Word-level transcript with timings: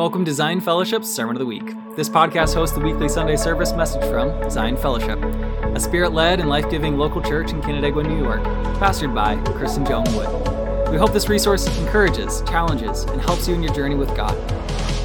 Welcome 0.00 0.24
to 0.24 0.32
Zion 0.32 0.62
Fellowship's 0.62 1.10
Sermon 1.10 1.36
of 1.36 1.40
the 1.40 1.44
Week. 1.44 1.74
This 1.94 2.08
podcast 2.08 2.54
hosts 2.54 2.74
the 2.74 2.80
weekly 2.80 3.06
Sunday 3.06 3.36
service 3.36 3.74
message 3.74 4.02
from 4.04 4.48
Zion 4.48 4.78
Fellowship, 4.78 5.22
a 5.22 5.78
spirit 5.78 6.14
led 6.14 6.40
and 6.40 6.48
life 6.48 6.70
giving 6.70 6.96
local 6.96 7.20
church 7.20 7.50
in 7.50 7.60
Canandaigua, 7.60 8.04
New 8.04 8.16
York, 8.16 8.40
pastored 8.80 9.14
by 9.14 9.34
and 9.34 9.86
Joan 9.86 10.04
Wood. 10.14 10.90
We 10.90 10.96
hope 10.96 11.12
this 11.12 11.28
resource 11.28 11.66
encourages, 11.80 12.40
challenges, 12.48 13.02
and 13.02 13.20
helps 13.20 13.46
you 13.46 13.54
in 13.54 13.62
your 13.62 13.74
journey 13.74 13.94
with 13.94 14.16
God. 14.16 14.34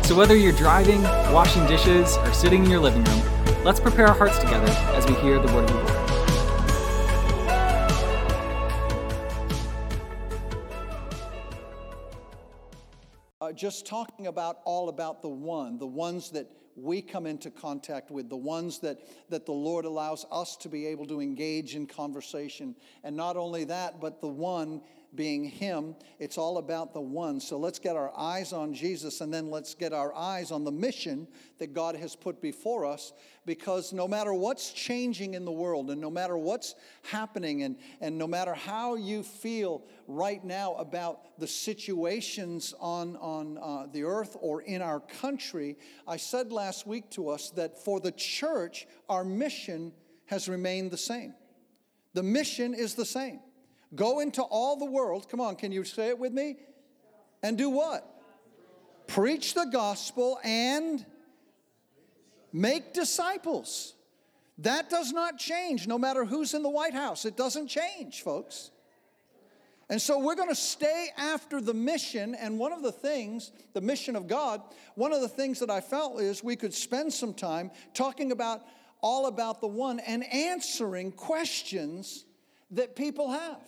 So 0.05 0.16
whether 0.16 0.38
you're 0.38 0.54
driving, 0.54 1.04
washing 1.04 1.68
dishes, 1.68 2.16
or 2.16 2.32
sitting 2.32 2.64
in 2.64 2.71
your 2.71 2.80
living 2.80 3.04
room, 3.04 3.66
let's 3.66 3.82
prepare 3.82 4.07
our 4.07 4.16
hearts 4.16 4.39
together 4.39 4.71
as 4.96 5.05
we 5.07 5.16
hear 5.16 5.39
the 5.39 5.54
word 5.54 5.70
of 5.70 5.75
the 5.75 5.84
Lord. 5.84 5.95
Just 13.56 13.86
talking 13.86 14.28
about 14.28 14.60
all 14.66 14.90
about 14.90 15.22
the 15.22 15.30
one, 15.30 15.78
the 15.78 15.88
ones 15.88 16.32
that 16.32 16.48
we 16.76 17.02
come 17.02 17.26
into 17.26 17.50
contact 17.50 18.12
with, 18.12 18.30
the 18.30 18.36
ones 18.36 18.80
that, 18.80 19.00
that 19.30 19.46
the 19.46 19.54
Lord 19.54 19.86
allows 19.86 20.26
us 20.32 20.58
to 20.58 20.70
be 20.70 20.86
able 20.88 21.05
to 21.08 21.22
engage 21.22 21.76
in 21.76 21.88
conversation. 21.88 22.76
And 23.04 23.16
not 23.16 23.38
only 23.38 23.63
that, 23.66 24.02
but 24.02 24.20
the 24.20 24.27
one 24.27 24.82
being 25.16 25.44
Him. 25.44 25.96
It's 26.20 26.38
all 26.38 26.58
about 26.58 26.94
the 26.94 27.02
one. 27.02 27.40
So 27.40 27.58
let's 27.58 27.80
get 27.80 27.96
our 27.96 28.12
eyes 28.18 28.54
on 28.54 28.74
Jesus 28.74 29.22
and 29.22 29.34
then 29.34 29.50
let's 29.50 29.74
get 29.74 29.94
our 29.94 30.14
eyes 30.14 30.52
on 30.52 30.64
the 30.64 30.72
mission 30.72 31.28
that 31.60 31.74
God 31.74 31.96
has 31.96 32.16
put 32.16 32.41
before 32.41 32.86
us 32.86 33.14
because 33.46 33.94
no 33.94 34.08
matter 34.08 34.34
what's 34.34 34.72
changing 34.72 35.34
in 35.34 35.46
the 35.46 35.52
world 35.52 35.90
and 35.90 36.02
no 36.02 36.10
matter 36.10 36.38
what's 36.38 36.76
happening 37.04 37.64
and, 37.64 37.78
and 38.02 38.18
no 38.18 38.28
matter 38.28 38.54
how 38.54 38.96
you 38.96 39.24
feel 39.24 39.84
right 40.08 40.44
now 40.44 40.74
about 40.76 41.40
the 41.40 41.48
situations 41.48 42.74
on, 42.80 43.16
on 43.18 43.58
uh, 43.58 43.88
the 43.91 44.04
earth 44.04 44.36
or 44.40 44.62
in 44.62 44.82
our 44.82 45.00
country, 45.00 45.77
I 46.08 46.18
said 46.18 46.52
last 46.52 46.86
week 46.88 47.10
to 47.12 47.30
us 47.30 47.52
that 47.52 47.84
for 47.84 48.00
the 48.00 48.12
church, 48.12 48.88
our 49.10 49.24
mission 49.24 49.94
has 50.26 50.50
remained 50.50 50.91
the 50.91 50.98
same. 50.98 51.34
The 52.13 52.24
mission 52.24 52.74
is 52.74 52.96
the 52.96 53.05
same. 53.05 53.40
Go 53.96 54.20
into 54.20 54.41
all 54.41 54.77
the 54.77 54.85
world. 54.85 55.29
Come 55.29 55.41
on, 55.41 55.55
can 55.55 55.71
you 55.71 55.84
say 55.84 56.10
it 56.10 56.20
with 56.20 56.34
me? 56.34 56.57
And 57.41 57.57
do 57.57 57.70
what? 57.70 58.05
Preach 59.07 59.54
the 59.54 59.65
gospel 59.65 60.40
and 60.43 61.05
make 62.51 62.93
disciples. 62.93 63.93
That 64.59 64.90
does 64.90 65.12
not 65.12 65.38
change 65.38 65.88
no 65.88 65.97
matter 65.97 66.25
who's 66.25 66.53
in 66.53 66.63
the 66.63 66.69
White 66.69 66.94
House. 66.94 67.25
It 67.25 67.35
doesn't 67.35 67.68
change, 67.68 68.22
folks. 68.22 68.72
And 69.90 70.01
so 70.01 70.18
we're 70.18 70.35
going 70.35 70.50
to 70.50 70.56
stay 70.56 71.09
after 71.18 71.62
the 71.62 71.73
mission. 71.73 72.34
And 72.34 72.57
one 72.57 72.72
of 72.72 72.81
the 72.81 72.91
things, 72.91 73.51
the 73.73 73.81
mission 73.81 74.16
of 74.16 74.28
God, 74.28 74.62
one 74.96 75.13
of 75.13 75.22
the 75.22 75.28
things 75.28 75.59
that 75.59 75.69
I 75.69 75.81
felt 75.81 76.19
is 76.19 76.44
we 76.44 76.56
could 76.56 76.73
spend 76.73 77.13
some 77.13 77.34
time 77.34 77.69
talking 77.94 78.31
about 78.31 78.62
all 79.01 79.28
about 79.28 79.62
the 79.62 79.68
one 79.68 80.00
and 80.00 80.23
answering 80.34 81.12
questions 81.12 82.25
that 82.72 82.96
people 82.96 83.29
have. 83.29 83.62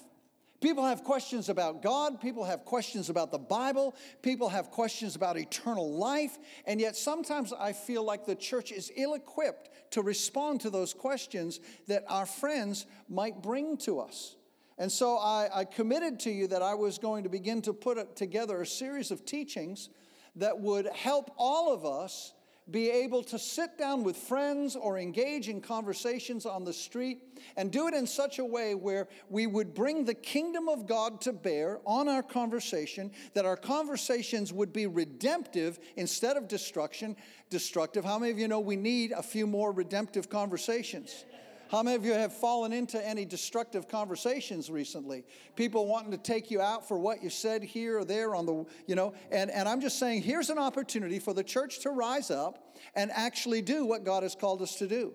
People 0.59 0.85
have 0.85 1.03
questions 1.03 1.49
about 1.49 1.83
God, 1.83 2.19
people 2.19 2.43
have 2.43 2.65
questions 2.65 3.09
about 3.09 3.31
the 3.31 3.37
Bible, 3.37 3.95
people 4.23 4.49
have 4.49 4.71
questions 4.71 5.15
about 5.15 5.37
eternal 5.37 5.93
life, 5.93 6.37
and 6.65 6.81
yet 6.81 6.95
sometimes 6.95 7.53
I 7.53 7.73
feel 7.73 8.03
like 8.03 8.25
the 8.25 8.35
church 8.35 8.71
is 8.71 8.91
ill 8.95 9.13
equipped 9.13 9.69
to 9.91 10.01
respond 10.01 10.61
to 10.61 10.71
those 10.71 10.95
questions 10.95 11.59
that 11.87 12.03
our 12.07 12.25
friends 12.25 12.87
might 13.07 13.43
bring 13.43 13.77
to 13.77 13.99
us. 13.99 14.35
And 14.79 14.91
so 14.91 15.17
I, 15.17 15.49
I, 15.53 15.65
committed 15.65 16.19
to 16.21 16.31
you 16.31 16.47
that 16.47 16.61
I 16.61 16.75
was 16.75 16.99
going 16.99 17.23
to 17.23 17.29
begin 17.29 17.61
to 17.63 17.73
put 17.73 18.15
together 18.15 18.61
a 18.61 18.65
series 18.65 19.09
of 19.09 19.25
teachings 19.25 19.89
that 20.35 20.59
would 20.59 20.87
help 20.87 21.31
all 21.37 21.73
of 21.73 21.83
us 21.83 22.33
be 22.69 22.89
able 22.89 23.23
to 23.23 23.39
sit 23.39 23.77
down 23.77 24.03
with 24.03 24.17
friends 24.17 24.75
or 24.75 24.97
engage 24.97 25.47
in 25.47 25.61
conversations 25.61 26.45
on 26.45 26.65
the 26.65 26.73
street 26.73 27.19
and 27.55 27.71
do 27.71 27.87
it 27.87 27.93
in 27.93 28.05
such 28.05 28.39
a 28.39 28.45
way 28.45 28.75
where 28.75 29.07
we 29.29 29.47
would 29.47 29.73
bring 29.73 30.03
the 30.03 30.13
kingdom 30.13 30.67
of 30.67 30.85
God 30.85 31.21
to 31.21 31.31
bear 31.31 31.79
on 31.85 32.09
our 32.09 32.23
conversation, 32.23 33.11
that 33.33 33.45
our 33.45 33.55
conversations 33.55 34.51
would 34.51 34.73
be 34.73 34.85
redemptive 34.85 35.79
instead 35.95 36.35
of 36.35 36.47
destruction, 36.47 37.15
destructive. 37.49 38.03
How 38.03 38.19
many 38.19 38.31
of 38.31 38.39
you 38.39 38.47
know 38.47 38.59
we 38.59 38.75
need 38.75 39.11
a 39.13 39.23
few 39.23 39.47
more 39.47 39.71
redemptive 39.71 40.29
conversations? 40.29 41.25
How 41.69 41.83
many 41.83 41.97
of 41.97 42.05
you 42.05 42.13
have 42.13 42.31
fallen 42.31 42.71
into 42.71 43.05
any 43.05 43.25
destructive 43.25 43.89
conversations 43.89 44.69
recently? 44.69 45.25
People 45.55 45.85
wanting 45.85 46.11
to 46.11 46.17
take 46.17 46.49
you 46.49 46.61
out 46.61 46.87
for 46.87 46.97
what 46.97 47.21
you 47.21 47.29
said 47.29 47.61
here 47.61 47.99
or 47.99 48.05
there 48.05 48.35
on 48.35 48.45
the, 48.45 48.65
you 48.85 48.95
know, 48.95 49.13
and, 49.31 49.51
and 49.51 49.67
I'm 49.67 49.81
just 49.81 49.99
saying 49.99 50.21
here's 50.21 50.49
an 50.49 50.57
opportunity 50.57 51.19
for 51.19 51.33
the 51.33 51.43
church 51.43 51.79
to 51.79 51.89
rise 51.89 52.31
up 52.31 52.75
and 52.95 53.11
actually 53.11 53.61
do 53.61 53.85
what 53.85 54.05
God 54.05 54.23
has 54.23 54.33
called 54.33 54.61
us 54.61 54.75
to 54.75 54.87
do. 54.87 55.13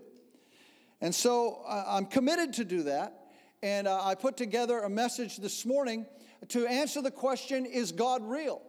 And 1.01 1.15
so 1.15 1.63
uh, 1.67 1.85
I'm 1.87 2.07
committed 2.07 2.53
to 2.55 2.65
do 2.65 2.83
that. 2.85 3.19
And 3.63 3.89
uh, 3.89 4.05
I 4.05 4.15
put 4.15 4.37
together 4.37 4.81
a 4.81 4.91
message 4.91 5.39
this 5.39 5.65
morning 5.65 6.05
to 6.49 6.67
answer 6.67 7.01
the 7.01 7.11
question 7.11 7.65
Is 7.65 7.93
God 7.93 8.23
real? 8.23 8.61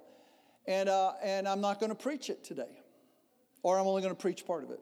And, 0.66 0.88
uh, 0.88 1.14
and 1.22 1.48
I'm 1.48 1.60
not 1.60 1.82
going 1.82 1.90
to 1.90 1.96
preach 1.96 2.30
it 2.30 2.46
today, 2.46 2.82
or 3.62 3.78
I'm 3.78 3.88
only 3.88 4.02
going 4.02 4.16
to 4.16 4.22
preach 4.22 4.46
part 4.46 4.64
of 4.64 4.72
it. 4.72 4.80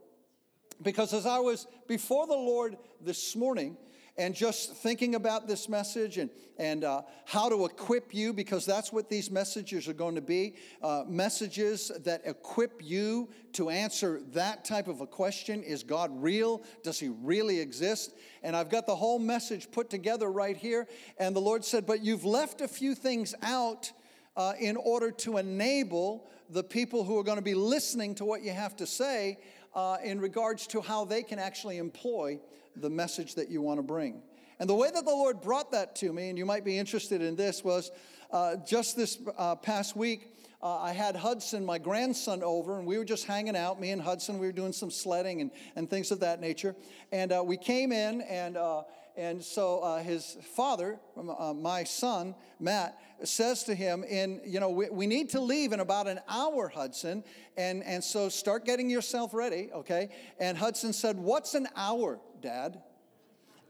Because 0.82 1.14
as 1.14 1.26
I 1.26 1.40
was 1.40 1.68
before 1.88 2.28
the 2.28 2.34
Lord 2.34 2.78
this 3.02 3.36
morning, 3.36 3.78
and 4.18 4.36
just 4.36 4.76
thinking 4.76 5.16
about 5.16 5.48
this 5.48 5.70
message 5.70 6.18
and, 6.18 6.30
and 6.58 6.84
uh, 6.84 7.02
how 7.26 7.50
to 7.50 7.66
equip 7.66 8.14
you, 8.14 8.34
because 8.34 8.66
that's 8.66 8.92
what 8.92 9.10
these 9.10 9.32
messages 9.32 9.88
are 9.88 9.94
going 9.94 10.16
to 10.16 10.22
be 10.22 10.56
uh, 10.84 11.04
messages 11.08 11.92
that 12.04 12.22
equip 12.26 12.82
you 12.84 13.30
to 13.54 13.70
answer 13.70 14.22
that 14.34 14.66
type 14.66 14.88
of 14.88 15.02
a 15.02 15.08
question 15.08 15.64
Is 15.64 15.84
God 15.84 16.12
real? 16.22 16.62
Does 16.84 17.00
He 17.00 17.10
really 17.10 17.60
exist? 17.60 18.14
And 18.44 18.56
I've 18.56 18.70
got 18.70 18.86
the 18.86 18.96
whole 18.96 19.20
message 19.20 19.72
put 19.72 19.90
together 19.90 20.32
right 20.32 20.58
here. 20.58 20.88
And 21.18 21.36
the 21.36 21.42
Lord 21.42 21.64
said, 21.64 21.86
But 21.86 22.04
you've 22.04 22.26
left 22.26 22.62
a 22.62 22.68
few 22.68 22.96
things 22.96 23.34
out 23.42 23.92
uh, 24.36 24.54
in 24.60 24.78
order 24.78 25.12
to 25.12 25.38
enable 25.38 26.30
the 26.50 26.64
people 26.64 27.04
who 27.06 27.18
are 27.18 27.24
going 27.24 27.38
to 27.38 27.44
be 27.44 27.54
listening 27.54 28.14
to 28.16 28.26
what 28.26 28.44
you 28.44 28.52
have 28.52 28.76
to 28.76 28.86
say 28.86 29.40
uh, 29.74 29.98
in 30.04 30.20
regards 30.20 30.68
to 30.68 30.82
how 30.82 31.06
they 31.06 31.24
can 31.24 31.40
actually 31.40 31.78
employ 31.78 32.40
the 32.76 32.90
message 32.90 33.36
that 33.36 33.50
you 33.50 33.62
want 33.62 33.80
to 33.80 33.84
bring. 33.84 34.22
And 34.60 34.70
the 34.70 34.76
way 34.76 34.92
that 34.94 35.06
the 35.06 35.12
Lord 35.12 35.42
brought 35.42 35.72
that 35.72 35.96
to 35.98 36.14
me, 36.14 36.30
and 36.30 36.38
you 36.38 36.46
might 36.46 36.64
be 36.64 36.78
interested 36.78 37.22
in 37.22 37.36
this, 37.36 37.64
was 37.64 37.92
uh, 38.32 38.58
just 38.58 38.96
this 38.96 39.18
uh, 39.38 39.56
past 39.56 39.96
week. 39.96 40.36
Uh, 40.62 40.78
I 40.78 40.94
had 40.94 41.16
Hudson, 41.16 41.66
my 41.66 41.80
grandson, 41.80 42.44
over, 42.44 42.78
and 42.78 42.86
we 42.86 43.00
were 43.00 43.04
just 43.04 43.26
hanging 43.26 43.56
out. 43.56 43.82
Me 43.82 43.90
and 43.90 44.00
Hudson, 44.00 44.38
we 44.38 44.46
were 44.46 44.52
doing 44.52 44.72
some 44.72 44.92
sledding 44.92 45.42
and, 45.42 45.50
and 45.76 45.90
things 45.90 46.12
of 46.12 46.20
that 46.20 46.40
nature. 46.40 46.76
And 47.12 47.32
uh, 47.32 47.44
we 47.44 47.58
came 47.58 47.92
in, 47.92 48.22
and 48.22 48.58
uh, 48.58 48.84
and 49.18 49.44
so 49.44 49.80
uh, 49.80 50.02
his 50.02 50.38
father, 50.56 51.00
uh, 51.18 51.54
my 51.54 51.84
son, 51.84 52.36
Matt, 52.60 52.98
says 53.24 53.64
to 53.66 53.76
him, 53.76 54.04
in, 54.04 54.42
you 54.46 54.60
know, 54.60 54.70
we, 54.70 54.90
we, 54.90 55.08
need 55.08 55.30
to 55.30 55.42
leave 55.42 55.74
in 55.74 55.80
about 55.80 56.08
an 56.08 56.20
hour, 56.28 56.70
Hudson. 56.70 57.24
And, 57.58 57.84
and 57.84 58.04
so 58.04 58.30
start 58.30 58.66
getting 58.66 58.90
yourself 58.90 59.34
ready, 59.34 59.70
okay? 59.74 60.10
And 60.40 60.58
Hudson 60.58 60.94
said, 60.94 61.18
What's 61.18 61.54
an 61.54 61.68
hour, 61.76 62.20
Dad? 62.42 62.82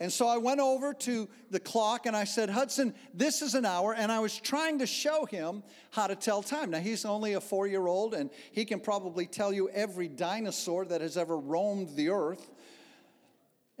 And 0.00 0.12
so 0.12 0.26
I 0.26 0.36
went 0.36 0.58
over 0.58 0.94
to 0.94 1.28
the 1.50 1.60
clock 1.60 2.06
and 2.06 2.16
I 2.16 2.24
said, 2.24 2.50
Hudson, 2.50 2.92
this 3.14 3.40
is 3.40 3.54
an 3.54 3.64
hour. 3.64 3.94
And 3.94 4.10
I 4.10 4.18
was 4.18 4.36
trying 4.36 4.80
to 4.80 4.86
show 4.86 5.26
him 5.26 5.62
how 5.92 6.08
to 6.08 6.16
tell 6.16 6.42
time. 6.42 6.70
Now, 6.70 6.80
he's 6.80 7.04
only 7.04 7.34
a 7.34 7.40
four 7.40 7.68
year 7.68 7.86
old 7.86 8.14
and 8.14 8.30
he 8.50 8.64
can 8.64 8.80
probably 8.80 9.26
tell 9.26 9.52
you 9.52 9.68
every 9.68 10.08
dinosaur 10.08 10.84
that 10.86 11.02
has 11.02 11.16
ever 11.16 11.38
roamed 11.38 11.94
the 11.94 12.08
earth 12.08 12.50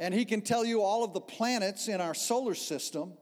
and 0.02 0.12
he 0.12 0.24
can 0.24 0.40
tell 0.40 0.64
you 0.64 0.82
all 0.82 1.04
of 1.04 1.12
the 1.12 1.20
planets 1.20 1.86
in 1.86 2.00
our 2.00 2.12
solar 2.12 2.54
system 2.54 3.12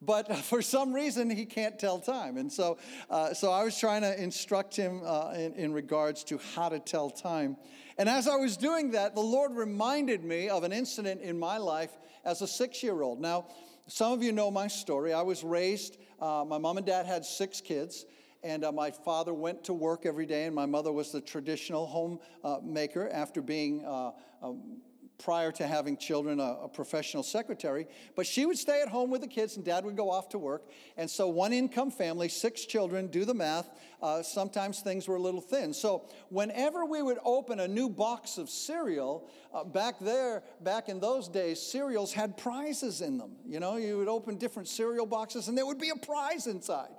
but 0.00 0.36
for 0.44 0.62
some 0.62 0.92
reason 0.92 1.30
he 1.30 1.46
can't 1.46 1.78
tell 1.78 1.98
time. 1.98 2.36
And 2.36 2.52
so, 2.52 2.78
uh, 3.10 3.32
so 3.32 3.50
i 3.50 3.64
was 3.64 3.78
trying 3.78 4.02
to 4.02 4.22
instruct 4.22 4.76
him 4.76 5.00
uh, 5.04 5.32
in, 5.32 5.54
in 5.54 5.72
regards 5.72 6.24
to 6.24 6.38
how 6.54 6.68
to 6.68 6.78
tell 6.78 7.10
time. 7.10 7.56
And 7.98 8.08
as 8.08 8.28
i 8.28 8.36
was 8.36 8.56
doing 8.56 8.92
that 8.92 9.14
the 9.14 9.20
lord 9.20 9.52
reminded 9.52 10.24
me 10.24 10.48
of 10.48 10.62
an 10.62 10.72
incident 10.72 11.20
in 11.20 11.38
my 11.38 11.58
life 11.58 11.90
as 12.24 12.42
a 12.42 12.46
six 12.46 12.82
year 12.82 13.02
old 13.02 13.20
now 13.20 13.46
some 13.86 14.12
of 14.12 14.22
you 14.22 14.32
know 14.32 14.50
my 14.50 14.66
story. 14.66 15.12
I 15.12 15.22
was 15.22 15.44
raised 15.44 15.98
uh, 16.20 16.44
my 16.46 16.58
mom 16.58 16.76
and 16.76 16.86
dad 16.86 17.06
had 17.06 17.24
six 17.24 17.60
kids 17.60 18.06
and 18.42 18.62
uh, 18.62 18.70
my 18.70 18.90
father 18.90 19.32
went 19.32 19.64
to 19.64 19.72
work 19.72 20.04
every 20.04 20.26
day, 20.26 20.44
and 20.44 20.54
my 20.54 20.66
mother 20.66 20.92
was 20.92 21.10
the 21.10 21.20
traditional 21.22 21.86
homemaker 21.86 23.08
uh, 23.08 23.16
after 23.16 23.40
being 23.40 23.82
uh, 23.86 24.10
um, 24.42 24.82
prior 25.18 25.52
to 25.52 25.66
having 25.66 25.96
children, 25.96 26.40
a, 26.40 26.56
a, 26.64 26.68
professional 26.68 27.22
secretary. 27.22 27.86
But 28.16 28.26
she 28.26 28.46
would 28.46 28.58
stay 28.58 28.82
at 28.82 28.88
home 28.88 29.10
with 29.10 29.20
the 29.20 29.26
kids, 29.26 29.56
and 29.56 29.64
dad 29.64 29.84
would 29.84 29.96
go 29.96 30.10
off 30.10 30.28
to 30.30 30.38
work. 30.38 30.62
And 30.96 31.08
so, 31.08 31.28
one 31.28 31.52
income 31.52 31.90
family, 31.90 32.28
six 32.28 32.64
children, 32.64 33.06
do 33.06 33.24
the 33.24 33.34
math. 33.34 33.70
Uh, 34.02 34.22
sometimes 34.22 34.80
things 34.80 35.06
were 35.08 35.16
a 35.16 35.20
little 35.20 35.40
thin. 35.40 35.72
So, 35.72 36.08
whenever 36.30 36.84
we 36.84 37.00
would 37.02 37.18
open 37.24 37.60
a 37.60 37.68
new 37.68 37.88
box 37.88 38.38
of 38.38 38.50
cereal, 38.50 39.28
uh, 39.52 39.64
back 39.64 39.98
there, 40.00 40.42
back 40.60 40.88
in 40.88 41.00
those 41.00 41.28
days, 41.28 41.60
cereals 41.60 42.12
had 42.12 42.36
prizes 42.36 43.00
in 43.00 43.18
them. 43.18 43.36
You 43.46 43.60
know, 43.60 43.76
you 43.76 43.98
would 43.98 44.08
open 44.08 44.36
different 44.36 44.68
cereal 44.68 45.06
boxes, 45.06 45.48
and 45.48 45.56
there 45.56 45.66
would 45.66 45.80
be 45.80 45.90
a 45.90 45.96
prize 45.96 46.46
inside. 46.46 46.90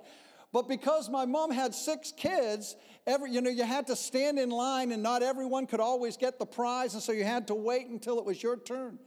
But 0.52 0.68
because 0.68 1.08
my 1.08 1.26
mom 1.26 1.50
had 1.50 1.74
six 1.74 2.12
kids, 2.12 2.76
every, 3.06 3.30
you 3.30 3.40
know, 3.40 3.50
you 3.50 3.64
had 3.64 3.86
to 3.88 3.96
stand 3.96 4.38
in 4.38 4.50
line 4.50 4.92
and 4.92 5.02
not 5.02 5.22
everyone 5.22 5.66
could 5.66 5.80
always 5.80 6.16
get 6.16 6.38
the 6.38 6.46
prize. 6.46 6.94
And 6.94 7.02
so 7.02 7.12
you 7.12 7.24
had 7.24 7.48
to 7.48 7.54
wait 7.54 7.88
until 7.88 8.18
it 8.18 8.24
was 8.24 8.42
your 8.42 8.56
turn. 8.56 8.98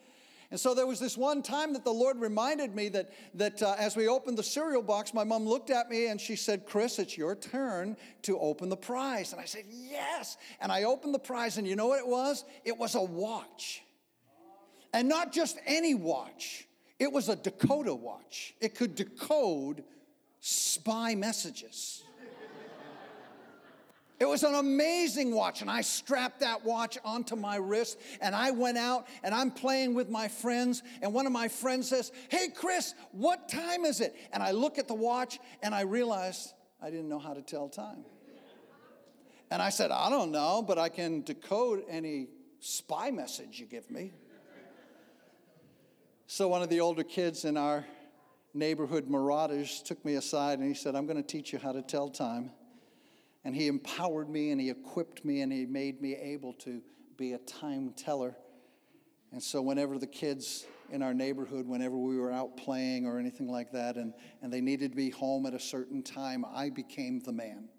And 0.52 0.60
so 0.60 0.74
there 0.74 0.88
was 0.88 1.00
this 1.00 1.16
one 1.16 1.44
time 1.44 1.74
that 1.74 1.84
the 1.84 1.94
Lord 1.94 2.20
reminded 2.20 2.76
me 2.76 2.90
that, 2.90 3.12
that 3.36 3.62
uh, 3.62 3.76
as 3.78 3.96
we 3.96 4.08
opened 4.08 4.38
the 4.38 4.44
cereal 4.44 4.82
box, 4.82 5.14
my 5.14 5.24
mom 5.24 5.46
looked 5.46 5.70
at 5.70 5.90
me 5.90 6.08
and 6.08 6.20
she 6.20 6.36
said, 6.36 6.66
Chris, 6.66 6.98
it's 6.98 7.16
your 7.16 7.36
turn 7.36 7.96
to 8.24 8.40
open 8.40 8.70
the 8.70 8.78
prize. 8.78 9.32
And 9.32 9.40
I 9.40 9.46
said, 9.46 9.66
Yes. 9.70 10.38
And 10.60 10.72
I 10.72 10.84
opened 10.84 11.14
the 11.14 11.20
prize, 11.20 11.60
and 11.60 11.68
you 11.68 11.76
know 11.76 11.88
what 11.88 12.00
it 12.00 12.08
was? 12.08 12.46
It 12.66 12.78
was 12.78 12.96
a 12.96 13.02
watch. 13.02 13.84
And 14.92 15.08
not 15.08 15.32
just 15.32 15.60
any 15.68 15.94
watch, 15.94 16.68
it 16.98 17.12
was 17.12 17.30
a 17.30 17.36
decoder 17.36 17.98
watch. 17.98 18.56
It 18.60 18.74
could 18.74 18.96
decode 18.96 19.84
spy 20.40 21.16
messages. 21.16 22.04
It 24.20 24.28
was 24.28 24.44
an 24.44 24.54
amazing 24.54 25.34
watch, 25.34 25.62
and 25.62 25.72
I 25.72 25.80
strapped 25.80 26.42
that 26.42 26.66
watch 26.66 26.98
onto 27.06 27.38
my 27.38 27.56
wrist, 27.56 27.98
and 28.20 28.36
I 28.36 28.52
went 28.52 28.78
out 28.78 29.08
and 29.24 29.34
I'm 29.34 29.50
playing 29.50 29.94
with 29.94 30.10
my 30.10 30.28
friends. 30.28 30.84
And 31.02 31.14
one 31.14 31.26
of 31.26 31.32
my 31.32 31.48
friends 31.48 31.88
says, 31.88 32.12
Hey, 32.28 32.50
Chris, 32.54 32.94
what 33.14 33.48
time 33.48 33.86
is 33.86 34.02
it? 34.02 34.14
And 34.34 34.44
I 34.44 34.52
look 34.52 34.78
at 34.78 34.90
the 34.90 34.94
watch 34.94 35.40
and 35.64 35.74
I 35.74 35.82
realize 35.82 36.54
I 36.82 36.90
didn't 36.90 37.08
know 37.08 37.20
how 37.20 37.34
to 37.34 37.42
tell 37.42 37.70
time. 37.70 38.04
And 39.52 39.62
I 39.62 39.70
said, 39.70 39.90
I 39.90 40.10
don't 40.10 40.32
know, 40.32 40.64
but 40.68 40.78
I 40.78 40.90
can 40.90 41.22
decode 41.22 41.84
any 41.90 42.28
spy 42.60 43.12
message 43.12 43.60
you 43.60 43.66
give 43.66 43.90
me. 43.90 44.12
So 46.28 46.48
one 46.50 46.62
of 46.62 46.70
the 46.70 46.82
older 46.82 47.04
kids 47.04 47.46
in 47.46 47.56
our 47.58 47.86
neighborhood 48.54 49.10
marauders 49.10 49.82
took 49.84 50.04
me 50.04 50.16
aside 50.16 50.60
and 50.60 50.68
he 50.68 50.74
said, 50.74 50.96
I'm 50.96 51.06
going 51.06 51.18
to 51.18 51.28
teach 51.28 51.54
you 51.54 51.60
how 51.60 51.72
to 51.72 51.82
tell 51.82 52.10
time. 52.10 52.52
And 53.44 53.56
he 53.56 53.68
empowered 53.68 54.30
me 54.30 54.52
and 54.52 54.60
he 54.60 54.70
equipped 54.70 55.24
me 55.24 55.42
and 55.42 55.52
he 55.52 55.66
made 55.66 56.02
me 56.02 56.16
able 56.16 56.54
to 56.54 56.82
be 57.18 57.34
a 57.34 57.38
time 57.40 57.94
teller. 57.96 58.36
And 59.32 59.42
so, 59.42 59.62
whenever 59.62 60.00
the 60.00 60.08
kids 60.08 60.66
in 60.92 61.04
our 61.04 61.14
neighborhood, 61.14 61.68
whenever 61.68 61.96
we 61.96 62.18
were 62.18 62.32
out 62.32 62.58
playing 62.58 63.06
or 63.06 63.20
anything 63.20 63.48
like 63.48 63.72
that, 63.74 63.96
and, 63.96 64.14
and 64.42 64.52
they 64.52 64.60
needed 64.62 64.92
to 64.92 64.98
be 64.98 65.12
home 65.12 65.46
at 65.46 65.54
a 65.54 65.60
certain 65.60 66.02
time, 66.02 66.44
I 66.52 66.72
became 66.72 67.20
the 67.20 67.32
man. 67.32 67.70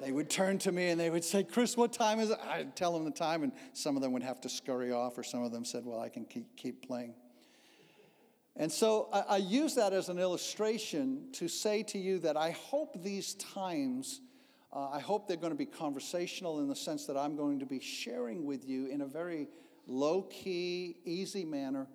They 0.00 0.12
would 0.12 0.30
turn 0.30 0.58
to 0.58 0.72
me 0.72 0.90
and 0.90 1.00
they 1.00 1.10
would 1.10 1.24
say, 1.24 1.42
Chris, 1.44 1.76
what 1.76 1.92
time 1.92 2.20
is 2.20 2.30
it? 2.30 2.38
I'd 2.44 2.76
tell 2.76 2.92
them 2.92 3.04
the 3.04 3.10
time, 3.10 3.42
and 3.42 3.52
some 3.72 3.96
of 3.96 4.02
them 4.02 4.12
would 4.12 4.22
have 4.22 4.40
to 4.42 4.48
scurry 4.48 4.92
off, 4.92 5.16
or 5.16 5.22
some 5.22 5.42
of 5.42 5.52
them 5.52 5.64
said, 5.64 5.84
Well, 5.84 6.00
I 6.00 6.08
can 6.08 6.24
keep, 6.24 6.56
keep 6.56 6.86
playing. 6.86 7.14
And 8.58 8.70
so 8.70 9.08
I, 9.12 9.20
I 9.20 9.36
use 9.38 9.76
that 9.76 9.92
as 9.92 10.08
an 10.08 10.18
illustration 10.18 11.28
to 11.32 11.48
say 11.48 11.82
to 11.84 11.98
you 11.98 12.18
that 12.18 12.36
I 12.36 12.50
hope 12.50 13.02
these 13.02 13.34
times 13.34 14.20
uh, 14.70 14.90
I 14.90 15.00
hope 15.00 15.26
they're 15.26 15.38
going 15.38 15.52
to 15.52 15.56
be 15.56 15.64
conversational 15.64 16.60
in 16.60 16.68
the 16.68 16.76
sense 16.76 17.06
that 17.06 17.16
I'm 17.16 17.36
going 17.36 17.58
to 17.60 17.66
be 17.66 17.80
sharing 17.80 18.44
with 18.44 18.68
you 18.68 18.86
in 18.86 19.00
a 19.00 19.06
very 19.06 19.48
low 19.86 20.22
key, 20.22 20.98
easy 21.06 21.44
manner 21.44 21.86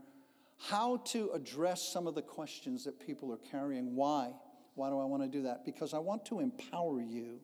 how 0.58 0.98
to 0.98 1.30
address 1.34 1.88
some 1.88 2.08
of 2.08 2.16
the 2.16 2.22
questions 2.22 2.86
that 2.86 3.00
people 3.06 3.32
are 3.34 3.38
carrying. 3.52 3.96
Why? 3.96 4.32
Why 4.76 4.90
do 4.90 5.00
I 5.00 5.06
want 5.06 5.24
to 5.24 5.30
do 5.30 5.44
that? 5.44 5.66
Because 5.66 5.94
I 5.94 6.00
want 6.00 6.26
to 6.26 6.40
empower 6.40 7.02
you 7.02 7.40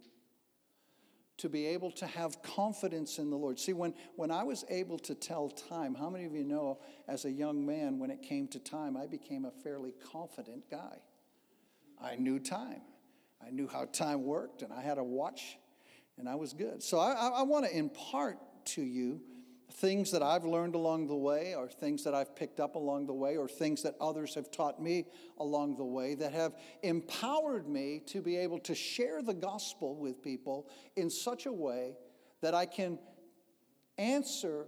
to 1.40 1.50
be 1.50 1.66
able 1.68 1.92
to 1.92 2.06
have 2.06 2.42
confidence 2.42 3.18
in 3.18 3.30
the 3.30 3.36
Lord. 3.38 3.60
See, 3.60 3.74
when, 3.74 3.94
when 4.16 4.30
I 4.30 4.44
was 4.44 4.66
able 4.70 5.00
to 5.00 5.16
tell 5.16 5.50
time, 5.50 5.96
how 5.96 6.10
many 6.10 6.26
of 6.26 6.34
you 6.34 6.44
know 6.44 6.80
as 7.08 7.26
a 7.26 7.32
young 7.32 7.66
man, 7.66 7.98
when 7.98 8.12
it 8.12 8.22
came 8.22 8.48
to 8.50 8.60
time, 8.60 8.96
I 8.96 9.08
became 9.08 9.46
a 9.46 9.52
fairly 9.52 9.94
confident 10.12 10.70
guy? 10.70 10.98
I 12.02 12.16
knew 12.16 12.40
time. 12.40 12.82
I 13.46 13.52
knew 13.52 13.68
how 13.68 13.86
time 13.86 14.24
worked, 14.24 14.62
and 14.62 14.74
I 14.74 14.82
had 14.82 14.98
a 14.98 15.04
watch, 15.04 15.58
and 16.18 16.28
I 16.28 16.36
was 16.36 16.54
good. 16.54 16.84
So 16.84 17.00
I, 17.00 17.14
I 17.14 17.44
want 17.44 17.66
to 17.66 17.76
impart 17.76 18.38
to 18.66 18.82
you 18.82 19.22
things 19.74 20.12
that 20.12 20.24
I've 20.24 20.46
learned 20.46 20.76
along 20.76 21.08
the 21.08 21.16
way, 21.16 21.56
or 21.56 21.68
things 21.68 22.04
that 22.04 22.14
I've 22.14 22.36
picked 22.36 22.60
up 22.60 22.76
along 22.76 23.06
the 23.06 23.14
way, 23.14 23.38
or 23.38 23.48
things 23.48 23.84
that 23.84 23.96
others 24.02 24.36
have 24.36 24.52
taught 24.52 24.82
me 24.82 25.06
along 25.38 25.78
the 25.78 25.86
way 25.86 26.16
that 26.16 26.34
have 26.34 26.56
empowered 26.84 27.68
me 27.68 28.02
to 28.08 28.22
be 28.22 28.36
able 28.38 28.60
to 28.60 28.76
share 28.76 29.22
the 29.22 29.34
gospel 29.34 29.96
with 29.96 30.22
people 30.22 30.70
in 30.96 31.10
such 31.10 31.46
a 31.46 31.52
way 31.52 31.94
that 32.42 32.54
I 32.54 32.66
can 32.66 32.98
answer 33.98 34.68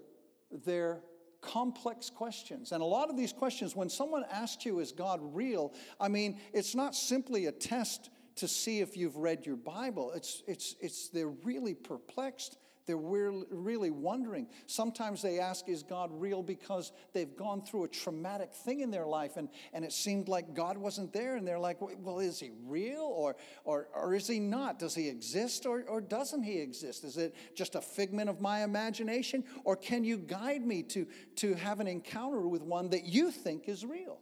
their 0.65 1.01
complex 1.41 2.09
questions. 2.09 2.71
And 2.71 2.81
a 2.81 2.85
lot 2.85 3.09
of 3.09 3.17
these 3.17 3.33
questions, 3.33 3.75
when 3.75 3.89
someone 3.89 4.23
asks 4.31 4.65
you, 4.65 4.79
Is 4.79 4.91
God 4.91 5.19
real? 5.21 5.73
I 5.99 6.07
mean, 6.07 6.39
it's 6.53 6.75
not 6.75 6.95
simply 6.95 7.47
a 7.47 7.51
test 7.51 8.09
to 8.35 8.47
see 8.47 8.79
if 8.79 8.95
you've 8.95 9.17
read 9.17 9.45
your 9.45 9.55
Bible. 9.55 10.11
It's, 10.13 10.43
it's, 10.47 10.75
it's, 10.79 11.09
they're 11.09 11.27
really 11.27 11.73
perplexed. 11.73 12.57
They're 12.91 13.31
really 13.49 13.91
wondering. 13.91 14.47
Sometimes 14.67 15.21
they 15.21 15.39
ask, 15.39 15.69
Is 15.69 15.83
God 15.83 16.09
real? 16.11 16.43
because 16.43 16.91
they've 17.13 17.35
gone 17.35 17.61
through 17.61 17.85
a 17.85 17.87
traumatic 17.87 18.53
thing 18.53 18.81
in 18.81 18.91
their 18.91 19.05
life 19.05 19.37
and, 19.37 19.47
and 19.73 19.85
it 19.85 19.93
seemed 19.93 20.27
like 20.27 20.53
God 20.53 20.77
wasn't 20.77 21.13
there. 21.13 21.37
And 21.37 21.47
they're 21.47 21.59
like, 21.59 21.77
Well, 21.79 22.19
is 22.19 22.39
he 22.39 22.51
real 22.65 23.03
or, 23.03 23.35
or, 23.63 23.87
or 23.93 24.15
is 24.15 24.27
he 24.27 24.39
not? 24.39 24.79
Does 24.79 24.95
he 24.95 25.07
exist 25.07 25.65
or, 25.65 25.83
or 25.87 26.01
doesn't 26.01 26.43
he 26.43 26.59
exist? 26.59 27.03
Is 27.03 27.17
it 27.17 27.35
just 27.55 27.75
a 27.75 27.81
figment 27.81 28.29
of 28.29 28.41
my 28.41 28.63
imagination? 28.63 29.43
Or 29.63 29.75
can 29.75 30.03
you 30.03 30.17
guide 30.17 30.65
me 30.65 30.83
to, 30.83 31.07
to 31.37 31.53
have 31.53 31.79
an 31.79 31.87
encounter 31.87 32.47
with 32.47 32.61
one 32.61 32.89
that 32.89 33.05
you 33.05 33.31
think 33.31 33.69
is 33.69 33.85
real? 33.85 34.19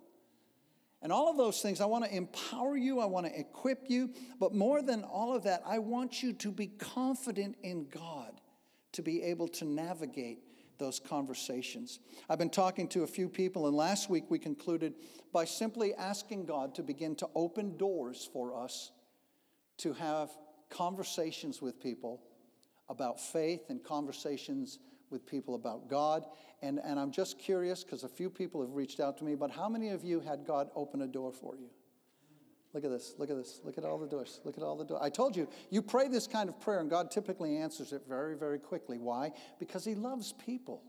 And 1.02 1.12
all 1.12 1.30
of 1.30 1.38
those 1.38 1.62
things, 1.62 1.80
I 1.82 1.86
want 1.86 2.04
to 2.06 2.14
empower 2.14 2.76
you, 2.76 3.00
I 3.00 3.06
want 3.06 3.26
to 3.26 3.40
equip 3.40 3.90
you, 3.90 4.12
but 4.40 4.54
more 4.54 4.82
than 4.82 5.04
all 5.04 5.34
of 5.34 5.44
that, 5.44 5.64
I 5.66 5.80
want 5.80 6.22
you 6.22 6.34
to 6.34 6.52
be 6.52 6.68
confident 6.68 7.56
in 7.64 7.88
God 7.88 8.40
to 8.94 9.02
be 9.02 9.24
able 9.24 9.48
to 9.48 9.66
navigate 9.66 10.40
those 10.78 11.00
conversations. 11.00 12.00
I've 12.30 12.40
been 12.40 12.50
talking 12.50 12.88
to 12.90 13.04
a 13.04 13.08
few 13.08 13.30
people, 13.30 13.68
and 13.68 13.76
last 13.76 14.10
week 14.10 14.26
we 14.30 14.40
concluded 14.40 14.94
by 15.32 15.46
simply 15.46 15.94
asking 15.94 16.46
God 16.46 16.74
to 16.76 16.84
begin 16.84 17.16
to 17.18 17.28
open 17.36 17.78
doors 17.78 18.28
for 18.32 18.58
us 18.58 18.92
to 19.78 19.94
have 19.94 20.30
conversations 20.70 21.62
with 21.62 21.80
people 21.80 22.22
about 22.88 23.20
faith 23.20 23.70
and 23.70 23.84
conversations 23.84 24.80
with 25.10 25.26
people 25.26 25.56
about 25.56 25.90
God. 25.90 26.26
And, 26.62 26.80
and 26.84 27.00
I'm 27.00 27.12
just 27.12 27.40
curious 27.40 27.84
because 27.84 28.04
a 28.04 28.10
few 28.10 28.30
people 28.30 28.62
have 28.62 28.72
reached 28.72 29.00
out 29.00 29.18
to 29.20 29.24
me, 29.24 29.36
but 29.36 29.52
how 29.52 29.70
many 29.70 29.90
of 29.90 30.04
you 30.04 30.20
had 30.20 30.46
God 30.46 30.70
open 30.76 31.02
a 31.02 31.08
door 31.08 31.32
for 31.32 31.56
you? 31.56 31.70
Look 32.74 32.84
at 32.84 32.92
this, 32.92 33.16
look 33.18 33.32
at 33.32 33.36
this, 33.36 33.62
look 33.64 33.78
at 33.80 33.84
all 33.84 33.98
the 33.98 34.08
doors, 34.08 34.42
look 34.46 34.58
at 34.58 34.64
all 34.64 34.76
the 34.76 34.86
doors. 34.86 35.02
I 35.04 35.10
told 35.10 35.36
you, 35.36 35.48
you 35.72 35.82
pray 35.82 36.08
this 36.08 36.28
kind 36.28 36.50
of 36.50 36.60
prayer 36.60 36.80
and 36.80 36.90
God 36.90 37.10
typically 37.10 37.58
answers 37.58 37.94
it 37.94 38.04
very, 38.08 38.36
very 38.38 38.60
quickly. 38.60 39.00
Why? 39.00 39.32
Because 39.60 39.84
He 39.84 39.96
loves 39.96 40.34
people. 40.46 40.84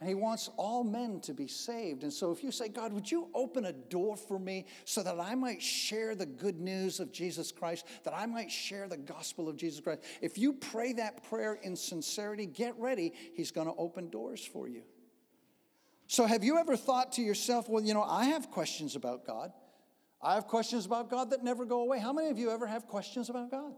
And 0.00 0.08
he 0.08 0.14
wants 0.14 0.50
all 0.56 0.84
men 0.84 1.20
to 1.20 1.32
be 1.32 1.46
saved. 1.46 2.02
And 2.02 2.12
so 2.12 2.30
if 2.30 2.42
you 2.42 2.50
say, 2.50 2.68
God, 2.68 2.92
would 2.92 3.10
you 3.10 3.28
open 3.32 3.64
a 3.64 3.72
door 3.72 4.16
for 4.16 4.38
me 4.38 4.66
so 4.84 5.02
that 5.02 5.18
I 5.18 5.34
might 5.34 5.62
share 5.62 6.14
the 6.14 6.26
good 6.26 6.60
news 6.60 7.00
of 7.00 7.12
Jesus 7.12 7.52
Christ, 7.52 7.86
that 8.02 8.12
I 8.12 8.26
might 8.26 8.50
share 8.50 8.88
the 8.88 8.96
gospel 8.96 9.48
of 9.48 9.56
Jesus 9.56 9.80
Christ? 9.80 10.02
If 10.20 10.36
you 10.36 10.52
pray 10.52 10.92
that 10.94 11.22
prayer 11.30 11.54
in 11.54 11.74
sincerity, 11.74 12.44
get 12.44 12.78
ready. 12.78 13.12
He's 13.34 13.50
going 13.50 13.68
to 13.68 13.74
open 13.78 14.10
doors 14.10 14.44
for 14.44 14.68
you. 14.68 14.82
So 16.06 16.26
have 16.26 16.44
you 16.44 16.58
ever 16.58 16.76
thought 16.76 17.12
to 17.12 17.22
yourself, 17.22 17.68
well, 17.68 17.82
you 17.82 17.94
know, 17.94 18.02
I 18.02 18.26
have 18.26 18.50
questions 18.50 18.96
about 18.96 19.26
God. 19.26 19.52
I 20.24 20.34
have 20.34 20.46
questions 20.46 20.86
about 20.86 21.10
God 21.10 21.30
that 21.30 21.44
never 21.44 21.66
go 21.66 21.82
away. 21.82 21.98
How 21.98 22.12
many 22.12 22.30
of 22.30 22.38
you 22.38 22.50
ever 22.50 22.66
have 22.66 22.86
questions 22.86 23.28
about 23.28 23.50
God? 23.50 23.72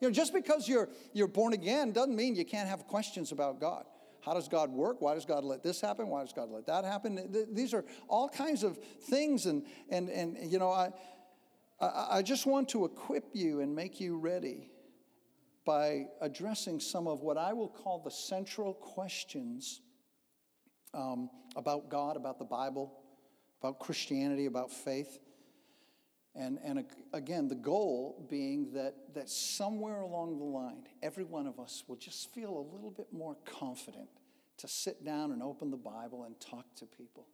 You 0.00 0.08
know, 0.08 0.12
just 0.12 0.34
because 0.34 0.68
you're, 0.68 0.90
you're 1.14 1.28
born 1.28 1.54
again 1.54 1.92
doesn't 1.92 2.14
mean 2.14 2.36
you 2.36 2.44
can't 2.44 2.68
have 2.68 2.86
questions 2.86 3.32
about 3.32 3.58
God. 3.58 3.86
How 4.20 4.34
does 4.34 4.48
God 4.48 4.70
work? 4.70 5.00
Why 5.00 5.14
does 5.14 5.24
God 5.24 5.44
let 5.44 5.62
this 5.62 5.80
happen? 5.80 6.08
Why 6.08 6.20
does 6.20 6.34
God 6.34 6.50
let 6.50 6.66
that 6.66 6.84
happen? 6.84 7.46
These 7.52 7.72
are 7.72 7.84
all 8.06 8.28
kinds 8.28 8.64
of 8.64 8.76
things. 9.04 9.46
And, 9.46 9.64
and, 9.88 10.10
and 10.10 10.52
you 10.52 10.58
know, 10.58 10.70
I, 10.70 10.90
I 11.80 12.22
just 12.22 12.44
want 12.44 12.68
to 12.70 12.84
equip 12.84 13.24
you 13.32 13.60
and 13.60 13.74
make 13.74 13.98
you 14.00 14.18
ready 14.18 14.70
by 15.64 16.06
addressing 16.20 16.80
some 16.80 17.06
of 17.06 17.22
what 17.22 17.38
I 17.38 17.52
will 17.54 17.68
call 17.68 18.00
the 18.00 18.10
central 18.10 18.74
questions 18.74 19.80
um, 20.92 21.30
about 21.56 21.88
God, 21.88 22.16
about 22.16 22.38
the 22.38 22.44
Bible, 22.44 22.92
about 23.62 23.78
Christianity, 23.78 24.46
about 24.46 24.70
faith. 24.70 25.18
And, 26.38 26.58
and 26.62 26.84
again, 27.14 27.48
the 27.48 27.54
goal 27.54 28.26
being 28.28 28.72
that, 28.72 28.94
that 29.14 29.30
somewhere 29.30 30.00
along 30.02 30.38
the 30.38 30.44
line, 30.44 30.86
every 31.02 31.24
one 31.24 31.46
of 31.46 31.58
us 31.58 31.82
will 31.88 31.96
just 31.96 32.32
feel 32.34 32.50
a 32.50 32.66
little 32.74 32.90
bit 32.90 33.06
more 33.10 33.36
confident 33.46 34.08
to 34.58 34.68
sit 34.68 35.04
down 35.04 35.32
and 35.32 35.42
open 35.42 35.70
the 35.70 35.76
Bible 35.78 36.24
and 36.24 36.38
talk 36.38 36.66
to 36.76 36.84
people. 36.84 37.26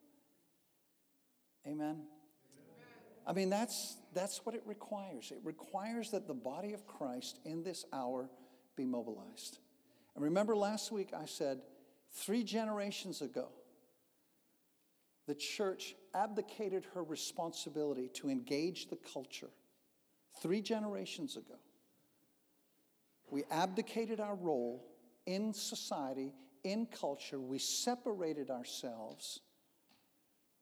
Amen? 1.67 2.03
I 3.27 3.33
mean, 3.33 3.51
that's, 3.51 3.97
that's 4.15 4.45
what 4.45 4.55
it 4.55 4.63
requires. 4.67 5.33
It 5.33 5.41
requires 5.43 6.11
that 6.13 6.27
the 6.27 6.35
body 6.35 6.73
of 6.73 6.87
Christ 6.87 7.39
in 7.45 7.63
this 7.63 7.85
hour 7.93 8.29
be 8.77 8.85
mobilized. 8.85 9.59
And 10.15 10.25
remember 10.25 10.57
last 10.57 10.93
week 10.93 11.11
I 11.17 11.27
said, 11.27 11.61
three 12.13 12.45
generations 12.45 13.21
ago, 13.21 13.49
the 15.27 15.35
church 15.35 15.95
abdicated 16.15 16.87
her 16.95 17.03
responsibility 17.03 18.09
to 18.15 18.29
engage 18.29 18.89
the 18.89 18.99
culture 19.13 19.51
three 20.41 20.61
generations 20.61 21.37
ago. 21.37 21.59
We 23.31 23.45
abdicated 23.51 24.21
our 24.21 24.35
role 24.35 24.85
in 25.27 25.55
society, 25.55 26.35
in 26.65 26.87
culture. 26.87 27.41
We 27.41 27.59
separated 27.59 28.51
ourselves. 28.51 29.41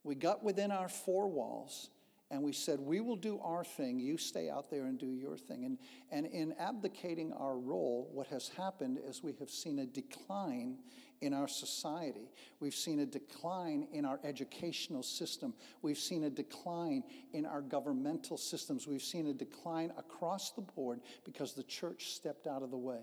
We 0.04 0.14
got 0.14 0.44
within 0.44 0.70
our 0.70 0.88
four 0.88 1.28
walls 1.28 1.90
and 2.30 2.42
we 2.42 2.52
said, 2.52 2.78
We 2.78 3.00
will 3.00 3.16
do 3.16 3.40
our 3.42 3.64
thing, 3.64 3.98
you 3.98 4.16
stay 4.16 4.48
out 4.48 4.70
there 4.70 4.86
and 4.86 4.98
do 4.98 5.12
your 5.12 5.36
thing. 5.36 5.64
And, 5.64 5.78
and 6.10 6.26
in 6.26 6.54
abdicating 6.58 7.32
our 7.32 7.58
role, 7.58 8.08
what 8.12 8.28
has 8.28 8.48
happened 8.56 8.98
is 9.04 9.22
we 9.22 9.34
have 9.40 9.50
seen 9.50 9.80
a 9.80 9.86
decline 9.86 10.78
in 11.20 11.34
our 11.34 11.48
society. 11.48 12.30
We've 12.60 12.74
seen 12.74 13.00
a 13.00 13.06
decline 13.06 13.86
in 13.92 14.04
our 14.04 14.18
educational 14.24 15.02
system. 15.02 15.54
We've 15.82 15.98
seen 15.98 16.24
a 16.24 16.30
decline 16.30 17.02
in 17.32 17.44
our 17.44 17.60
governmental 17.60 18.36
systems. 18.36 18.86
We've 18.86 19.02
seen 19.02 19.26
a 19.26 19.34
decline 19.34 19.92
across 19.98 20.52
the 20.52 20.62
board 20.62 21.00
because 21.24 21.52
the 21.52 21.62
church 21.62 22.10
stepped 22.12 22.46
out 22.46 22.62
of 22.62 22.70
the 22.70 22.78
way. 22.78 23.00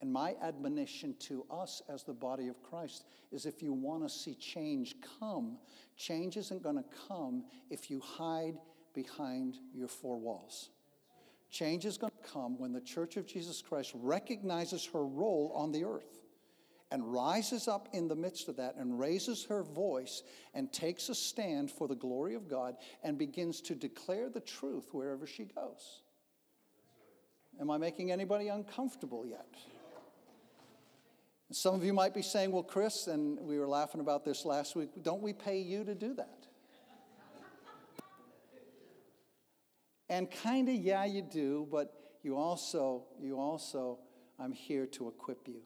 And 0.00 0.12
my 0.12 0.36
admonition 0.40 1.16
to 1.20 1.44
us 1.50 1.82
as 1.88 2.04
the 2.04 2.12
body 2.12 2.48
of 2.48 2.62
Christ 2.62 3.04
is 3.32 3.46
if 3.46 3.62
you 3.62 3.72
want 3.72 4.04
to 4.04 4.08
see 4.08 4.34
change 4.34 4.94
come, 5.18 5.58
change 5.96 6.36
isn't 6.36 6.62
going 6.62 6.76
to 6.76 6.84
come 7.08 7.44
if 7.68 7.90
you 7.90 8.00
hide 8.00 8.58
behind 8.94 9.56
your 9.74 9.88
four 9.88 10.18
walls. 10.18 10.70
Change 11.50 11.84
is 11.84 11.98
going 11.98 12.12
to 12.22 12.30
come 12.30 12.58
when 12.58 12.72
the 12.72 12.80
Church 12.80 13.16
of 13.16 13.26
Jesus 13.26 13.60
Christ 13.60 13.92
recognizes 13.94 14.86
her 14.92 15.04
role 15.04 15.52
on 15.54 15.72
the 15.72 15.84
earth 15.84 16.17
and 16.90 17.12
rises 17.12 17.68
up 17.68 17.88
in 17.92 18.08
the 18.08 18.16
midst 18.16 18.48
of 18.48 18.56
that 18.56 18.76
and 18.76 18.98
raises 18.98 19.44
her 19.44 19.62
voice 19.62 20.22
and 20.54 20.72
takes 20.72 21.08
a 21.08 21.14
stand 21.14 21.70
for 21.70 21.86
the 21.86 21.94
glory 21.94 22.34
of 22.34 22.48
God 22.48 22.76
and 23.02 23.18
begins 23.18 23.60
to 23.62 23.74
declare 23.74 24.30
the 24.30 24.40
truth 24.40 24.88
wherever 24.92 25.26
she 25.26 25.44
goes. 25.44 26.02
Am 27.60 27.70
I 27.70 27.76
making 27.76 28.10
anybody 28.10 28.48
uncomfortable 28.48 29.26
yet? 29.26 29.48
Some 31.50 31.74
of 31.74 31.82
you 31.82 31.92
might 31.92 32.14
be 32.14 32.22
saying, 32.22 32.52
well, 32.52 32.62
Chris, 32.62 33.06
and 33.06 33.38
we 33.40 33.58
were 33.58 33.66
laughing 33.66 34.00
about 34.00 34.24
this 34.24 34.44
last 34.44 34.76
week, 34.76 34.90
don't 35.02 35.22
we 35.22 35.32
pay 35.32 35.58
you 35.58 35.82
to 35.84 35.94
do 35.94 36.14
that? 36.14 36.46
and 40.10 40.30
kind 40.30 40.68
of, 40.68 40.74
yeah, 40.74 41.04
you 41.04 41.22
do, 41.22 41.66
but 41.70 41.92
you 42.22 42.36
also, 42.36 43.04
you 43.18 43.38
also, 43.38 43.98
I'm 44.38 44.52
here 44.52 44.86
to 44.86 45.08
equip 45.08 45.48
you. 45.48 45.62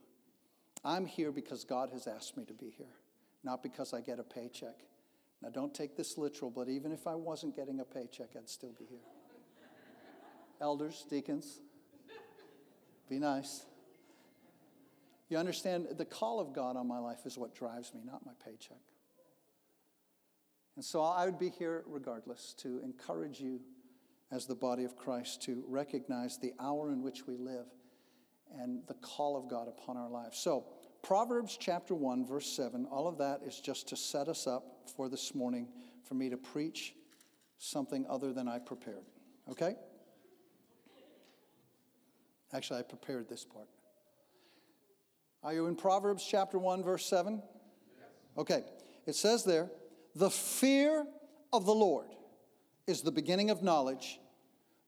I'm 0.85 1.07
here 1.07 1.31
because 1.31 1.65
God 1.65 1.91
has 1.93 2.07
asked 2.07 2.37
me 2.37 2.45
to 2.45 2.53
be 2.53 2.71
here, 2.77 2.95
not 3.45 3.63
because 3.63 3.95
I 3.95 4.01
get 4.01 4.19
a 4.19 4.25
paycheck. 4.25 4.81
Now, 5.43 5.51
don't 5.51 5.75
take 5.75 5.97
this 5.97 6.19
literal, 6.19 6.51
but 6.51 6.69
even 6.69 6.93
if 6.93 7.07
I 7.07 7.15
wasn't 7.15 7.57
getting 7.57 7.81
a 7.81 7.85
paycheck, 7.85 8.31
I'd 8.37 8.49
still 8.49 8.73
be 8.79 8.85
here. 8.85 8.99
Elders, 10.61 11.05
deacons, 11.09 11.61
be 13.09 13.19
nice. 13.19 13.65
You 15.29 15.39
understand, 15.39 15.89
the 15.97 16.05
call 16.05 16.41
of 16.41 16.53
God 16.53 16.77
on 16.77 16.87
my 16.87 16.99
life 16.99 17.27
is 17.27 17.37
what 17.37 17.55
drives 17.55 17.93
me, 17.95 18.01
not 18.05 18.25
my 18.25 18.33
paycheck. 18.45 18.79
And 20.77 20.85
so 20.85 21.03
I 21.03 21.25
would 21.25 21.39
be 21.39 21.51
here 21.51 21.85
regardless 21.87 22.55
to 22.59 22.81
encourage 22.83 23.41
you 23.41 23.61
as 24.31 24.47
the 24.47 24.55
body 24.55 24.85
of 24.85 24.97
Christ 24.97 25.43
to 25.43 25.65
recognize 25.69 26.39
the 26.39 26.53
hour 26.61 26.91
in 26.93 27.03
which 27.03 27.27
we 27.27 27.37
live 27.37 27.67
and 28.61 28.81
the 28.87 28.95
call 28.95 29.37
of 29.37 29.49
God 29.49 29.69
upon 29.69 29.97
our 29.97 30.09
lives. 30.09 30.39
So, 30.39 30.67
Proverbs 31.03 31.57
chapter 31.59 31.95
1, 31.95 32.27
verse 32.27 32.47
7, 32.47 32.87
all 32.87 33.09
of 33.09 33.19
that 33.19 33.41
is 33.45 33.61
just 33.61 33.89
to 33.89 33.97
set 33.97 34.29
us 34.29 34.47
up 34.47 34.65
for 34.97 35.09
this 35.09 35.35
morning 35.35 35.69
for 36.05 36.15
me 36.15 36.31
to 36.31 36.37
preach 36.37 36.95
something 37.59 38.07
other 38.09 38.33
than 38.33 38.47
I 38.47 38.59
prepared. 38.61 39.05
Okay? 39.51 39.75
Actually, 42.53 42.81
I 42.81 42.83
prepared 42.83 43.29
this 43.29 43.45
part. 43.45 43.69
Are 45.43 45.53
you 45.53 45.67
in 45.67 45.75
Proverbs 45.75 46.25
chapter 46.29 46.59
1, 46.59 46.85
verse 46.85 47.05
7? 47.07 47.43
Okay. 48.39 48.63
It 49.07 49.17
says 49.17 49.43
there, 49.45 49.71
the 50.15 50.31
fear 50.31 51.05
of 51.53 51.67
the 51.67 51.75
Lord 51.75 52.09
is 52.87 53.03
the 53.03 53.11
beginning 53.11 53.51
of 53.51 53.63
knowledge, 53.63 54.21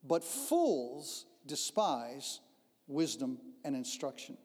but 0.05 0.23
fools 0.23 1.27
despise 1.47 2.41
wisdom 2.87 3.39
and 3.65 3.75
instruction. 3.75 4.37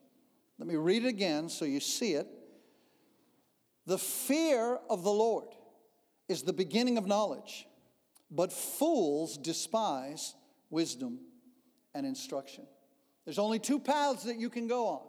Let 0.58 0.68
me 0.68 0.76
read 0.76 1.06
it 1.06 1.08
again 1.08 1.50
so 1.50 1.66
you 1.66 1.80
see 1.80 2.14
it. 2.14 2.28
The 3.86 3.98
fear 3.98 4.78
of 4.90 5.04
the 5.04 5.12
Lord 5.12 5.48
is 6.28 6.44
the 6.44 6.54
beginning 6.54 6.98
of 6.98 7.08
knowledge, 7.08 7.68
but 8.30 8.54
fools 8.54 9.38
despise 9.38 10.36
wisdom 10.70 11.20
and 11.96 12.06
instruction. 12.06 12.68
There's 13.26 13.40
only 13.40 13.60
two 13.60 13.80
paths 13.80 14.24
that 14.24 14.38
you 14.38 14.50
can 14.50 14.68
go 14.68 14.88
on. 14.88 15.02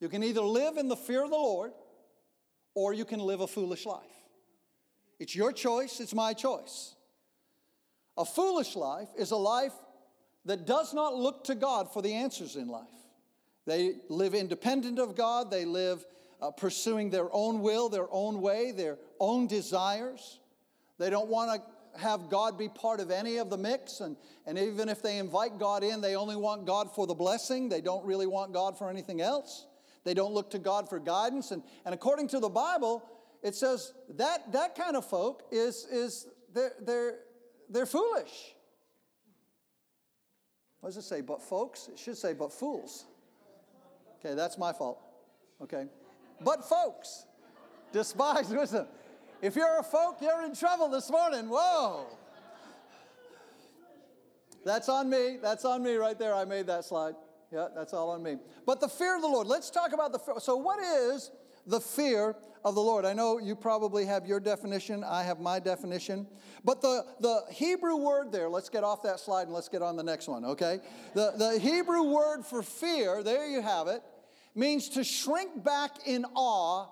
You 0.00 0.08
can 0.08 0.22
either 0.22 0.42
live 0.42 0.76
in 0.76 0.88
the 0.88 0.96
fear 0.96 1.24
of 1.24 1.30
the 1.30 1.36
Lord 1.36 1.72
or 2.74 2.92
you 2.92 3.04
can 3.04 3.20
live 3.20 3.40
a 3.40 3.46
foolish 3.46 3.86
life. 3.86 4.04
It's 5.18 5.34
your 5.34 5.52
choice, 5.52 6.00
it's 6.00 6.14
my 6.14 6.34
choice. 6.34 6.94
A 8.18 8.24
foolish 8.24 8.76
life 8.76 9.08
is 9.16 9.30
a 9.30 9.36
life 9.36 9.72
that 10.44 10.66
does 10.66 10.92
not 10.92 11.14
look 11.14 11.44
to 11.44 11.54
God 11.54 11.92
for 11.92 12.02
the 12.02 12.12
answers 12.12 12.56
in 12.56 12.68
life. 12.68 12.84
They 13.66 13.96
live 14.08 14.34
independent 14.34 14.98
of 14.98 15.16
God, 15.16 15.50
they 15.50 15.64
live 15.64 16.04
uh, 16.40 16.50
pursuing 16.50 17.10
their 17.10 17.28
own 17.32 17.60
will, 17.60 17.88
their 17.88 18.06
own 18.10 18.40
way, 18.40 18.72
their 18.72 18.98
own 19.18 19.46
desires. 19.46 20.38
They 20.98 21.10
don't 21.10 21.28
want 21.28 21.60
to 21.60 22.00
have 22.00 22.28
God 22.28 22.58
be 22.58 22.68
part 22.68 23.00
of 23.00 23.10
any 23.10 23.38
of 23.38 23.50
the 23.50 23.56
mix. 23.56 24.00
And, 24.00 24.16
and 24.46 24.58
even 24.58 24.88
if 24.88 25.02
they 25.02 25.18
invite 25.18 25.58
God 25.58 25.82
in, 25.82 26.00
they 26.00 26.14
only 26.14 26.36
want 26.36 26.66
God 26.66 26.94
for 26.94 27.06
the 27.06 27.14
blessing. 27.14 27.68
They 27.68 27.80
don't 27.80 28.04
really 28.04 28.26
want 28.26 28.52
God 28.52 28.78
for 28.78 28.88
anything 28.88 29.20
else. 29.20 29.66
They 30.04 30.14
don't 30.14 30.32
look 30.32 30.50
to 30.50 30.58
God 30.58 30.88
for 30.88 30.98
guidance. 30.98 31.50
And, 31.50 31.62
and 31.84 31.94
according 31.94 32.28
to 32.28 32.40
the 32.40 32.48
Bible, 32.48 33.02
it 33.42 33.54
says 33.54 33.92
that 34.10 34.52
that 34.52 34.74
kind 34.76 34.96
of 34.96 35.04
folk 35.04 35.42
is, 35.50 35.86
is 35.90 36.28
they're, 36.52 36.72
they're, 36.80 37.18
they're 37.68 37.86
foolish. 37.86 38.54
What 40.80 40.90
does 40.90 40.98
it 40.98 41.02
say? 41.02 41.22
But 41.22 41.42
folks? 41.42 41.88
It 41.88 41.98
should 41.98 42.16
say, 42.16 42.32
but 42.34 42.52
fools. 42.52 43.06
Okay, 44.20 44.34
that's 44.34 44.58
my 44.58 44.72
fault. 44.72 44.98
Okay. 45.62 45.86
But 46.40 46.64
folks, 46.68 47.26
despise 47.92 48.48
wisdom. 48.50 48.86
If 49.42 49.56
you're 49.56 49.78
a 49.78 49.82
folk, 49.82 50.18
you're 50.20 50.44
in 50.44 50.54
trouble 50.54 50.88
this 50.88 51.10
morning. 51.10 51.48
Whoa. 51.48 52.06
That's 54.64 54.88
on 54.88 55.08
me. 55.08 55.38
That's 55.40 55.64
on 55.64 55.82
me 55.82 55.94
right 55.94 56.18
there. 56.18 56.34
I 56.34 56.44
made 56.44 56.66
that 56.66 56.84
slide. 56.84 57.14
Yeah, 57.52 57.68
that's 57.74 57.94
all 57.94 58.10
on 58.10 58.22
me. 58.22 58.36
But 58.66 58.80
the 58.80 58.88
fear 58.88 59.14
of 59.14 59.22
the 59.22 59.28
Lord. 59.28 59.46
Let's 59.46 59.70
talk 59.70 59.92
about 59.92 60.12
the 60.12 60.18
fear. 60.18 60.34
So, 60.38 60.56
what 60.56 60.80
is 60.80 61.30
the 61.66 61.80
fear 61.80 62.36
of 62.64 62.74
the 62.74 62.80
Lord? 62.80 63.04
I 63.04 63.12
know 63.12 63.38
you 63.38 63.54
probably 63.54 64.06
have 64.06 64.26
your 64.26 64.40
definition. 64.40 65.04
I 65.04 65.22
have 65.22 65.40
my 65.40 65.58
definition. 65.58 66.26
But 66.64 66.80
the, 66.80 67.04
the 67.20 67.42
Hebrew 67.50 67.96
word 67.96 68.32
there, 68.32 68.48
let's 68.48 68.68
get 68.68 68.84
off 68.84 69.02
that 69.02 69.20
slide 69.20 69.42
and 69.42 69.52
let's 69.52 69.68
get 69.68 69.82
on 69.82 69.96
the 69.96 70.02
next 70.02 70.28
one, 70.28 70.44
okay? 70.44 70.80
The, 71.14 71.32
the 71.36 71.58
Hebrew 71.58 72.02
word 72.04 72.44
for 72.44 72.62
fear, 72.62 73.22
there 73.22 73.46
you 73.46 73.62
have 73.62 73.88
it, 73.88 74.02
means 74.54 74.88
to 74.90 75.04
shrink 75.04 75.62
back 75.62 76.06
in 76.06 76.24
awe 76.34 76.86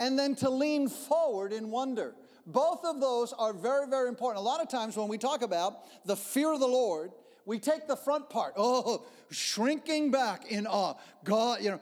and 0.00 0.18
then 0.18 0.34
to 0.36 0.50
lean 0.50 0.88
forward 0.88 1.52
in 1.52 1.70
wonder. 1.70 2.14
Both 2.46 2.84
of 2.84 3.00
those 3.00 3.32
are 3.32 3.52
very, 3.52 3.88
very 3.88 4.08
important. 4.08 4.44
A 4.44 4.46
lot 4.46 4.60
of 4.60 4.68
times 4.68 4.96
when 4.96 5.08
we 5.08 5.16
talk 5.16 5.42
about 5.42 5.78
the 6.04 6.16
fear 6.16 6.52
of 6.52 6.60
the 6.60 6.66
Lord, 6.66 7.12
we 7.46 7.58
take 7.58 7.86
the 7.86 7.96
front 7.96 8.28
part, 8.28 8.54
oh, 8.56 9.06
shrinking 9.30 10.10
back 10.10 10.50
in 10.50 10.66
awe. 10.66 10.94
God, 11.24 11.62
you 11.62 11.70
know, 11.70 11.80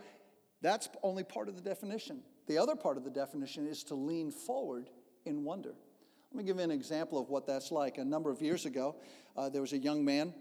that's 0.61 0.89
only 1.03 1.25
part 1.25 1.49
of 1.49 1.57
the 1.57 1.63
definition. 1.63 2.23
The 2.47 2.59
other 2.59 2.75
part 2.77 2.97
of 2.97 3.05
the 3.05 3.11
definition 3.11 3.67
is 3.67 3.85
to 3.85 3.95
lean 3.95 4.31
forward 4.31 4.89
in 5.25 5.45
wonder. 5.45 5.75
Let 6.33 6.39
me 6.39 6.45
give 6.45 6.57
you 6.57 6.63
an 6.63 6.71
example 6.71 7.21
of 7.21 7.29
what 7.29 7.47
that's 7.47 7.71
like. 7.71 7.99
A 7.99 8.05
number 8.05 8.31
of 8.31 8.41
years 8.41 8.67
ago, 8.67 8.97
uh, 9.37 9.49
there 9.49 9.61
was 9.61 9.73
a 9.73 9.79
young 9.79 10.05
man 10.05 10.33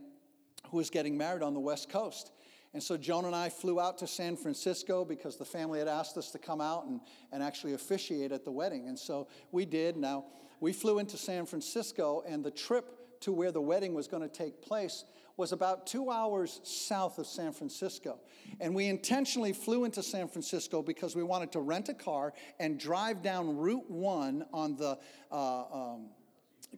who 0.70 0.77
was 0.77 0.89
getting 0.89 1.17
married 1.17 1.43
on 1.43 1.53
the 1.53 1.60
West 1.60 1.89
Coast. 1.89 2.31
And 2.74 2.81
so 2.81 2.96
Joan 2.96 3.25
and 3.25 3.36
I 3.36 3.50
flew 3.50 3.81
out 3.81 3.98
to 3.98 4.08
San 4.08 4.38
Francisco 4.38 5.03
because 5.03 5.36
the 5.36 5.46
family 5.46 5.79
had 5.79 5.89
asked 5.89 6.17
us 6.17 6.31
to 6.31 6.39
come 6.39 6.62
out 6.62 6.86
and, 6.86 7.01
and 7.31 7.43
actually 7.43 7.74
officiate 7.74 8.31
at 8.31 8.46
the 8.46 8.51
wedding. 8.51 8.88
And 8.88 8.98
so 8.98 9.27
we 9.51 9.65
did. 9.65 9.98
Now, 9.98 10.25
we 10.62 10.72
flew 10.72 11.00
into 11.00 11.17
San 11.17 11.46
Francisco, 11.46 12.24
and 12.25 12.43
the 12.43 12.51
trip 12.51 13.20
to 13.22 13.34
where 13.34 13.51
the 13.51 13.62
wedding 13.62 13.93
was 13.93 14.08
going 14.08 14.24
to 14.24 14.29
take 14.29 14.62
place 14.62 15.03
was 15.41 15.51
about 15.53 15.88
two 15.88 16.12
hours 16.12 16.62
south 16.63 17.17
of 17.17 17.25
San 17.25 17.51
Francisco. 17.51 18.19
And 18.60 18.75
we 18.75 18.86
intentionally 18.86 19.53
flew 19.53 19.86
into 19.86 20.03
San 20.03 20.27
Francisco 20.27 20.83
because 20.83 21.15
we 21.15 21.24
wanted 21.24 21.51
to 21.53 21.62
rent 21.62 21.89
a 21.89 21.95
car 21.95 22.33
and 22.60 22.79
drive 22.79 23.24
down 23.24 23.57
Route 23.57 23.89
1 23.89 24.45
on 24.53 24.75
the, 24.75 25.00
uh, 25.31 25.63
um, 25.74 26.10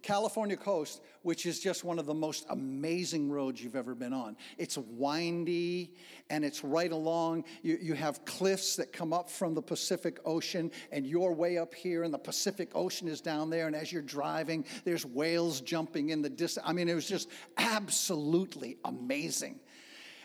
California 0.02 0.58
coast, 0.58 1.02
which 1.22 1.46
is 1.46 1.60
just 1.60 1.84
one 1.84 2.00
of 2.00 2.06
the 2.06 2.14
most 2.14 2.46
amazing 2.50 3.30
roads 3.30 3.64
you've 3.64 3.76
ever 3.76 3.94
been 3.94 4.12
on. 4.14 4.36
It's 4.58 4.78
windy 4.78 5.94
and 6.30 6.44
it's 6.44 6.64
right 6.64 6.92
along. 6.92 7.46
You, 7.62 7.78
you 7.80 7.94
have 7.94 8.26
cliffs 8.26 8.76
that 8.78 8.92
come 8.92 9.14
up 9.14 9.30
from 9.30 9.54
the 9.54 9.62
Pacific 9.62 10.20
Ocean, 10.26 10.72
and 10.92 11.06
you're 11.06 11.32
way 11.32 11.58
up 11.58 11.74
here, 11.74 12.04
and 12.04 12.14
the 12.14 12.18
Pacific 12.20 12.72
Ocean 12.74 13.08
is 13.08 13.22
down 13.22 13.50
there. 13.50 13.68
And 13.68 13.76
as 13.76 13.92
you're 13.92 14.02
driving, 14.02 14.66
there's 14.84 15.06
whales 15.06 15.62
jumping 15.62 16.10
in 16.10 16.22
the 16.22 16.30
distance. 16.30 16.66
I 16.68 16.74
mean, 16.74 16.90
it 16.90 16.96
was 16.96 17.08
just 17.08 17.30
absolutely 17.58 18.78
amazing. 18.84 19.60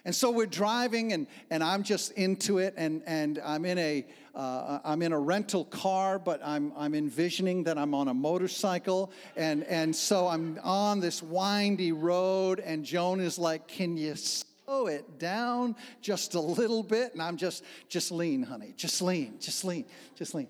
And 0.04 0.14
so 0.14 0.30
we're 0.30 0.46
driving, 0.46 1.12
and, 1.12 1.26
and 1.50 1.62
I'm 1.62 1.82
just 1.82 2.12
into 2.12 2.58
it, 2.58 2.74
and, 2.76 3.02
and 3.06 3.40
I'm, 3.44 3.64
in 3.64 3.78
a, 3.78 4.06
uh, 4.34 4.78
I'm 4.84 5.02
in 5.02 5.12
a 5.12 5.18
rental 5.18 5.64
car, 5.64 6.18
but 6.18 6.40
I'm, 6.44 6.72
I'm 6.76 6.94
envisioning 6.94 7.64
that 7.64 7.78
I'm 7.78 7.94
on 7.94 8.08
a 8.08 8.14
motorcycle. 8.14 9.12
And, 9.36 9.64
and 9.64 9.94
so 9.94 10.28
I'm 10.28 10.58
on 10.62 11.00
this 11.00 11.22
windy 11.22 11.92
road, 11.92 12.60
and 12.60 12.84
Joan 12.84 13.20
is 13.20 13.38
like, 13.38 13.68
Can 13.68 13.96
you 13.96 14.14
slow 14.14 14.86
it 14.86 15.18
down 15.18 15.76
just 16.00 16.34
a 16.34 16.40
little 16.40 16.82
bit? 16.82 17.12
And 17.12 17.22
I'm 17.22 17.36
just, 17.36 17.64
just 17.88 18.12
lean, 18.12 18.42
honey, 18.42 18.74
just 18.76 19.02
lean, 19.02 19.38
just 19.40 19.64
lean, 19.64 19.84
just 20.14 20.34
lean. 20.34 20.48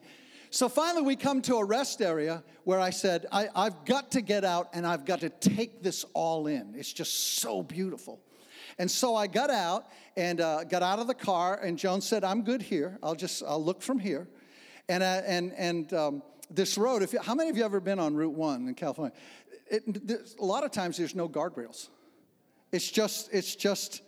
So 0.50 0.69
finally, 0.69 1.05
we 1.05 1.17
come 1.17 1.43
to 1.43 1.57
a 1.57 1.64
rest 1.64 2.00
area 2.00 2.43
where 2.64 2.81
I 2.81 2.90
said, 2.90 3.26
I, 3.31 3.49
have 3.55 3.85
got 3.85 4.12
to 4.12 4.23
get 4.23 4.45
out 4.45 4.71
and 4.73 4.87
I've 4.87 5.05
got 5.05 5.21
to 5.21 5.28
take 5.28 5.83
this 5.83 6.05
all 6.14 6.47
in. 6.47 6.75
It's 6.75 6.93
just 6.93 7.38
so 7.38 7.62
beautiful. 7.62 8.21
And 8.78 8.90
so 8.90 9.16
I 9.16 9.26
got 9.26 9.50
out 9.50 9.87
and 10.16 10.40
uh, 10.40 10.64
got 10.64 10.82
out 10.82 10.99
of 10.99 11.06
the 11.06 11.14
car, 11.14 11.58
and 11.62 11.78
Joan 11.78 12.00
said, 12.00 12.25
I'm 12.25 12.42
good 12.42 12.62
here. 12.62 12.99
I'll 13.02 13.14
just, 13.14 13.42
I'll 13.47 13.62
look 13.62 13.82
from 13.82 13.99
here. 13.99 14.28
And, 14.88 15.02
uh, 15.02 15.23
and, 15.26 15.52
and 15.54 15.92
um, 15.92 16.23
this 16.50 16.78
road, 16.78 17.02
if 17.02 17.12
you, 17.12 17.20
how 17.20 17.35
many 17.35 17.50
of 17.50 17.56
you 17.56 17.64
ever 17.64 17.80
been 17.80 17.99
on 17.99 18.14
Route 18.14 18.35
1 18.35 18.68
in 18.68 18.75
California? 18.75 19.14
It, 19.66 19.85
a 20.38 20.44
lot 20.44 20.64
of 20.64 20.70
times 20.70 20.97
there's 20.97 21.14
no 21.14 21.28
guardrails. 21.28 21.88
It's 22.73 22.90
just, 22.90 23.28
it's 23.32 23.54
just 23.54 24.02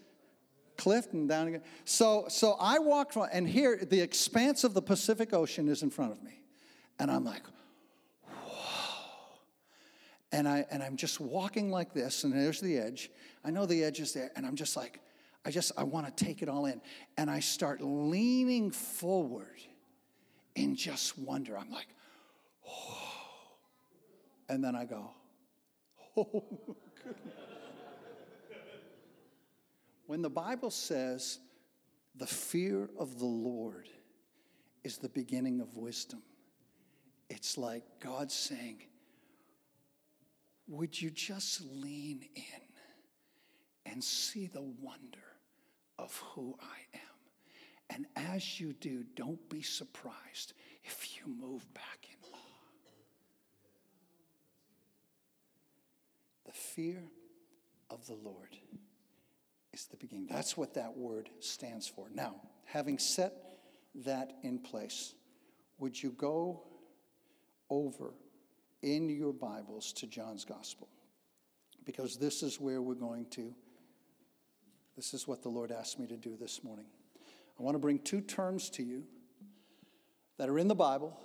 cliff 0.76 1.12
and 1.12 1.28
down 1.28 1.48
again. 1.48 1.62
So, 1.84 2.24
so 2.28 2.56
I 2.58 2.78
walked, 2.78 3.16
and 3.32 3.46
here, 3.48 3.76
the 3.84 4.00
expanse 4.00 4.64
of 4.64 4.72
the 4.72 4.82
Pacific 4.82 5.32
Ocean 5.32 5.68
is 5.68 5.82
in 5.82 5.90
front 5.90 6.12
of 6.12 6.22
me. 6.22 6.42
And 6.98 7.10
I'm 7.10 7.24
like, 7.24 7.42
and, 10.32 10.48
I, 10.48 10.64
and 10.70 10.82
I'm 10.82 10.96
just 10.96 11.20
walking 11.20 11.70
like 11.70 11.92
this, 11.92 12.24
and 12.24 12.32
there's 12.32 12.60
the 12.60 12.78
edge. 12.78 13.10
I 13.44 13.50
know 13.50 13.66
the 13.66 13.82
edge 13.82 14.00
is 14.00 14.12
there, 14.12 14.30
and 14.36 14.46
I'm 14.46 14.56
just 14.56 14.76
like, 14.76 15.00
I 15.44 15.50
just, 15.50 15.72
I 15.76 15.84
want 15.84 16.06
to 16.06 16.24
take 16.24 16.42
it 16.42 16.48
all 16.48 16.66
in. 16.66 16.80
And 17.16 17.30
I 17.30 17.40
start 17.40 17.80
leaning 17.80 18.70
forward 18.70 19.60
in 20.54 20.76
just 20.76 21.18
wonder. 21.18 21.56
I'm 21.56 21.70
like, 21.70 21.88
oh. 22.68 22.98
And 24.48 24.62
then 24.62 24.76
I 24.76 24.84
go, 24.84 25.10
oh, 26.16 26.44
When 30.10 30.22
the 30.22 30.28
Bible 30.28 30.72
says 30.72 31.38
the 32.16 32.26
fear 32.26 32.90
of 32.98 33.20
the 33.20 33.26
Lord 33.26 33.88
is 34.82 34.98
the 34.98 35.08
beginning 35.08 35.60
of 35.60 35.76
wisdom, 35.76 36.20
it's 37.28 37.56
like 37.56 37.84
God 38.00 38.32
saying, 38.32 38.82
would 40.70 41.00
you 41.00 41.10
just 41.10 41.60
lean 41.62 42.24
in 42.36 42.62
and 43.84 44.02
see 44.02 44.46
the 44.46 44.62
wonder 44.62 45.18
of 45.98 46.16
who 46.32 46.56
I 46.60 46.96
am? 46.96 47.00
And 47.90 48.06
as 48.14 48.60
you 48.60 48.72
do, 48.72 49.04
don't 49.16 49.50
be 49.50 49.62
surprised 49.62 50.52
if 50.84 51.16
you 51.16 51.24
move 51.26 51.66
back 51.74 52.06
in 52.08 52.32
awe. 52.32 52.36
The 56.46 56.52
fear 56.52 57.02
of 57.90 58.06
the 58.06 58.14
Lord 58.14 58.56
is 59.72 59.86
the 59.86 59.96
beginning. 59.96 60.28
That's 60.30 60.56
what 60.56 60.74
that 60.74 60.96
word 60.96 61.30
stands 61.40 61.88
for. 61.88 62.06
Now, 62.14 62.36
having 62.64 63.00
set 63.00 63.32
that 64.06 64.34
in 64.44 64.60
place, 64.60 65.14
would 65.80 66.00
you 66.00 66.10
go 66.10 66.62
over 67.68 68.14
in 68.82 69.08
your 69.08 69.32
Bibles 69.32 69.92
to 69.94 70.06
John's 70.06 70.44
Gospel 70.44 70.88
because 71.84 72.16
this 72.16 72.42
is 72.42 72.60
where 72.60 72.80
we're 72.80 72.94
going 72.94 73.26
to. 73.30 73.54
This 74.96 75.14
is 75.14 75.26
what 75.26 75.42
the 75.42 75.48
Lord 75.48 75.72
asked 75.72 75.98
me 75.98 76.06
to 76.06 76.16
do 76.16 76.36
this 76.38 76.62
morning. 76.62 76.86
I 77.58 77.62
want 77.62 77.74
to 77.74 77.78
bring 77.78 77.98
two 77.98 78.20
terms 78.20 78.70
to 78.70 78.82
you 78.82 79.04
that 80.38 80.48
are 80.48 80.58
in 80.58 80.68
the 80.68 80.74
Bible, 80.74 81.18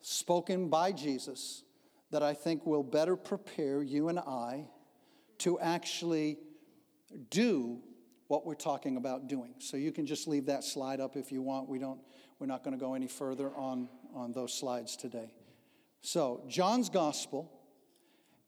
spoken 0.00 0.68
by 0.68 0.92
Jesus, 0.92 1.62
that 2.10 2.22
I 2.22 2.34
think 2.34 2.66
will 2.66 2.82
better 2.82 3.16
prepare 3.16 3.82
you 3.82 4.08
and 4.08 4.18
I 4.18 4.66
to 5.38 5.58
actually 5.60 6.38
do 7.30 7.78
what 8.28 8.44
we're 8.44 8.54
talking 8.54 8.96
about 8.96 9.26
doing. 9.28 9.54
So 9.58 9.76
you 9.76 9.92
can 9.92 10.04
just 10.04 10.28
leave 10.28 10.46
that 10.46 10.64
slide 10.64 11.00
up 11.00 11.16
if 11.16 11.32
you 11.32 11.40
want. 11.40 11.68
We 11.68 11.78
don't, 11.78 12.00
we're 12.38 12.46
not 12.46 12.62
going 12.62 12.76
to 12.76 12.80
go 12.80 12.94
any 12.94 13.06
further 13.06 13.54
on, 13.56 13.88
on 14.14 14.32
those 14.32 14.52
slides 14.52 14.96
today. 14.96 15.32
So, 16.00 16.42
John's 16.48 16.88
Gospel, 16.88 17.50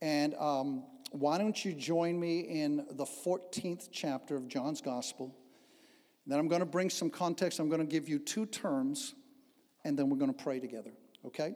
and 0.00 0.34
um, 0.36 0.84
why 1.10 1.38
don't 1.38 1.64
you 1.64 1.72
join 1.72 2.18
me 2.18 2.40
in 2.40 2.86
the 2.92 3.04
14th 3.04 3.88
chapter 3.90 4.36
of 4.36 4.48
John's 4.48 4.80
Gospel? 4.80 5.36
Then 6.26 6.38
I'm 6.38 6.48
going 6.48 6.60
to 6.60 6.66
bring 6.66 6.90
some 6.90 7.10
context. 7.10 7.58
I'm 7.58 7.68
going 7.68 7.80
to 7.80 7.86
give 7.86 8.08
you 8.08 8.18
two 8.18 8.46
terms, 8.46 9.14
and 9.84 9.98
then 9.98 10.08
we're 10.08 10.18
going 10.18 10.32
to 10.32 10.42
pray 10.44 10.60
together, 10.60 10.92
okay? 11.26 11.54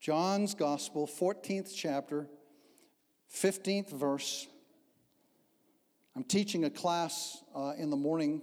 John's 0.00 0.54
Gospel, 0.54 1.08
14th 1.08 1.74
chapter, 1.74 2.28
15th 3.34 3.90
verse. 3.90 4.46
I'm 6.14 6.24
teaching 6.24 6.64
a 6.64 6.70
class 6.70 7.42
uh, 7.54 7.72
in 7.76 7.90
the 7.90 7.96
morning, 7.96 8.42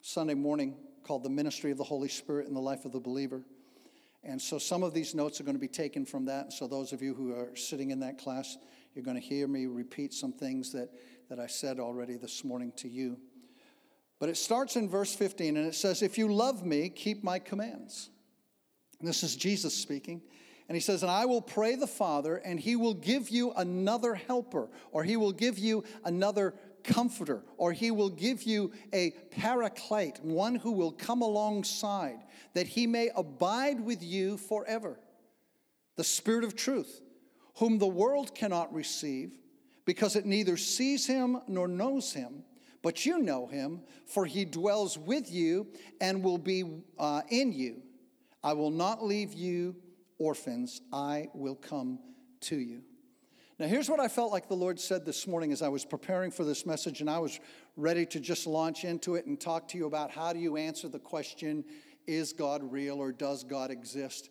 Sunday 0.00 0.34
morning, 0.34 0.76
called 1.04 1.22
The 1.22 1.30
Ministry 1.30 1.70
of 1.70 1.78
the 1.78 1.84
Holy 1.84 2.08
Spirit 2.08 2.48
in 2.48 2.54
the 2.54 2.60
Life 2.60 2.84
of 2.84 2.92
the 2.92 3.00
Believer. 3.00 3.42
And 4.24 4.40
so 4.40 4.58
some 4.58 4.82
of 4.82 4.94
these 4.94 5.14
notes 5.14 5.40
are 5.40 5.44
going 5.44 5.56
to 5.56 5.60
be 5.60 5.68
taken 5.68 6.04
from 6.04 6.26
that. 6.26 6.52
So 6.52 6.66
those 6.66 6.92
of 6.92 7.02
you 7.02 7.14
who 7.14 7.32
are 7.34 7.54
sitting 7.56 7.90
in 7.90 8.00
that 8.00 8.18
class, 8.18 8.56
you're 8.94 9.04
going 9.04 9.20
to 9.20 9.22
hear 9.22 9.48
me 9.48 9.66
repeat 9.66 10.14
some 10.14 10.32
things 10.32 10.72
that, 10.72 10.90
that 11.28 11.40
I 11.40 11.46
said 11.46 11.80
already 11.80 12.16
this 12.16 12.44
morning 12.44 12.72
to 12.76 12.88
you. 12.88 13.18
But 14.20 14.28
it 14.28 14.36
starts 14.36 14.76
in 14.76 14.88
verse 14.88 15.14
15 15.14 15.56
and 15.56 15.66
it 15.66 15.74
says, 15.74 16.02
If 16.02 16.16
you 16.16 16.32
love 16.32 16.64
me, 16.64 16.88
keep 16.88 17.24
my 17.24 17.40
commands. 17.40 18.10
And 19.00 19.08
this 19.08 19.24
is 19.24 19.34
Jesus 19.34 19.74
speaking. 19.74 20.22
And 20.68 20.76
he 20.76 20.80
says, 20.80 21.02
And 21.02 21.10
I 21.10 21.24
will 21.24 21.42
pray 21.42 21.74
the 21.74 21.88
Father, 21.88 22.36
and 22.36 22.60
he 22.60 22.76
will 22.76 22.94
give 22.94 23.30
you 23.30 23.52
another 23.52 24.14
helper, 24.14 24.68
or 24.92 25.02
he 25.02 25.16
will 25.16 25.32
give 25.32 25.58
you 25.58 25.82
another 26.04 26.54
comforter, 26.84 27.42
or 27.56 27.72
he 27.72 27.90
will 27.90 28.10
give 28.10 28.42
you 28.42 28.72
a 28.92 29.10
paraclete, 29.30 30.20
one 30.22 30.54
who 30.54 30.72
will 30.72 30.92
come 30.92 31.22
alongside, 31.22 32.20
that 32.54 32.66
he 32.66 32.86
may 32.86 33.10
abide 33.14 33.80
with 33.80 34.02
you 34.02 34.36
forever. 34.36 34.98
The 35.96 36.04
Spirit 36.04 36.44
of 36.44 36.56
truth, 36.56 37.00
whom 37.56 37.78
the 37.78 37.86
world 37.86 38.34
cannot 38.34 38.72
receive, 38.74 39.38
because 39.84 40.16
it 40.16 40.26
neither 40.26 40.56
sees 40.56 41.06
him 41.06 41.38
nor 41.48 41.68
knows 41.68 42.12
him, 42.12 42.44
but 42.82 43.06
you 43.06 43.18
know 43.18 43.46
him, 43.46 43.82
for 44.06 44.26
he 44.26 44.44
dwells 44.44 44.98
with 44.98 45.30
you 45.30 45.68
and 46.00 46.22
will 46.22 46.38
be 46.38 46.64
uh, 46.98 47.22
in 47.28 47.52
you. 47.52 47.82
I 48.42 48.54
will 48.54 48.70
not 48.70 49.04
leave 49.04 49.34
you 49.34 49.76
orphans, 50.18 50.80
I 50.92 51.28
will 51.34 51.56
come 51.56 51.98
to 52.42 52.56
you. 52.56 52.82
Now, 53.62 53.68
here's 53.68 53.88
what 53.88 54.00
I 54.00 54.08
felt 54.08 54.32
like 54.32 54.48
the 54.48 54.56
Lord 54.56 54.80
said 54.80 55.06
this 55.06 55.24
morning 55.24 55.52
as 55.52 55.62
I 55.62 55.68
was 55.68 55.84
preparing 55.84 56.32
for 56.32 56.42
this 56.42 56.66
message, 56.66 57.00
and 57.00 57.08
I 57.08 57.20
was 57.20 57.38
ready 57.76 58.04
to 58.06 58.18
just 58.18 58.44
launch 58.44 58.84
into 58.84 59.14
it 59.14 59.26
and 59.26 59.40
talk 59.40 59.68
to 59.68 59.78
you 59.78 59.86
about 59.86 60.10
how 60.10 60.32
do 60.32 60.40
you 60.40 60.56
answer 60.56 60.88
the 60.88 60.98
question, 60.98 61.64
is 62.08 62.32
God 62.32 62.72
real 62.72 62.96
or 62.96 63.12
does 63.12 63.44
God 63.44 63.70
exist? 63.70 64.30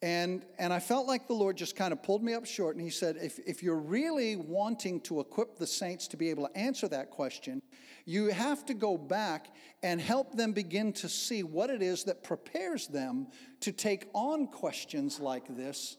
And, 0.00 0.46
and 0.58 0.72
I 0.72 0.78
felt 0.78 1.06
like 1.06 1.28
the 1.28 1.34
Lord 1.34 1.58
just 1.58 1.76
kind 1.76 1.92
of 1.92 2.02
pulled 2.02 2.24
me 2.24 2.32
up 2.32 2.46
short, 2.46 2.74
and 2.74 2.82
He 2.82 2.90
said, 2.90 3.18
if, 3.20 3.38
if 3.40 3.62
you're 3.62 3.76
really 3.76 4.34
wanting 4.36 5.02
to 5.02 5.20
equip 5.20 5.58
the 5.58 5.66
saints 5.66 6.08
to 6.08 6.16
be 6.16 6.30
able 6.30 6.48
to 6.48 6.56
answer 6.56 6.88
that 6.88 7.10
question, 7.10 7.60
you 8.06 8.28
have 8.28 8.64
to 8.64 8.72
go 8.72 8.96
back 8.96 9.54
and 9.82 10.00
help 10.00 10.38
them 10.38 10.52
begin 10.52 10.94
to 10.94 11.08
see 11.10 11.42
what 11.42 11.68
it 11.68 11.82
is 11.82 12.04
that 12.04 12.24
prepares 12.24 12.86
them 12.86 13.26
to 13.60 13.72
take 13.72 14.08
on 14.14 14.46
questions 14.46 15.20
like 15.20 15.54
this 15.54 15.98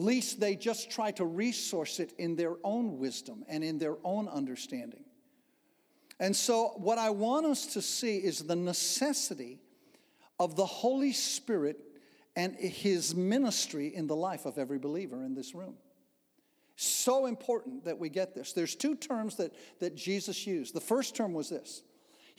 least 0.00 0.40
they 0.40 0.56
just 0.56 0.90
try 0.90 1.10
to 1.12 1.24
resource 1.24 2.00
it 2.00 2.12
in 2.18 2.36
their 2.36 2.56
own 2.64 2.98
wisdom 2.98 3.44
and 3.48 3.62
in 3.62 3.78
their 3.78 3.96
own 4.04 4.28
understanding. 4.28 5.04
And 6.18 6.36
so, 6.36 6.72
what 6.76 6.98
I 6.98 7.10
want 7.10 7.46
us 7.46 7.66
to 7.74 7.82
see 7.82 8.18
is 8.18 8.40
the 8.40 8.56
necessity 8.56 9.58
of 10.38 10.56
the 10.56 10.66
Holy 10.66 11.12
Spirit 11.12 11.78
and 12.36 12.54
his 12.56 13.14
ministry 13.14 13.94
in 13.94 14.06
the 14.06 14.16
life 14.16 14.46
of 14.46 14.58
every 14.58 14.78
believer 14.78 15.24
in 15.24 15.34
this 15.34 15.54
room. 15.54 15.74
So 16.76 17.26
important 17.26 17.84
that 17.84 17.98
we 17.98 18.08
get 18.08 18.34
this. 18.34 18.52
There's 18.52 18.74
two 18.74 18.96
terms 18.96 19.36
that, 19.36 19.52
that 19.80 19.94
Jesus 19.94 20.46
used. 20.46 20.74
The 20.74 20.80
first 20.80 21.14
term 21.14 21.34
was 21.34 21.50
this 21.50 21.82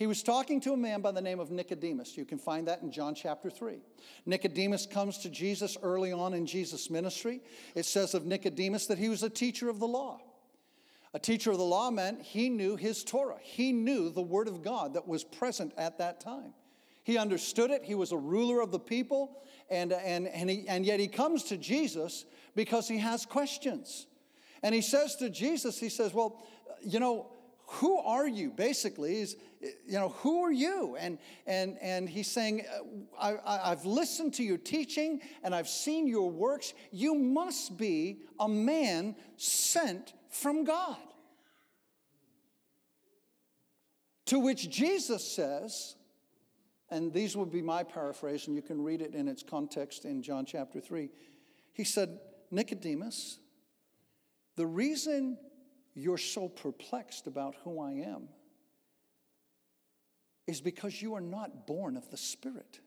He 0.01 0.07
was 0.07 0.23
talking 0.23 0.59
to 0.61 0.73
a 0.73 0.77
man 0.77 1.01
by 1.01 1.11
the 1.11 1.21
name 1.21 1.39
of 1.39 1.51
Nicodemus. 1.51 2.17
You 2.17 2.25
can 2.25 2.39
find 2.39 2.67
that 2.67 2.81
in 2.81 2.91
John 2.91 3.13
chapter 3.13 3.51
3. 3.51 3.83
Nicodemus 4.25 4.87
comes 4.87 5.19
to 5.19 5.29
Jesus 5.29 5.77
early 5.83 6.11
on 6.11 6.33
in 6.33 6.47
Jesus' 6.47 6.89
ministry. 6.89 7.39
It 7.75 7.85
says 7.85 8.15
of 8.15 8.25
Nicodemus 8.25 8.87
that 8.87 8.97
he 8.97 9.09
was 9.09 9.21
a 9.21 9.29
teacher 9.29 9.69
of 9.69 9.77
the 9.77 9.87
law. 9.87 10.19
A 11.13 11.19
teacher 11.19 11.51
of 11.51 11.59
the 11.59 11.63
law 11.63 11.91
meant 11.91 12.23
he 12.23 12.49
knew 12.49 12.75
his 12.77 13.03
Torah, 13.03 13.37
he 13.43 13.71
knew 13.71 14.09
the 14.09 14.23
Word 14.23 14.47
of 14.47 14.63
God 14.63 14.95
that 14.95 15.07
was 15.07 15.23
present 15.23 15.71
at 15.77 15.99
that 15.99 16.19
time. 16.19 16.55
He 17.03 17.19
understood 17.19 17.69
it, 17.69 17.83
he 17.83 17.93
was 17.93 18.11
a 18.11 18.17
ruler 18.17 18.59
of 18.59 18.71
the 18.71 18.79
people, 18.79 19.43
and, 19.69 19.93
and, 19.93 20.27
and, 20.29 20.49
he, 20.49 20.67
and 20.67 20.83
yet 20.83 20.99
he 20.99 21.07
comes 21.07 21.43
to 21.43 21.57
Jesus 21.57 22.25
because 22.55 22.87
he 22.87 22.97
has 22.97 23.23
questions. 23.23 24.07
And 24.63 24.73
he 24.73 24.81
says 24.81 25.15
to 25.17 25.29
Jesus, 25.29 25.79
he 25.79 25.89
says, 25.89 26.11
Well, 26.11 26.43
you 26.83 26.99
know, 26.99 27.30
who 27.75 27.99
are 27.99 28.27
you? 28.27 28.51
Basically 28.51 29.21
is 29.21 29.37
you 29.61 29.93
know 29.93 30.09
who 30.09 30.43
are 30.43 30.51
you? 30.51 30.97
And 30.99 31.17
and 31.47 31.77
and 31.81 32.09
he's 32.09 32.29
saying 32.29 32.65
I, 33.19 33.37
i've 33.47 33.85
listened 33.85 34.33
to 34.35 34.43
your 34.43 34.57
teaching 34.57 35.21
and 35.43 35.55
i've 35.55 35.69
seen 35.69 36.07
your 36.07 36.29
works. 36.29 36.73
You 36.91 37.15
must 37.15 37.77
be 37.77 38.23
a 38.39 38.49
man 38.49 39.15
sent 39.37 40.13
from 40.29 40.65
god. 40.65 40.97
To 44.25 44.39
which 44.39 44.69
jesus 44.69 45.25
says 45.25 45.95
and 46.89 47.13
these 47.13 47.37
would 47.37 47.51
be 47.51 47.61
my 47.61 47.83
paraphrase 47.83 48.47
and 48.47 48.55
you 48.55 48.61
can 48.61 48.81
read 48.81 49.01
it 49.01 49.15
in 49.15 49.27
its 49.29 49.43
context 49.43 50.03
in 50.05 50.21
john 50.21 50.45
chapter 50.45 50.79
3 50.79 51.09
he 51.73 51.83
said 51.83 52.19
nicodemus 52.49 53.39
the 54.55 54.65
reason 54.65 55.37
you're 55.93 56.17
so 56.17 56.47
perplexed 56.47 57.27
about 57.27 57.55
who 57.63 57.79
I 57.79 57.91
am 57.91 58.29
is 60.47 60.61
because 60.61 61.01
you 61.01 61.15
are 61.15 61.21
not 61.21 61.67
born 61.67 61.97
of 61.97 62.09
the 62.09 62.17
Spirit. 62.17 62.79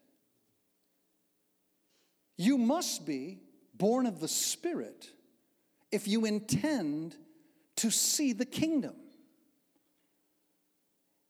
You 2.36 2.58
must 2.58 3.06
be 3.06 3.40
born 3.74 4.06
of 4.06 4.20
the 4.20 4.28
Spirit 4.28 5.10
if 5.92 6.08
you 6.08 6.24
intend 6.24 7.16
to 7.76 7.90
see 7.90 8.32
the 8.32 8.44
kingdom. 8.44 8.94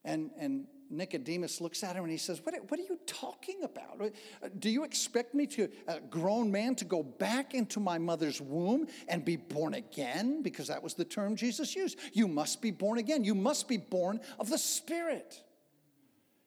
And, 0.05 0.31
and 0.39 0.67
Nicodemus 0.97 1.61
looks 1.61 1.83
at 1.83 1.97
him 1.97 2.05
and 2.05 2.13
he 2.13 2.19
says, 2.19 2.41
What, 2.45 2.55
what 2.69 2.81
are 2.81 2.85
you 2.85 2.99
talking 3.07 3.63
about? 3.63 4.01
Uh, 4.01 4.49
do 4.59 4.71
you 4.71 4.85
expect 4.85 5.35
me 5.35 5.47
to, 5.49 5.69
a 5.87 6.01
grown 6.01 6.51
man, 6.51 6.75
to 6.77 6.85
go 6.85 7.03
back 7.03 7.55
into 7.55 7.81
my 7.81 7.99
mother's 7.99 8.41
womb 8.41 8.87
and 9.09 9.25
be 9.25 9.37
born 9.37 9.75
again? 9.75 10.43
Because 10.43 10.69
that 10.69 10.83
was 10.83 10.95
the 10.95 11.05
term 11.05 11.37
Jesus 11.37 11.75
used. 11.75 11.99
You 12.13 12.29
must 12.29 12.63
be 12.63 12.71
born 12.71 12.99
again. 12.99 13.25
You 13.25 13.35
must 13.35 13.69
be 13.69 13.77
born 13.77 14.21
of 14.39 14.49
the 14.49 14.59
Spirit. 14.59 15.43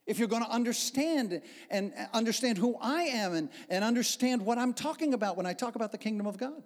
If 0.05 0.19
you're 0.19 0.29
going 0.29 0.45
to 0.45 0.49
understand 0.51 1.41
and 1.69 1.93
uh, 1.97 2.05
understand 2.13 2.57
who 2.57 2.77
I 2.81 3.03
am 3.03 3.33
and, 3.33 3.49
and 3.69 3.83
understand 3.83 4.41
what 4.41 4.57
I'm 4.57 4.73
talking 4.73 5.13
about 5.13 5.35
when 5.35 5.45
I 5.45 5.53
talk 5.53 5.75
about 5.75 5.91
the 5.91 5.97
kingdom 5.97 6.25
of 6.25 6.37
God. 6.37 6.63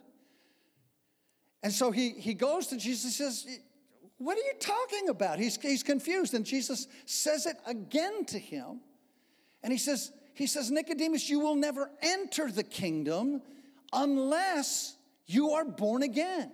And 1.64 1.74
so 1.74 1.92
he, 1.92 2.12
he 2.12 2.34
goes 2.34 2.68
to 2.68 2.78
Jesus 2.78 3.20
and 3.20 3.32
says, 3.32 3.60
what 4.24 4.38
are 4.38 4.42
you 4.42 4.54
talking 4.60 5.10
about? 5.10 5.40
He's, 5.40 5.60
he's 5.60 5.84
confused. 5.84 6.34
And 6.34 6.46
Jesus 6.46 6.88
says 7.06 7.46
it 7.46 7.58
again 7.66 8.26
to 8.26 8.38
him. 8.38 8.82
And 9.64 9.72
he 9.72 9.80
says, 9.80 10.12
he 10.34 10.48
says, 10.48 10.70
Nicodemus, 10.72 11.30
you 11.30 11.40
will 11.40 11.56
never 11.56 11.90
enter 12.02 12.52
the 12.52 12.64
kingdom 12.64 13.42
unless 13.92 14.96
you 15.26 15.52
are 15.52 15.66
born 15.66 16.04
again. 16.04 16.52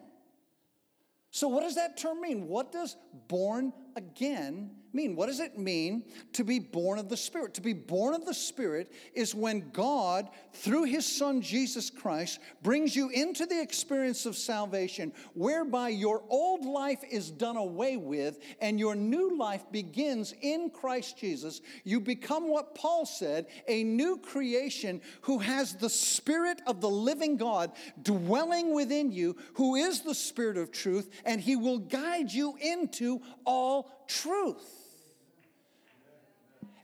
So, 1.31 1.47
what 1.47 1.61
does 1.61 1.75
that 1.75 1.97
term 1.97 2.21
mean? 2.21 2.47
What 2.47 2.71
does 2.71 2.95
born 3.27 3.73
again 3.95 4.71
mean? 4.93 5.15
What 5.15 5.27
does 5.27 5.39
it 5.39 5.57
mean 5.57 6.03
to 6.33 6.43
be 6.43 6.59
born 6.59 6.99
of 6.99 7.09
the 7.09 7.17
Spirit? 7.17 7.53
To 7.55 7.61
be 7.61 7.73
born 7.73 8.13
of 8.13 8.25
the 8.25 8.33
Spirit 8.33 8.91
is 9.13 9.35
when 9.35 9.69
God, 9.71 10.29
through 10.53 10.83
His 10.85 11.05
Son 11.05 11.41
Jesus 11.41 11.89
Christ, 11.89 12.39
brings 12.63 12.95
you 12.95 13.09
into 13.09 13.45
the 13.45 13.61
experience 13.61 14.25
of 14.25 14.35
salvation, 14.35 15.13
whereby 15.33 15.89
your 15.89 16.23
old 16.29 16.65
life 16.65 17.03
is 17.09 17.31
done 17.31 17.57
away 17.57 17.97
with 17.97 18.39
and 18.61 18.79
your 18.79 18.95
new 18.95 19.37
life 19.37 19.63
begins 19.71 20.33
in 20.41 20.69
Christ 20.69 21.17
Jesus. 21.17 21.61
You 21.83 21.99
become 21.99 22.47
what 22.47 22.75
Paul 22.75 23.05
said 23.05 23.47
a 23.67 23.83
new 23.83 24.17
creation 24.17 25.01
who 25.21 25.39
has 25.39 25.75
the 25.75 25.89
Spirit 25.89 26.61
of 26.67 26.81
the 26.81 26.89
living 26.89 27.37
God 27.37 27.71
dwelling 28.01 28.73
within 28.73 29.11
you, 29.11 29.35
who 29.53 29.75
is 29.75 30.01
the 30.01 30.15
Spirit 30.15 30.57
of 30.57 30.71
truth, 30.71 31.09
and 31.25 31.39
He 31.41 31.55
will 31.55 31.79
guide 31.79 32.31
you 32.31 32.55
into 32.61 33.21
all 33.45 34.05
truth. 34.07 34.86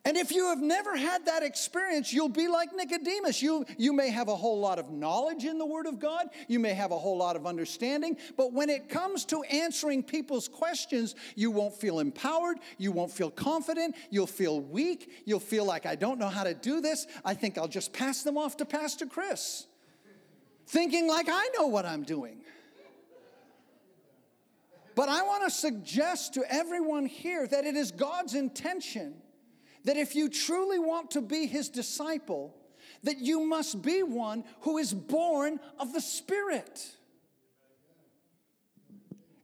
And 0.06 0.18
if 0.18 0.32
you 0.32 0.48
have 0.48 0.60
never 0.60 0.98
had 0.98 1.28
that 1.28 1.44
experience, 1.44 2.12
you'll 2.12 2.28
be 2.28 2.50
like 2.50 2.76
Nicodemus. 2.76 3.42
You, 3.42 3.66
you 3.78 3.94
may 3.94 4.10
have 4.10 4.28
a 4.28 4.36
whole 4.36 4.60
lot 4.60 4.78
of 4.78 4.90
knowledge 4.90 5.46
in 5.46 5.58
the 5.58 5.66
Word 5.66 5.86
of 5.86 5.98
God, 5.98 6.28
you 6.50 6.60
may 6.60 6.74
have 6.74 6.92
a 6.92 6.98
whole 6.98 7.18
lot 7.18 7.38
of 7.38 7.48
understanding, 7.48 8.18
but 8.36 8.52
when 8.52 8.70
it 8.70 8.90
comes 8.90 9.24
to 9.26 9.44
answering 9.44 10.04
people's 10.04 10.50
questions, 10.50 11.16
you 11.36 11.52
won't 11.52 11.74
feel 11.74 12.00
empowered, 12.00 12.58
you 12.78 12.92
won't 12.92 13.12
feel 13.12 13.32
confident, 13.32 13.96
you'll 14.10 14.28
feel 14.28 14.60
weak, 14.60 15.24
you'll 15.26 15.40
feel 15.40 15.64
like, 15.64 15.86
I 15.86 15.96
don't 15.96 16.20
know 16.20 16.28
how 16.28 16.44
to 16.44 16.54
do 16.54 16.82
this. 16.82 17.08
I 17.24 17.34
think 17.34 17.58
I'll 17.58 17.70
just 17.70 17.94
pass 17.94 18.24
them 18.24 18.38
off 18.38 18.58
to 18.58 18.66
Pastor 18.66 19.06
Chris, 19.06 19.68
thinking 20.68 21.08
like 21.08 21.28
I 21.30 21.50
know 21.58 21.68
what 21.68 21.86
I'm 21.86 22.04
doing. 22.04 22.40
But 24.96 25.08
I 25.08 25.24
want 25.24 25.44
to 25.46 25.50
suggest 25.50 26.34
to 26.34 26.44
everyone 26.50 27.06
here 27.06 27.48
that 27.48 27.64
it 27.64 27.76
is 27.76 27.92
God's 27.92 28.36
intention 28.36 29.23
that 29.84 29.98
if 29.98 30.16
you 30.16 30.30
truly 30.30 30.80
want 30.80 31.12
to 31.12 31.22
be 31.22 31.46
his 31.46 31.70
disciple, 31.70 32.56
that 33.04 33.20
you 33.20 33.46
must 33.46 33.82
be 33.82 34.04
one 34.04 34.44
who 34.62 34.78
is 34.78 34.94
born 34.94 35.60
of 35.80 35.94
the 35.94 36.02
Spirit. 36.02 36.96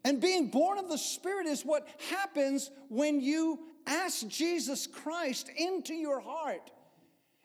And 0.06 0.22
being 0.22 0.50
born 0.50 0.78
of 0.78 0.90
the 0.90 0.98
Spirit 0.98 1.46
is 1.46 1.64
what 1.64 1.88
happens 2.10 2.72
when 2.88 3.20
you 3.20 3.60
ask 3.86 4.28
Jesus 4.28 4.88
Christ 4.88 5.50
into 5.56 5.94
your 5.94 6.20
heart 6.20 6.72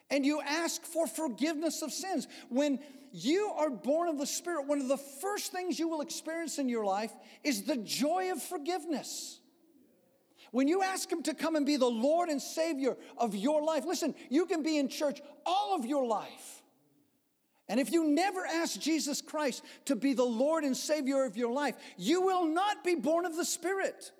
and 0.09 0.25
you 0.25 0.41
ask 0.41 0.83
for 0.83 1.07
forgiveness 1.07 1.81
of 1.81 1.91
sins. 1.91 2.27
When 2.49 2.79
you 3.11 3.51
are 3.57 3.69
born 3.69 4.07
of 4.07 4.17
the 4.17 4.27
Spirit, 4.27 4.67
one 4.67 4.79
of 4.79 4.87
the 4.87 4.97
first 4.97 5.51
things 5.51 5.79
you 5.79 5.87
will 5.87 6.01
experience 6.01 6.59
in 6.59 6.69
your 6.69 6.85
life 6.85 7.11
is 7.43 7.63
the 7.63 7.77
joy 7.77 8.31
of 8.31 8.41
forgiveness. 8.41 9.39
When 10.55 10.69
you 10.69 10.81
ask 10.81 11.11
Him 11.11 11.21
to 11.23 11.33
come 11.33 11.57
and 11.57 11.65
be 11.65 11.75
the 11.75 11.85
Lord 11.85 12.29
and 12.29 12.41
Savior 12.41 12.95
of 13.17 13.35
your 13.35 13.61
life, 13.61 13.83
listen, 13.83 14.15
you 14.29 14.45
can 14.45 14.63
be 14.63 14.77
in 14.77 14.87
church 14.87 15.21
all 15.45 15.75
of 15.75 15.85
your 15.85 16.05
life. 16.05 16.63
And 17.67 17.77
if 17.77 17.91
you 17.91 18.05
never 18.05 18.45
ask 18.45 18.79
Jesus 18.79 19.19
Christ 19.19 19.65
to 19.83 19.97
be 19.97 20.13
the 20.13 20.23
Lord 20.23 20.63
and 20.63 20.77
Savior 20.77 21.25
of 21.25 21.35
your 21.35 21.51
life, 21.51 21.75
you 21.97 22.21
will 22.21 22.45
not 22.45 22.85
be 22.85 22.95
born 22.95 23.25
of 23.25 23.35
the 23.35 23.43
Spirit. 23.43 24.13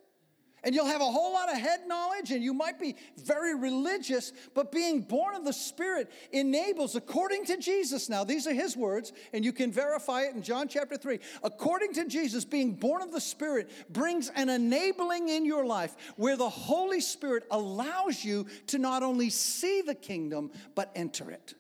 And 0.65 0.73
you'll 0.73 0.87
have 0.87 1.01
a 1.01 1.05
whole 1.05 1.31
lot 1.31 1.51
of 1.51 1.59
head 1.59 1.81
knowledge 1.87 2.31
and 2.31 2.43
you 2.43 2.51
might 2.51 2.79
be 2.79 2.95
very 3.23 3.53
religious, 3.53 4.33
but 4.55 4.71
being 4.71 5.01
born 5.01 5.35
of 5.35 5.45
the 5.45 5.53
Spirit 5.53 6.11
enables, 6.31 6.95
according 6.95 7.45
to 7.45 7.57
Jesus, 7.57 8.09
now 8.09 8.23
these 8.23 8.47
are 8.47 8.53
his 8.53 8.75
words, 8.75 9.13
and 9.31 9.45
you 9.45 9.53
can 9.53 9.71
verify 9.71 10.23
it 10.23 10.33
in 10.33 10.41
John 10.41 10.67
chapter 10.67 10.97
3. 10.97 11.19
According 11.43 11.93
to 11.93 12.05
Jesus, 12.05 12.45
being 12.45 12.73
born 12.73 13.03
of 13.03 13.11
the 13.11 13.21
Spirit 13.21 13.69
brings 13.93 14.29
an 14.29 14.49
enabling 14.49 15.29
in 15.29 15.45
your 15.45 15.67
life 15.67 15.95
where 16.15 16.35
the 16.35 16.49
Holy 16.49 16.99
Spirit 16.99 17.43
allows 17.51 18.25
you 18.25 18.47
to 18.67 18.79
not 18.79 19.03
only 19.03 19.29
see 19.29 19.81
the 19.81 19.95
kingdom, 19.95 20.51
but 20.73 20.91
enter 20.95 21.29
it. 21.29 21.53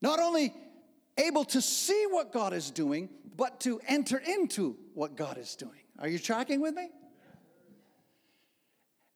Not 0.00 0.20
only 0.20 0.54
able 1.18 1.44
to 1.44 1.60
see 1.60 2.06
what 2.08 2.32
God 2.32 2.54
is 2.54 2.70
doing, 2.70 3.10
but 3.38 3.60
to 3.60 3.80
enter 3.86 4.18
into 4.18 4.76
what 4.94 5.16
God 5.16 5.38
is 5.38 5.54
doing. 5.54 5.80
Are 6.00 6.08
you 6.08 6.18
tracking 6.18 6.60
with 6.60 6.74
me? 6.74 6.90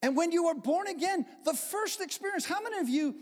And 0.01 0.17
when 0.17 0.31
you 0.31 0.47
are 0.47 0.55
born 0.55 0.87
again, 0.87 1.27
the 1.45 1.53
first 1.53 2.01
experience, 2.01 2.45
how 2.45 2.61
many 2.63 2.79
of 2.79 2.89
you 2.89 3.17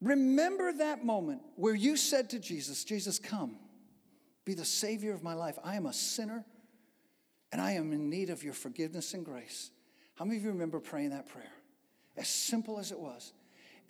remember 0.00 0.72
that 0.72 1.04
moment 1.04 1.42
where 1.56 1.74
you 1.74 1.96
said 1.96 2.30
to 2.30 2.38
Jesus, 2.38 2.84
Jesus, 2.84 3.18
come, 3.18 3.56
be 4.46 4.54
the 4.54 4.64
Savior 4.64 5.12
of 5.12 5.22
my 5.22 5.34
life? 5.34 5.58
I 5.62 5.76
am 5.76 5.86
a 5.86 5.92
sinner 5.92 6.44
and 7.52 7.60
I 7.60 7.72
am 7.72 7.92
in 7.92 8.08
need 8.08 8.30
of 8.30 8.42
your 8.42 8.54
forgiveness 8.54 9.12
and 9.12 9.24
grace. 9.26 9.70
How 10.14 10.24
many 10.24 10.38
of 10.38 10.44
you 10.44 10.50
remember 10.50 10.80
praying 10.80 11.10
that 11.10 11.28
prayer? 11.28 11.52
As 12.16 12.28
simple 12.28 12.78
as 12.78 12.92
it 12.92 12.98
was. 12.98 13.34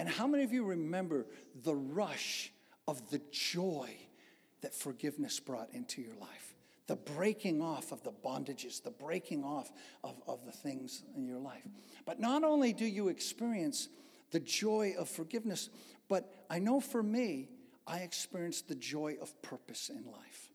And 0.01 0.09
how 0.09 0.27
many 0.27 0.43
of 0.43 0.53
you 0.53 0.65
remember 0.65 1.27
the 1.63 1.75
rush 1.75 2.53
of 2.89 3.09
the 3.11 3.21
joy 3.31 3.97
that 4.65 4.75
forgiveness 4.75 5.39
brought 5.41 5.69
into 5.73 6.01
your 6.01 6.15
life. 6.21 6.55
The 6.87 6.97
breaking 6.97 7.61
off 7.61 7.93
of 7.93 8.03
the 8.03 8.13
bondages, 8.13 8.83
the 8.83 8.91
breaking 8.91 9.45
off 9.45 9.71
of, 10.03 10.17
of 10.27 10.45
the 10.47 10.53
things 10.53 11.03
in 11.15 11.27
your 11.27 11.39
life. 11.39 11.63
But 12.07 12.19
not 12.19 12.45
only 12.45 12.73
do 12.73 12.87
you 12.87 13.09
experience 13.09 13.89
the 14.31 14.41
joy 14.41 14.95
of 14.99 15.09
forgiveness, 15.09 15.69
but 16.09 16.31
I 16.49 16.59
know 16.59 16.81
for 16.81 17.03
me, 17.03 17.51
I 17.87 17.99
experienced 17.99 18.69
the 18.69 18.75
joy 18.75 19.17
of 19.21 19.41
purpose 19.43 19.91
in 19.91 20.05
life. 20.11 20.51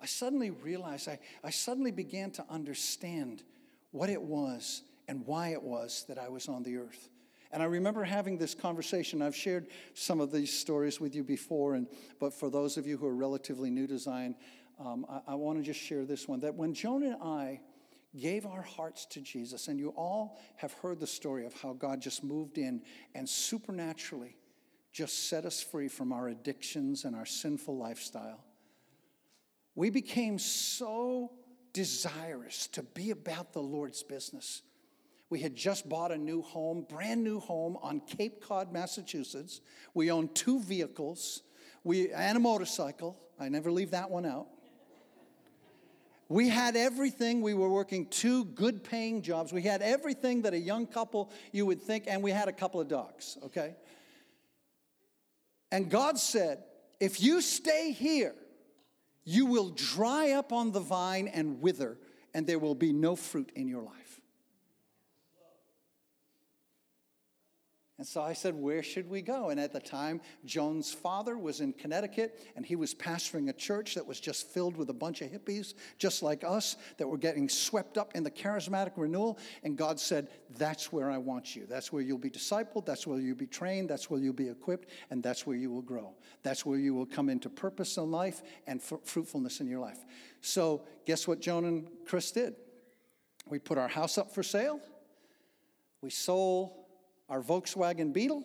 I 0.00 0.06
suddenly 0.06 0.50
realized, 0.50 1.08
I, 1.08 1.20
I 1.44 1.50
suddenly 1.50 1.92
began 1.92 2.32
to 2.32 2.44
understand 2.50 3.44
what 3.92 4.10
it 4.10 4.22
was 4.22 4.82
and 5.06 5.24
why 5.24 5.48
it 5.48 5.62
was 5.62 6.04
that 6.08 6.18
I 6.18 6.28
was 6.28 6.48
on 6.48 6.64
the 6.64 6.76
earth. 6.76 7.10
And 7.50 7.62
I 7.62 7.66
remember 7.66 8.04
having 8.04 8.38
this 8.38 8.54
conversation. 8.54 9.22
I've 9.22 9.36
shared 9.36 9.68
some 9.94 10.20
of 10.20 10.32
these 10.32 10.52
stories 10.52 11.00
with 11.00 11.14
you 11.14 11.24
before, 11.24 11.74
and, 11.74 11.86
but 12.20 12.34
for 12.34 12.50
those 12.50 12.76
of 12.76 12.86
you 12.86 12.96
who 12.96 13.06
are 13.06 13.14
relatively 13.14 13.70
new 13.70 13.86
to 13.86 13.98
Zion, 13.98 14.34
um, 14.78 15.06
I, 15.08 15.32
I 15.32 15.34
want 15.34 15.58
to 15.58 15.64
just 15.64 15.80
share 15.80 16.04
this 16.04 16.28
one 16.28 16.40
that 16.40 16.54
when 16.54 16.74
Joan 16.74 17.02
and 17.02 17.16
I 17.22 17.60
gave 18.16 18.46
our 18.46 18.62
hearts 18.62 19.06
to 19.06 19.20
Jesus, 19.20 19.68
and 19.68 19.78
you 19.78 19.90
all 19.90 20.38
have 20.56 20.72
heard 20.74 21.00
the 21.00 21.06
story 21.06 21.44
of 21.46 21.54
how 21.54 21.72
God 21.72 22.00
just 22.00 22.24
moved 22.24 22.58
in 22.58 22.82
and 23.14 23.28
supernaturally 23.28 24.36
just 24.92 25.28
set 25.28 25.44
us 25.44 25.62
free 25.62 25.88
from 25.88 26.12
our 26.12 26.28
addictions 26.28 27.04
and 27.04 27.14
our 27.14 27.26
sinful 27.26 27.76
lifestyle. 27.76 28.44
We 29.74 29.90
became 29.90 30.38
so 30.38 31.32
desirous 31.72 32.66
to 32.68 32.82
be 32.82 33.10
about 33.10 33.52
the 33.52 33.62
Lord's 33.62 34.02
business. 34.02 34.62
We 35.30 35.40
had 35.40 35.54
just 35.54 35.88
bought 35.88 36.10
a 36.10 36.16
new 36.16 36.42
home, 36.42 36.86
brand 36.88 37.22
new 37.22 37.38
home 37.38 37.76
on 37.82 38.00
Cape 38.00 38.42
Cod, 38.42 38.72
Massachusetts. 38.72 39.60
We 39.94 40.10
owned 40.10 40.34
two 40.34 40.60
vehicles 40.60 41.42
we, 41.84 42.12
and 42.12 42.36
a 42.36 42.40
motorcycle. 42.40 43.18
I 43.38 43.48
never 43.48 43.70
leave 43.70 43.90
that 43.92 44.10
one 44.10 44.26
out. 44.26 44.46
We 46.30 46.48
had 46.48 46.76
everything. 46.76 47.40
We 47.40 47.54
were 47.54 47.70
working 47.70 48.06
two 48.06 48.44
good 48.46 48.84
paying 48.84 49.22
jobs. 49.22 49.52
We 49.52 49.62
had 49.62 49.80
everything 49.80 50.42
that 50.42 50.52
a 50.52 50.58
young 50.58 50.86
couple 50.86 51.30
you 51.52 51.64
would 51.66 51.80
think, 51.80 52.04
and 52.06 52.22
we 52.22 52.30
had 52.30 52.48
a 52.48 52.52
couple 52.52 52.80
of 52.80 52.88
dogs, 52.88 53.38
okay? 53.44 53.76
And 55.70 55.90
God 55.90 56.18
said, 56.18 56.64
if 57.00 57.22
you 57.22 57.40
stay 57.40 57.92
here, 57.92 58.34
you 59.24 59.46
will 59.46 59.70
dry 59.70 60.32
up 60.32 60.52
on 60.52 60.72
the 60.72 60.80
vine 60.80 61.28
and 61.28 61.60
wither, 61.60 61.98
and 62.34 62.46
there 62.46 62.58
will 62.58 62.74
be 62.74 62.92
no 62.92 63.14
fruit 63.14 63.52
in 63.54 63.68
your 63.68 63.82
life. 63.82 64.07
And 67.98 68.06
so 68.06 68.22
I 68.22 68.32
said, 68.32 68.54
Where 68.54 68.84
should 68.84 69.10
we 69.10 69.22
go? 69.22 69.50
And 69.50 69.58
at 69.58 69.72
the 69.72 69.80
time, 69.80 70.20
Joan's 70.44 70.94
father 70.94 71.36
was 71.36 71.60
in 71.60 71.72
Connecticut, 71.72 72.38
and 72.54 72.64
he 72.64 72.76
was 72.76 72.94
pastoring 72.94 73.48
a 73.48 73.52
church 73.52 73.96
that 73.96 74.06
was 74.06 74.20
just 74.20 74.48
filled 74.48 74.76
with 74.76 74.88
a 74.88 74.94
bunch 74.94 75.20
of 75.20 75.32
hippies, 75.32 75.74
just 75.98 76.22
like 76.22 76.44
us, 76.44 76.76
that 76.98 77.08
were 77.08 77.18
getting 77.18 77.48
swept 77.48 77.98
up 77.98 78.12
in 78.14 78.22
the 78.22 78.30
charismatic 78.30 78.92
renewal. 78.96 79.36
And 79.64 79.76
God 79.76 79.98
said, 79.98 80.28
That's 80.56 80.92
where 80.92 81.10
I 81.10 81.18
want 81.18 81.56
you. 81.56 81.66
That's 81.66 81.92
where 81.92 82.00
you'll 82.00 82.18
be 82.18 82.30
discipled. 82.30 82.86
That's 82.86 83.04
where 83.04 83.18
you'll 83.18 83.36
be 83.36 83.48
trained. 83.48 83.90
That's 83.90 84.08
where 84.08 84.20
you'll 84.20 84.32
be 84.32 84.48
equipped. 84.48 84.90
And 85.10 85.20
that's 85.20 85.44
where 85.44 85.56
you 85.56 85.72
will 85.72 85.82
grow. 85.82 86.14
That's 86.44 86.64
where 86.64 86.78
you 86.78 86.94
will 86.94 87.06
come 87.06 87.28
into 87.28 87.50
purpose 87.50 87.96
in 87.96 88.12
life 88.12 88.42
and 88.68 88.80
fruitfulness 88.80 89.60
in 89.60 89.66
your 89.66 89.80
life. 89.80 89.98
So, 90.40 90.82
guess 91.04 91.26
what 91.26 91.40
Joan 91.40 91.64
and 91.64 91.88
Chris 92.06 92.30
did? 92.30 92.54
We 93.48 93.58
put 93.58 93.76
our 93.76 93.88
house 93.88 94.18
up 94.18 94.32
for 94.32 94.44
sale. 94.44 94.78
We 96.00 96.10
sold 96.10 96.78
our 97.28 97.42
Volkswagen 97.42 98.12
Beetle, 98.12 98.42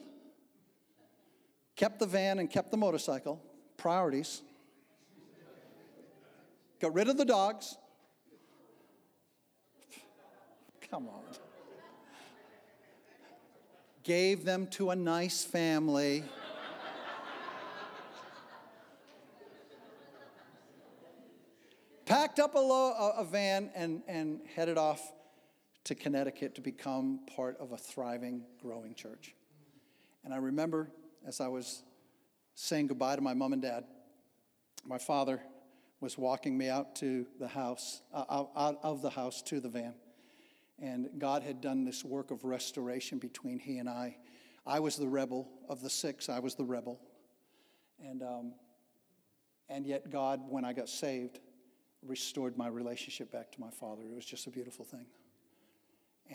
kept 1.76 2.00
the 2.00 2.06
van 2.06 2.39
and 2.39 2.50
kept 2.50 2.72
the 2.72 2.78
motorcycle, 2.78 3.41
priorities. 3.78 4.41
Got 6.80 6.93
rid 6.93 7.08
of 7.08 7.17
the 7.17 7.26
dogs. 7.26 7.78
Come 10.89 11.08
on. 11.08 11.24
Gave 14.04 14.43
them 14.43 14.67
to 14.67 14.89
a 14.89 14.96
nice 14.96 15.46
family. 15.46 16.26
Packed 22.06 22.39
up 22.39 22.54
a, 22.56 22.60
a 22.60 23.24
van 23.24 23.72
and, 23.74 24.04
and 24.08 24.41
headed 24.54 24.78
off 24.78 25.13
to 25.86 25.96
Connecticut 25.96 26.56
to 26.56 26.62
become 26.62 27.19
part 27.36 27.58
of 27.60 27.72
a 27.72 27.78
thriving, 27.78 28.43
growing 28.62 28.96
church. 28.96 29.36
And 30.24 30.34
I 30.34 30.38
remember 30.38 30.89
as 31.26 31.41
I 31.41 31.48
was 31.48 31.84
saying 32.56 32.88
goodbye 32.88 33.15
to 33.15 33.22
my 33.22 33.34
mom 33.34 33.54
and 33.54 33.62
dad, 33.62 33.86
my 34.86 34.98
father 34.98 35.41
was 36.00 36.17
walking 36.17 36.58
me 36.58 36.69
out 36.69 36.96
to 36.98 37.26
the 37.39 37.48
house, 37.48 38.02
uh, 38.13 38.43
out 38.56 38.80
of 38.84 39.02
the 39.02 39.10
house 39.10 39.41
to 39.43 39.60
the 39.60 39.69
van. 39.69 39.93
And 40.80 41.10
God 41.17 41.43
had 41.43 41.62
done 41.62 41.86
this 41.86 42.04
work 42.04 42.32
of 42.32 42.43
restoration 42.43 43.19
between 43.19 43.60
he 43.60 43.78
and 43.78 43.88
I. 43.88 44.17
I 44.65 44.80
was 44.80 44.98
the 44.98 45.08
rebel 45.08 45.50
of 45.69 45.82
the 45.82 45.89
six, 45.89 46.30
I 46.30 46.39
was 46.39 46.56
the 46.56 46.65
rebel. 46.65 47.00
And, 48.04 48.22
um, 48.22 48.54
and 49.69 49.86
yet, 49.86 50.10
God, 50.10 50.41
when 50.50 50.65
I 50.65 50.74
got 50.74 50.89
saved, 50.89 51.39
restored 52.06 52.58
my 52.58 52.67
relationship 52.67 53.32
back 53.32 53.52
to 53.54 53.62
my 53.62 53.69
father. 53.69 54.04
It 54.04 54.13
was 54.13 54.26
just 54.26 54.46
a 54.48 54.50
beautiful 54.50 54.84
thing. 54.84 55.06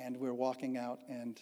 And 0.01 0.17
we 0.17 0.29
are 0.29 0.35
walking 0.35 0.77
out, 0.77 1.01
and 1.09 1.41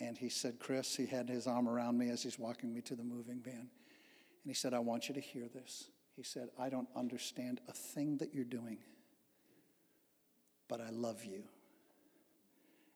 and 0.00 0.16
he 0.16 0.28
said, 0.28 0.60
Chris, 0.60 0.94
he 0.94 1.06
had 1.06 1.28
his 1.28 1.46
arm 1.46 1.68
around 1.68 1.98
me 1.98 2.10
as 2.10 2.22
he's 2.22 2.38
walking 2.38 2.72
me 2.72 2.80
to 2.82 2.94
the 2.94 3.02
moving 3.02 3.40
van. 3.40 3.54
And 3.54 4.46
he 4.46 4.54
said, 4.54 4.72
I 4.72 4.78
want 4.78 5.08
you 5.08 5.14
to 5.14 5.20
hear 5.20 5.48
this. 5.48 5.90
He 6.14 6.22
said, 6.22 6.50
I 6.58 6.68
don't 6.68 6.88
understand 6.94 7.60
a 7.68 7.72
thing 7.72 8.18
that 8.18 8.32
you're 8.32 8.44
doing, 8.44 8.78
but 10.68 10.80
I 10.80 10.90
love 10.90 11.24
you. 11.24 11.42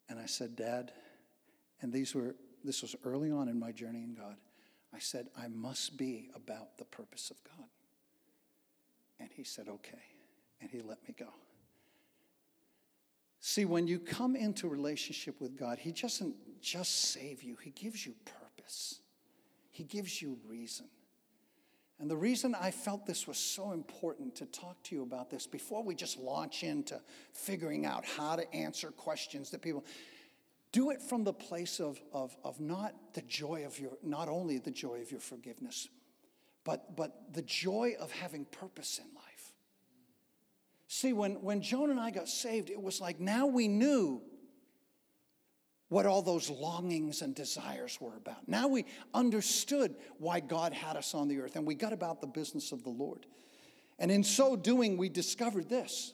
And 0.08 0.20
I 0.20 0.26
said, 0.26 0.54
Dad, 0.54 0.92
and 1.80 1.92
these 1.92 2.14
were 2.14 2.36
this 2.64 2.82
was 2.82 2.94
early 3.04 3.30
on 3.30 3.48
in 3.48 3.58
my 3.58 3.72
journey 3.72 4.02
in 4.04 4.14
God. 4.14 4.36
I 4.94 4.98
said, 4.98 5.28
I 5.36 5.48
must 5.48 5.96
be 5.96 6.28
about 6.36 6.78
the 6.78 6.84
purpose 6.84 7.30
of 7.30 7.36
God. 7.44 7.66
And 9.18 9.30
he 9.32 9.42
said, 9.42 9.68
okay. 9.68 10.02
And 10.60 10.70
he 10.70 10.80
let 10.80 10.98
me 11.08 11.14
go. 11.18 11.28
See, 13.44 13.64
when 13.64 13.88
you 13.88 13.98
come 13.98 14.36
into 14.36 14.68
relationship 14.68 15.40
with 15.40 15.58
God, 15.58 15.80
He 15.80 15.90
doesn't 15.90 16.36
just 16.60 17.10
save 17.10 17.42
you, 17.42 17.56
He 17.60 17.70
gives 17.70 18.06
you 18.06 18.14
purpose, 18.24 19.00
He 19.72 19.82
gives 19.82 20.22
you 20.22 20.38
reason. 20.46 20.86
And 21.98 22.08
the 22.08 22.16
reason 22.16 22.54
I 22.54 22.70
felt 22.70 23.04
this 23.04 23.26
was 23.26 23.38
so 23.38 23.72
important 23.72 24.36
to 24.36 24.46
talk 24.46 24.80
to 24.84 24.94
you 24.94 25.02
about 25.02 25.28
this 25.28 25.46
before 25.46 25.82
we 25.82 25.96
just 25.96 26.18
launch 26.18 26.62
into 26.62 27.00
figuring 27.32 27.84
out 27.84 28.04
how 28.04 28.36
to 28.36 28.54
answer 28.54 28.92
questions 28.92 29.50
that 29.50 29.60
people 29.60 29.84
do 30.70 30.90
it 30.90 31.02
from 31.02 31.24
the 31.24 31.32
place 31.32 31.80
of, 31.80 32.00
of, 32.12 32.36
of 32.44 32.60
not 32.60 32.94
the 33.14 33.22
joy 33.22 33.64
of 33.66 33.78
your, 33.78 33.92
not 34.04 34.28
only 34.28 34.58
the 34.58 34.70
joy 34.70 35.00
of 35.00 35.10
your 35.10 35.20
forgiveness, 35.20 35.88
but, 36.64 36.96
but 36.96 37.34
the 37.34 37.42
joy 37.42 37.94
of 37.98 38.12
having 38.12 38.44
purpose 38.46 38.98
in 38.98 39.14
life. 39.14 39.31
See, 40.94 41.14
when, 41.14 41.40
when 41.40 41.62
Joan 41.62 41.88
and 41.88 41.98
I 41.98 42.10
got 42.10 42.28
saved, 42.28 42.68
it 42.68 42.80
was 42.80 43.00
like 43.00 43.18
now 43.18 43.46
we 43.46 43.66
knew 43.66 44.20
what 45.88 46.04
all 46.04 46.20
those 46.20 46.50
longings 46.50 47.22
and 47.22 47.34
desires 47.34 47.96
were 47.98 48.14
about. 48.14 48.46
Now 48.46 48.68
we 48.68 48.84
understood 49.14 49.94
why 50.18 50.40
God 50.40 50.74
had 50.74 50.98
us 50.98 51.14
on 51.14 51.28
the 51.28 51.40
earth, 51.40 51.56
and 51.56 51.66
we 51.66 51.74
got 51.74 51.94
about 51.94 52.20
the 52.20 52.26
business 52.26 52.72
of 52.72 52.84
the 52.84 52.90
Lord. 52.90 53.24
And 53.98 54.10
in 54.10 54.22
so 54.22 54.54
doing, 54.54 54.98
we 54.98 55.08
discovered 55.08 55.70
this. 55.70 56.12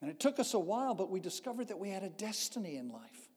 And 0.00 0.10
it 0.10 0.18
took 0.18 0.38
us 0.38 0.54
a 0.54 0.58
while, 0.58 0.94
but 0.94 1.10
we 1.10 1.20
discovered 1.20 1.68
that 1.68 1.78
we 1.78 1.90
had 1.90 2.02
a 2.02 2.08
destiny 2.08 2.78
in 2.78 2.88
life. 2.88 3.28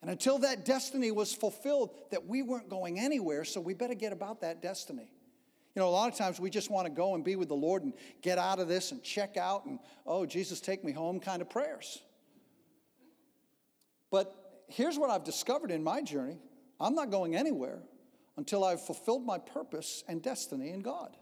And 0.00 0.10
until 0.10 0.38
that 0.38 0.64
destiny 0.64 1.10
was 1.10 1.34
fulfilled, 1.34 1.90
that 2.12 2.24
we 2.24 2.40
weren't 2.40 2.70
going 2.70 2.98
anywhere, 2.98 3.44
so 3.44 3.60
we 3.60 3.74
better 3.74 3.92
get 3.94 4.14
about 4.14 4.40
that 4.40 4.62
destiny. 4.62 5.12
You 5.76 5.82
know, 5.82 5.88
a 5.88 5.90
lot 5.90 6.10
of 6.10 6.16
times 6.16 6.40
we 6.40 6.48
just 6.48 6.70
want 6.70 6.86
to 6.86 6.90
go 6.90 7.14
and 7.14 7.22
be 7.22 7.36
with 7.36 7.48
the 7.48 7.54
Lord 7.54 7.82
and 7.82 7.92
get 8.22 8.38
out 8.38 8.60
of 8.60 8.66
this 8.66 8.92
and 8.92 9.02
check 9.02 9.36
out 9.36 9.66
and, 9.66 9.78
oh, 10.06 10.24
Jesus, 10.24 10.58
take 10.58 10.82
me 10.82 10.90
home 10.90 11.20
kind 11.20 11.42
of 11.42 11.50
prayers. 11.50 12.02
But 14.10 14.64
here's 14.68 14.98
what 14.98 15.10
I've 15.10 15.24
discovered 15.24 15.70
in 15.70 15.84
my 15.84 16.00
journey 16.00 16.38
I'm 16.80 16.94
not 16.94 17.10
going 17.10 17.36
anywhere 17.36 17.82
until 18.38 18.64
I've 18.64 18.80
fulfilled 18.80 19.26
my 19.26 19.36
purpose 19.36 20.02
and 20.08 20.22
destiny 20.22 20.70
in 20.70 20.80
God. 20.80 21.14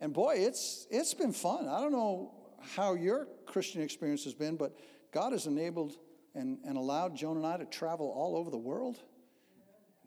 And 0.00 0.12
boy, 0.12 0.34
it's, 0.38 0.88
it's 0.90 1.14
been 1.14 1.32
fun. 1.32 1.68
I 1.68 1.80
don't 1.80 1.92
know 1.92 2.34
how 2.74 2.94
your 2.94 3.28
Christian 3.46 3.82
experience 3.82 4.24
has 4.24 4.34
been, 4.34 4.56
but 4.56 4.76
God 5.12 5.32
has 5.32 5.46
enabled 5.46 5.94
and, 6.34 6.58
and 6.64 6.76
allowed 6.76 7.14
Joan 7.16 7.36
and 7.36 7.46
I 7.46 7.56
to 7.56 7.66
travel 7.66 8.08
all 8.08 8.36
over 8.36 8.50
the 8.50 8.58
world, 8.58 8.96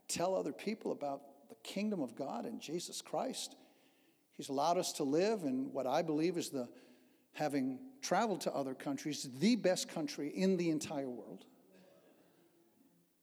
tell 0.10 0.36
other 0.36 0.52
people 0.52 0.92
about 0.92 1.22
kingdom 1.63 2.02
of 2.02 2.15
God 2.15 2.45
and 2.45 2.62
Jesus 2.62 3.02
Christ. 3.02 3.56
He's 4.34 4.49
allowed 4.49 4.78
us 4.78 4.93
to 4.93 5.04
live 5.04 5.43
in 5.43 5.71
what 5.71 5.88
I 5.88 6.02
believe 6.02 6.38
is 6.38 6.49
the, 6.49 6.67
having 7.34 7.80
traveled 8.02 8.41
to 8.41 8.54
other 8.54 8.73
countries, 8.73 9.30
the 9.39 9.56
best 9.56 9.88
country 9.89 10.30
in 10.30 10.58
the 10.58 10.69
entire 10.69 11.10
world 11.10 11.45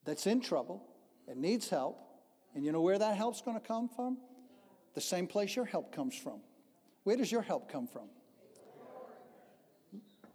that's 0.05 0.26
in 0.26 0.40
trouble 0.40 0.83
and 1.29 1.40
needs 1.40 1.68
help. 1.68 1.98
And 2.55 2.64
you 2.64 2.72
know 2.72 2.81
where 2.81 2.98
that 2.98 3.16
help's 3.16 3.42
going 3.42 3.61
to 3.61 3.66
come 3.66 3.88
from? 3.88 4.18
The 4.94 5.00
same 5.00 5.26
place 5.26 5.55
your 5.55 5.64
help 5.64 5.94
comes 5.94 6.16
from. 6.16 6.40
Where 7.05 7.16
does 7.16 7.31
your 7.31 7.42
help 7.42 7.70
come 7.70 7.87
from? 7.87 8.09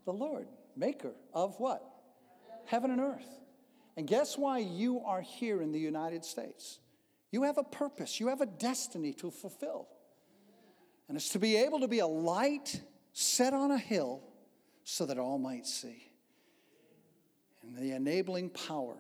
The 0.05 0.13
Lord, 0.13 0.47
maker 0.75 1.13
of 1.33 1.59
what? 1.59 1.83
Heaven 2.65 2.91
and 2.91 3.01
earth. 3.01 3.27
And 3.97 4.07
guess 4.07 4.37
why 4.37 4.59
you 4.59 5.01
are 5.01 5.21
here 5.21 5.61
in 5.61 5.71
the 5.71 5.79
United 5.79 6.23
States? 6.23 6.79
You 7.31 7.43
have 7.43 7.57
a 7.57 7.63
purpose, 7.63 8.19
you 8.19 8.27
have 8.27 8.41
a 8.41 8.45
destiny 8.45 9.13
to 9.13 9.31
fulfill. 9.31 9.87
And 11.07 11.17
it's 11.17 11.29
to 11.29 11.39
be 11.39 11.55
able 11.57 11.79
to 11.81 11.87
be 11.87 11.99
a 11.99 12.07
light 12.07 12.81
set 13.13 13.53
on 13.53 13.71
a 13.71 13.77
hill 13.77 14.21
so 14.83 15.05
that 15.05 15.17
all 15.17 15.37
might 15.37 15.67
see. 15.67 16.11
And 17.61 17.75
the 17.77 17.91
enabling 17.95 18.49
power 18.51 18.97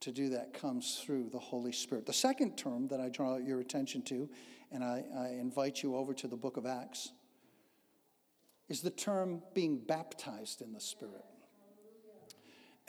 to 0.00 0.12
do 0.12 0.30
that 0.30 0.54
comes 0.54 1.00
through 1.04 1.28
the 1.30 1.38
Holy 1.38 1.72
Spirit. 1.72 2.06
The 2.06 2.12
second 2.12 2.56
term 2.56 2.88
that 2.88 3.00
I 3.00 3.08
draw 3.08 3.36
your 3.36 3.60
attention 3.60 4.02
to, 4.02 4.28
and 4.72 4.82
I, 4.82 5.04
I 5.16 5.28
invite 5.38 5.82
you 5.82 5.96
over 5.96 6.14
to 6.14 6.28
the 6.28 6.36
book 6.36 6.56
of 6.56 6.64
Acts, 6.66 7.12
is 8.68 8.80
the 8.80 8.90
term 8.90 9.42
being 9.52 9.78
baptized 9.78 10.62
in 10.62 10.72
the 10.72 10.80
Spirit. 10.80 11.24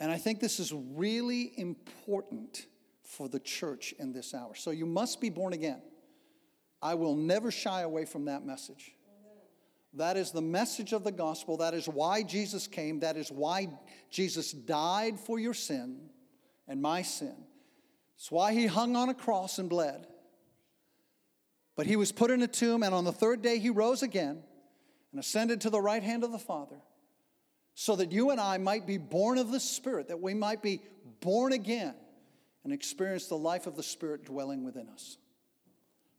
And 0.00 0.10
I 0.10 0.16
think 0.16 0.40
this 0.40 0.58
is 0.58 0.72
really 0.72 1.52
important 1.56 2.66
for 3.12 3.28
the 3.28 3.38
church 3.38 3.94
in 3.98 4.12
this 4.12 4.32
hour. 4.32 4.54
So 4.54 4.70
you 4.70 4.86
must 4.86 5.20
be 5.20 5.28
born 5.28 5.52
again. 5.52 5.82
I 6.80 6.94
will 6.94 7.14
never 7.14 7.50
shy 7.50 7.82
away 7.82 8.06
from 8.06 8.24
that 8.24 8.44
message. 8.44 8.92
That 9.94 10.16
is 10.16 10.30
the 10.30 10.40
message 10.40 10.94
of 10.94 11.04
the 11.04 11.12
gospel. 11.12 11.58
That 11.58 11.74
is 11.74 11.86
why 11.86 12.22
Jesus 12.22 12.66
came. 12.66 13.00
That 13.00 13.18
is 13.18 13.30
why 13.30 13.68
Jesus 14.10 14.50
died 14.50 15.20
for 15.20 15.38
your 15.38 15.52
sin 15.52 16.08
and 16.66 16.80
my 16.80 17.02
sin. 17.02 17.36
It's 18.16 18.32
why 18.32 18.54
he 18.54 18.66
hung 18.66 18.96
on 18.96 19.10
a 19.10 19.14
cross 19.14 19.58
and 19.58 19.68
bled. 19.68 20.06
But 21.76 21.86
he 21.86 21.96
was 21.96 22.12
put 22.12 22.30
in 22.30 22.40
a 22.42 22.46
tomb, 22.46 22.82
and 22.82 22.94
on 22.94 23.04
the 23.04 23.12
third 23.12 23.42
day 23.42 23.58
he 23.58 23.68
rose 23.68 24.02
again 24.02 24.42
and 25.10 25.20
ascended 25.20 25.60
to 25.62 25.70
the 25.70 25.80
right 25.80 26.02
hand 26.02 26.24
of 26.24 26.32
the 26.32 26.38
Father, 26.38 26.80
so 27.74 27.96
that 27.96 28.12
you 28.12 28.30
and 28.30 28.40
I 28.40 28.58
might 28.58 28.86
be 28.86 28.96
born 28.96 29.36
of 29.36 29.50
the 29.50 29.60
Spirit, 29.60 30.08
that 30.08 30.20
we 30.20 30.32
might 30.32 30.62
be 30.62 30.80
born 31.20 31.52
again 31.52 31.94
and 32.64 32.72
experience 32.72 33.26
the 33.26 33.36
life 33.36 33.66
of 33.66 33.76
the 33.76 33.82
Spirit 33.82 34.24
dwelling 34.24 34.64
within 34.64 34.88
us. 34.88 35.18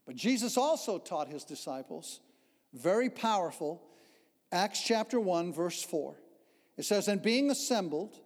But 0.05 0.15
Jesus 0.15 0.57
also 0.57 0.97
taught 0.97 1.29
his 1.29 1.43
disciples, 1.43 2.19
very 2.73 3.09
powerful, 3.09 3.81
Acts 4.51 4.81
chapter 4.83 5.19
1, 5.19 5.53
verse 5.53 5.81
4. 5.83 6.15
It 6.77 6.85
says, 6.85 7.07
And 7.07 7.21
being 7.21 7.49
assembled, 7.49 8.19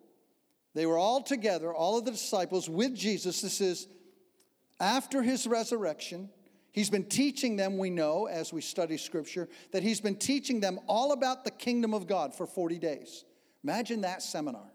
they 0.73 0.85
were 0.85 0.97
all 0.97 1.21
together, 1.21 1.73
all 1.73 1.97
of 1.97 2.05
the 2.05 2.11
disciples 2.11 2.69
with 2.69 2.95
Jesus. 2.95 3.41
This 3.41 3.61
is 3.61 3.87
after 4.79 5.21
his 5.21 5.47
resurrection. 5.47 6.29
He's 6.71 6.89
been 6.89 7.05
teaching 7.05 7.55
them, 7.55 7.77
we 7.77 7.89
know 7.89 8.27
as 8.27 8.53
we 8.53 8.61
study 8.61 8.97
scripture, 8.97 9.49
that 9.71 9.83
he's 9.83 10.01
been 10.01 10.17
teaching 10.17 10.59
them 10.59 10.79
all 10.87 11.11
about 11.11 11.43
the 11.43 11.51
kingdom 11.51 11.93
of 11.93 12.07
God 12.07 12.35
for 12.35 12.45
40 12.45 12.77
days. 12.77 13.25
Imagine 13.63 14.01
that 14.01 14.21
seminar. 14.21 14.71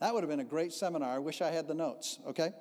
That 0.00 0.14
would 0.14 0.22
have 0.22 0.30
been 0.30 0.40
a 0.40 0.44
great 0.44 0.72
seminar. 0.72 1.10
I 1.10 1.18
wish 1.18 1.42
I 1.42 1.50
had 1.50 1.68
the 1.68 1.74
notes, 1.74 2.18
okay? 2.26 2.52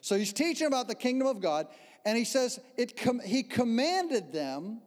So 0.00 0.16
he's 0.16 0.32
teaching 0.32 0.66
about 0.66 0.88
the 0.88 0.94
kingdom 0.94 1.26
of 1.26 1.40
God, 1.40 1.66
and 2.04 2.16
he 2.16 2.24
says 2.24 2.60
it 2.76 2.96
com- 2.96 3.20
he 3.20 3.42
commanded 3.42 4.32
them 4.32 4.80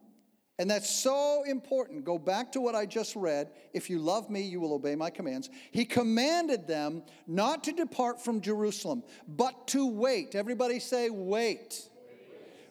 and 0.59 0.69
that's 0.69 0.89
so 0.89 1.43
important. 1.47 2.03
Go 2.03 2.19
back 2.19 2.51
to 2.51 2.59
what 2.59 2.75
I 2.75 2.85
just 2.85 3.15
read. 3.15 3.49
If 3.73 3.89
you 3.89 3.97
love 3.97 4.29
me, 4.29 4.41
you 4.41 4.59
will 4.59 4.73
obey 4.73 4.93
my 4.93 5.09
commands. 5.09 5.49
He 5.71 5.85
commanded 5.85 6.67
them 6.67 7.03
not 7.25 7.63
to 7.63 7.71
depart 7.71 8.21
from 8.21 8.41
Jerusalem, 8.41 9.03
but 9.25 9.67
to 9.67 9.87
wait. 9.87 10.35
Everybody 10.35 10.81
say, 10.81 11.09
wait. 11.09 11.87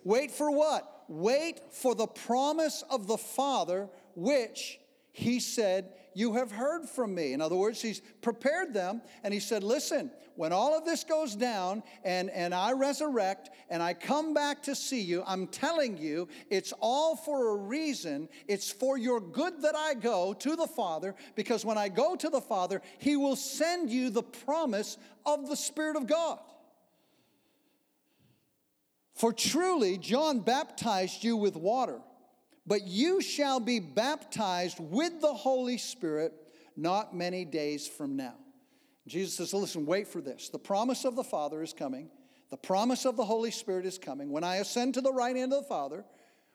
Wait, 0.04 0.20
wait 0.20 0.30
for 0.30 0.50
what? 0.50 1.04
Wait 1.08 1.60
for 1.72 1.94
the 1.94 2.06
promise 2.06 2.84
of 2.90 3.06
the 3.06 3.16
Father, 3.16 3.88
which 4.14 4.78
he 5.12 5.40
said 5.40 5.94
you 6.14 6.34
have 6.34 6.50
heard 6.50 6.88
from 6.88 7.14
me. 7.14 7.32
In 7.32 7.40
other 7.40 7.56
words, 7.56 7.80
he's 7.80 8.00
prepared 8.22 8.74
them 8.74 9.02
and 9.22 9.32
he 9.32 9.40
said, 9.40 9.62
Listen, 9.62 10.10
when 10.36 10.52
all 10.52 10.76
of 10.76 10.84
this 10.84 11.02
goes 11.02 11.34
down 11.34 11.82
and, 12.04 12.30
and 12.30 12.54
I 12.54 12.72
resurrect 12.72 13.50
and 13.70 13.82
I 13.82 13.94
come 13.94 14.34
back 14.34 14.62
to 14.64 14.74
see 14.74 15.00
you, 15.00 15.24
I'm 15.26 15.48
telling 15.48 15.96
you, 15.96 16.28
it's 16.48 16.72
all 16.80 17.16
for 17.16 17.50
a 17.50 17.56
reason. 17.56 18.28
It's 18.46 18.70
for 18.70 18.96
your 18.96 19.20
good 19.20 19.62
that 19.62 19.74
I 19.74 19.94
go 19.94 20.34
to 20.34 20.54
the 20.56 20.66
Father, 20.66 21.14
because 21.34 21.64
when 21.64 21.76
I 21.76 21.88
go 21.88 22.14
to 22.14 22.30
the 22.30 22.40
Father, 22.40 22.82
he 22.98 23.16
will 23.16 23.36
send 23.36 23.90
you 23.90 24.10
the 24.10 24.22
promise 24.22 24.96
of 25.26 25.48
the 25.48 25.56
Spirit 25.56 25.96
of 25.96 26.06
God. 26.06 26.38
For 29.14 29.32
truly, 29.32 29.98
John 29.98 30.38
baptized 30.38 31.24
you 31.24 31.36
with 31.36 31.56
water 31.56 31.98
but 32.68 32.87
you 32.87 33.22
shall 33.22 33.61
be 33.61 33.81
baptized 33.81 34.78
with 34.78 35.20
the 35.22 35.33
Holy 35.33 35.78
Spirit 35.78 36.35
not 36.76 37.16
many 37.16 37.44
days 37.46 37.88
from 37.88 38.14
now. 38.14 38.35
Jesus 39.07 39.35
says, 39.35 39.54
Listen, 39.54 39.87
wait 39.87 40.07
for 40.07 40.20
this. 40.20 40.50
The 40.50 40.59
promise 40.59 41.07
of 41.07 41.16
the 41.16 41.24
Father 41.24 41.62
is 41.62 41.72
coming, 41.72 42.11
the 42.50 42.59
promise 42.59 43.07
of 43.07 43.16
the 43.16 43.24
Holy 43.24 43.50
Spirit 43.50 43.87
is 43.87 43.98
coming. 43.98 44.31
When 44.31 44.44
I 44.44 44.57
ascend 44.57 44.94
to 44.94 45.00
the 45.00 45.12
right 45.12 45.35
hand 45.35 45.52
of 45.54 45.62
the 45.62 45.68
Father, 45.68 46.04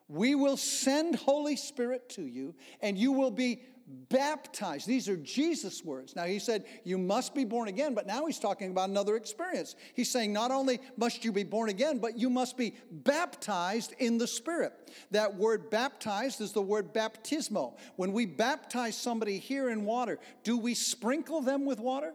we 0.08 0.36
will 0.36 0.58
send 0.58 1.15
Holy 1.15 1.56
Spirit 1.56 2.10
to 2.10 2.21
you, 2.21 2.54
and 2.82 2.97
you 2.97 3.12
will 3.12 3.32
be 3.32 3.63
baptized. 3.88 4.88
These 4.88 5.10
are 5.10 5.17
Jesus' 5.17 5.84
words. 5.84 6.15
Now, 6.15 6.26
he 6.26 6.39
said, 6.39 6.65
You 6.84 6.98
must 6.98 7.36
be 7.36 7.46
born 7.46 7.67
again, 7.67 7.93
but 7.93 8.08
now 8.08 8.26
he's 8.26 8.39
talking 8.39 8.72
about 8.72 8.89
another 8.89 9.15
experience. 9.15 9.76
He's 9.93 10.10
saying, 10.10 10.32
Not 10.32 10.52
only 10.52 10.80
must 10.98 11.26
you 11.26 11.32
be 11.32 11.43
born 11.43 11.69
again, 11.69 12.00
but 12.00 12.17
you 12.17 12.30
must 12.30 12.58
be 12.58 12.76
baptized 12.91 13.93
in 14.00 14.17
the 14.17 14.28
Spirit. 14.28 14.74
That 15.12 15.36
word 15.36 15.69
baptized 15.69 16.41
is 16.41 16.52
the 16.52 16.62
word 16.62 16.93
baptismo. 16.93 17.78
When 17.96 18.13
we 18.13 18.26
baptize 18.26 18.96
somebody 18.96 19.38
here 19.38 19.69
in 19.69 19.86
water, 19.86 20.19
do 20.43 20.58
we 20.58 20.74
sprinkle 20.74 21.41
them 21.41 21.65
with 21.65 21.80
water? 21.80 22.13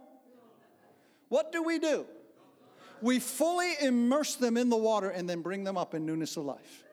What 1.28 1.52
do 1.52 1.62
we 1.62 1.78
do? 1.78 2.06
We 3.00 3.20
fully 3.20 3.74
immerse 3.80 4.34
them 4.34 4.56
in 4.56 4.70
the 4.70 4.76
water 4.76 5.10
and 5.10 5.28
then 5.28 5.42
bring 5.42 5.64
them 5.64 5.76
up 5.76 5.94
in 5.94 6.04
newness 6.04 6.36
of 6.36 6.44
life. 6.44 6.84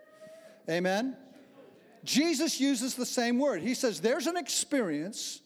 Amen? 0.70 1.16
Jesus 2.06 2.60
uses 2.60 2.96
the 2.96 3.06
same 3.06 3.40
word. 3.40 3.62
He 3.62 3.74
says, 3.74 4.00
There's 4.00 4.28
an 4.28 4.38
experience 4.38 5.42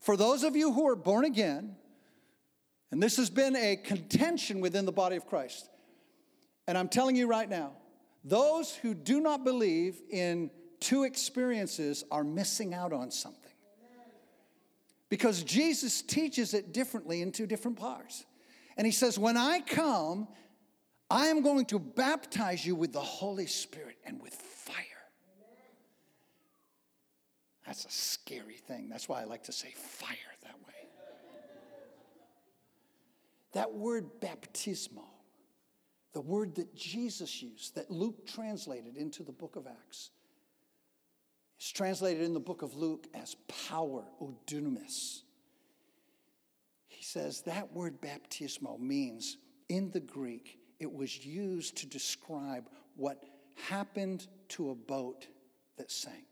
for 0.00 0.16
those 0.16 0.44
of 0.44 0.56
you 0.56 0.72
who 0.72 0.88
are 0.88 0.96
born 0.96 1.24
again, 1.24 1.76
and 2.90 3.02
this 3.02 3.18
has 3.18 3.30
been 3.30 3.54
a 3.54 3.76
contention 3.76 4.60
within 4.60 4.86
the 4.86 4.92
body 4.92 5.16
of 5.16 5.26
Christ. 5.26 5.68
And 6.66 6.76
I'm 6.76 6.88
telling 6.88 7.16
you 7.16 7.26
right 7.26 7.48
now, 7.48 7.72
those 8.24 8.74
who 8.74 8.94
do 8.94 9.20
not 9.20 9.44
believe 9.44 10.00
in 10.10 10.50
two 10.80 11.04
experiences 11.04 12.04
are 12.10 12.24
missing 12.24 12.74
out 12.74 12.92
on 12.92 13.10
something. 13.10 13.40
Because 15.08 15.42
Jesus 15.42 16.02
teaches 16.02 16.54
it 16.54 16.72
differently 16.72 17.20
in 17.20 17.32
two 17.32 17.46
different 17.46 17.76
parts. 17.76 18.24
And 18.76 18.86
he 18.86 18.92
says, 18.92 19.18
When 19.18 19.36
I 19.36 19.60
come, 19.60 20.28
I 21.10 21.26
am 21.26 21.42
going 21.42 21.66
to 21.66 21.78
baptize 21.78 22.64
you 22.64 22.74
with 22.74 22.92
the 22.92 23.00
Holy 23.00 23.46
Spirit 23.46 23.96
and 24.06 24.20
with 24.20 24.34
fire. 24.34 24.76
That's 27.70 27.84
a 27.84 27.90
scary 27.90 28.56
thing. 28.56 28.88
That's 28.88 29.08
why 29.08 29.20
I 29.20 29.24
like 29.26 29.44
to 29.44 29.52
say 29.52 29.72
fire 29.76 30.16
that 30.42 30.56
way. 30.66 30.88
That 33.52 33.72
word 33.72 34.06
baptismo, 34.20 35.04
the 36.12 36.20
word 36.20 36.56
that 36.56 36.74
Jesus 36.74 37.40
used, 37.40 37.76
that 37.76 37.88
Luke 37.88 38.26
translated 38.26 38.96
into 38.96 39.22
the 39.22 39.30
book 39.30 39.54
of 39.54 39.68
Acts, 39.68 40.10
is 41.60 41.70
translated 41.70 42.24
in 42.24 42.34
the 42.34 42.40
book 42.40 42.62
of 42.62 42.74
Luke 42.74 43.06
as 43.14 43.36
power, 43.68 44.02
dunamis. 44.48 45.22
He 46.88 47.04
says 47.04 47.42
that 47.42 47.72
word 47.72 48.00
baptismo 48.00 48.80
means, 48.80 49.36
in 49.68 49.92
the 49.92 50.00
Greek, 50.00 50.58
it 50.80 50.92
was 50.92 51.24
used 51.24 51.76
to 51.76 51.86
describe 51.86 52.68
what 52.96 53.22
happened 53.68 54.26
to 54.48 54.70
a 54.70 54.74
boat 54.74 55.28
that 55.76 55.92
sank 55.92 56.29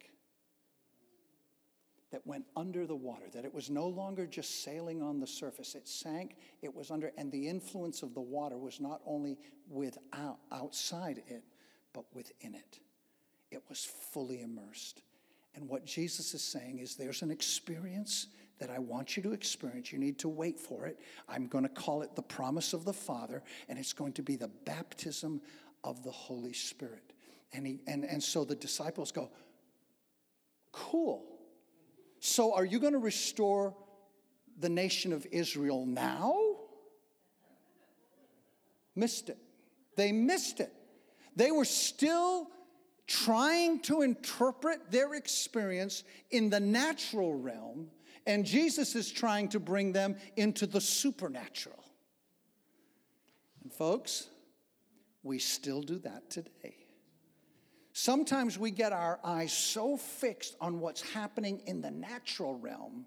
that 2.11 2.27
went 2.27 2.44
under 2.57 2.87
the 2.87 2.97
water, 2.97 3.27
that 3.33 3.44
it 3.44 3.53
was 3.53 3.68
no 3.68 3.87
longer 3.87 4.27
just 4.27 4.62
sailing 4.62 5.03
on 5.03 5.21
the 5.21 5.27
surface. 5.27 5.75
It 5.75 5.87
sank, 5.87 6.37
it 6.62 6.75
was 6.75 6.90
under, 6.90 7.12
and 7.18 7.31
the 7.31 7.49
influence 7.49 8.03
of 8.03 8.14
the 8.14 8.21
water 8.21 8.57
was 8.57 8.81
not 8.81 9.01
only 9.07 9.38
without, 9.68 10.38
outside 10.51 11.23
it, 11.29 11.44
but 11.92 12.05
within 12.14 12.55
it. 12.55 12.79
It 13.51 13.62
was 13.68 13.85
fully 14.12 14.40
immersed. 14.40 15.03
And 15.55 15.68
what 15.68 15.85
Jesus 15.85 16.35
is 16.35 16.42
saying 16.42 16.79
is 16.79 16.94
there's 16.94 17.23
an 17.23 17.31
experience 17.31 18.29
that 18.59 18.71
I 18.71 18.79
want 18.79 19.16
you 19.16 19.23
to 19.25 19.33
experience. 19.33 19.92
You 19.92 19.99
need 19.99 20.18
to 20.21 20.29
wait 20.29 20.59
for 20.59 20.87
it. 20.87 20.99
I'm 21.29 21.47
going 21.47 21.64
to 21.64 21.71
call 21.71 22.03
it 22.03 22.14
the 22.14 22.23
promise 22.23 22.73
of 22.73 22.85
the 22.85 22.92
Father, 22.92 23.42
and 23.68 23.79
it's 23.79 23.92
going 23.92 24.12
to 24.14 24.23
be 24.23 24.37
the 24.37 24.51
baptism 24.64 25.40
of 25.85 26.03
the 26.03 26.11
Holy 26.11 26.53
Spirit. 26.53 27.12
And, 27.53 27.66
he, 27.66 27.81
and, 27.87 28.05
and 28.05 28.23
so 28.23 28.44
the 28.44 28.55
disciples 28.55 29.12
go, 29.12 29.31
Cool. 30.73 31.38
So, 32.20 32.54
are 32.54 32.64
you 32.64 32.78
going 32.78 32.92
to 32.92 32.98
restore 32.98 33.74
the 34.59 34.68
nation 34.68 35.12
of 35.12 35.26
Israel 35.31 35.87
now? 35.87 36.35
Missed 38.96 39.29
it. 39.29 39.38
They 39.96 40.12
missed 40.12 40.60
it. 40.60 40.73
They 41.37 41.50
were 41.52 41.64
still 41.64 42.48
trying 43.06 43.81
to 43.81 44.02
interpret 44.02 44.90
their 44.90 45.14
experience 45.14 46.04
in 46.31 46.50
the 46.50 46.60
natural 46.60 47.35
realm, 47.35 47.88
and 48.27 48.44
Jesus 48.44 48.94
is 48.94 49.10
trying 49.10 49.48
to 49.50 49.60
bring 49.60 49.92
them 49.92 50.16
into 50.37 50.66
the 50.66 50.81
supernatural. 50.81 51.83
And, 53.62 53.73
folks, 53.73 54.29
we 55.23 55.38
still 55.38 55.83
do 55.83 55.98
that 56.00 56.29
today. 56.31 56.88
Sometimes 58.01 58.57
we 58.57 58.71
get 58.71 58.92
our 58.92 59.19
eyes 59.25 59.53
so 59.53 59.96
fixed 59.96 60.55
on 60.61 60.79
what's 60.79 61.03
happening 61.03 61.61
in 61.67 61.81
the 61.81 61.90
natural 61.90 62.55
realm 62.55 63.07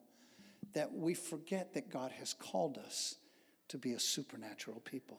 that 0.73 0.91
we 0.93 1.13
forget 1.13 1.73
that 1.75 1.89
God 1.89 2.11
has 2.11 2.33
called 2.33 2.77
us 2.77 3.15
to 3.69 3.77
be 3.77 3.93
a 3.93 3.99
supernatural 4.01 4.81
people. 4.81 5.17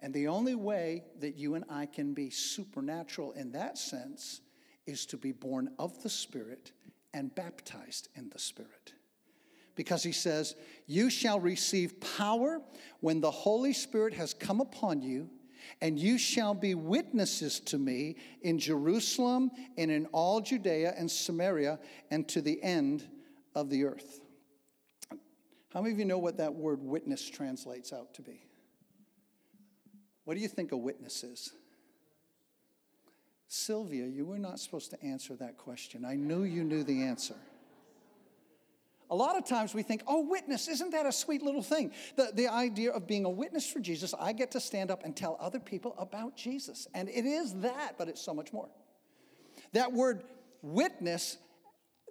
And 0.00 0.14
the 0.14 0.28
only 0.28 0.54
way 0.54 1.02
that 1.18 1.34
you 1.34 1.56
and 1.56 1.64
I 1.68 1.86
can 1.86 2.14
be 2.14 2.30
supernatural 2.30 3.32
in 3.32 3.50
that 3.52 3.76
sense 3.76 4.40
is 4.86 5.04
to 5.06 5.16
be 5.16 5.32
born 5.32 5.72
of 5.80 6.00
the 6.04 6.08
Spirit 6.08 6.70
and 7.12 7.34
baptized 7.34 8.06
in 8.14 8.28
the 8.28 8.38
Spirit. 8.38 8.92
Because 9.74 10.04
he 10.04 10.12
says, 10.12 10.54
You 10.86 11.10
shall 11.10 11.40
receive 11.40 12.00
power 12.00 12.60
when 13.00 13.20
the 13.20 13.32
Holy 13.32 13.72
Spirit 13.72 14.14
has 14.14 14.32
come 14.32 14.60
upon 14.60 15.02
you 15.02 15.28
and 15.82 15.98
you 15.98 16.16
shall 16.16 16.54
be 16.54 16.76
witnesses 16.76 17.58
to 17.58 17.76
me 17.76 18.14
in 18.40 18.56
Jerusalem 18.60 19.50
and 19.76 19.90
in 19.90 20.06
all 20.06 20.40
Judea 20.40 20.94
and 20.96 21.10
Samaria 21.10 21.80
and 22.08 22.26
to 22.28 22.40
the 22.40 22.62
end 22.62 23.04
of 23.56 23.68
the 23.68 23.84
earth. 23.84 24.20
How 25.74 25.82
many 25.82 25.92
of 25.92 25.98
you 25.98 26.04
know 26.04 26.18
what 26.18 26.36
that 26.36 26.54
word 26.54 26.80
witness 26.80 27.28
translates 27.28 27.92
out 27.92 28.14
to 28.14 28.22
be? 28.22 28.44
What 30.24 30.34
do 30.34 30.40
you 30.40 30.48
think 30.48 30.70
a 30.70 30.76
witness 30.76 31.24
is? 31.24 31.52
Sylvia, 33.48 34.06
you 34.06 34.24
were 34.24 34.38
not 34.38 34.60
supposed 34.60 34.90
to 34.92 35.02
answer 35.02 35.34
that 35.34 35.58
question. 35.58 36.04
I 36.04 36.14
knew 36.14 36.44
you 36.44 36.62
knew 36.62 36.84
the 36.84 37.02
answer. 37.02 37.34
A 39.12 39.14
lot 39.14 39.36
of 39.36 39.44
times 39.44 39.74
we 39.74 39.82
think, 39.82 40.02
oh, 40.06 40.22
witness, 40.22 40.68
isn't 40.68 40.92
that 40.92 41.04
a 41.04 41.12
sweet 41.12 41.42
little 41.42 41.62
thing? 41.62 41.92
The, 42.16 42.30
the 42.32 42.48
idea 42.48 42.92
of 42.92 43.06
being 43.06 43.26
a 43.26 43.30
witness 43.30 43.70
for 43.70 43.78
Jesus, 43.78 44.14
I 44.18 44.32
get 44.32 44.52
to 44.52 44.60
stand 44.60 44.90
up 44.90 45.04
and 45.04 45.14
tell 45.14 45.36
other 45.38 45.60
people 45.60 45.94
about 45.98 46.34
Jesus. 46.34 46.88
And 46.94 47.10
it 47.10 47.26
is 47.26 47.52
that, 47.56 47.98
but 47.98 48.08
it's 48.08 48.22
so 48.22 48.32
much 48.32 48.54
more. 48.54 48.70
That 49.74 49.92
word 49.92 50.24
witness 50.62 51.36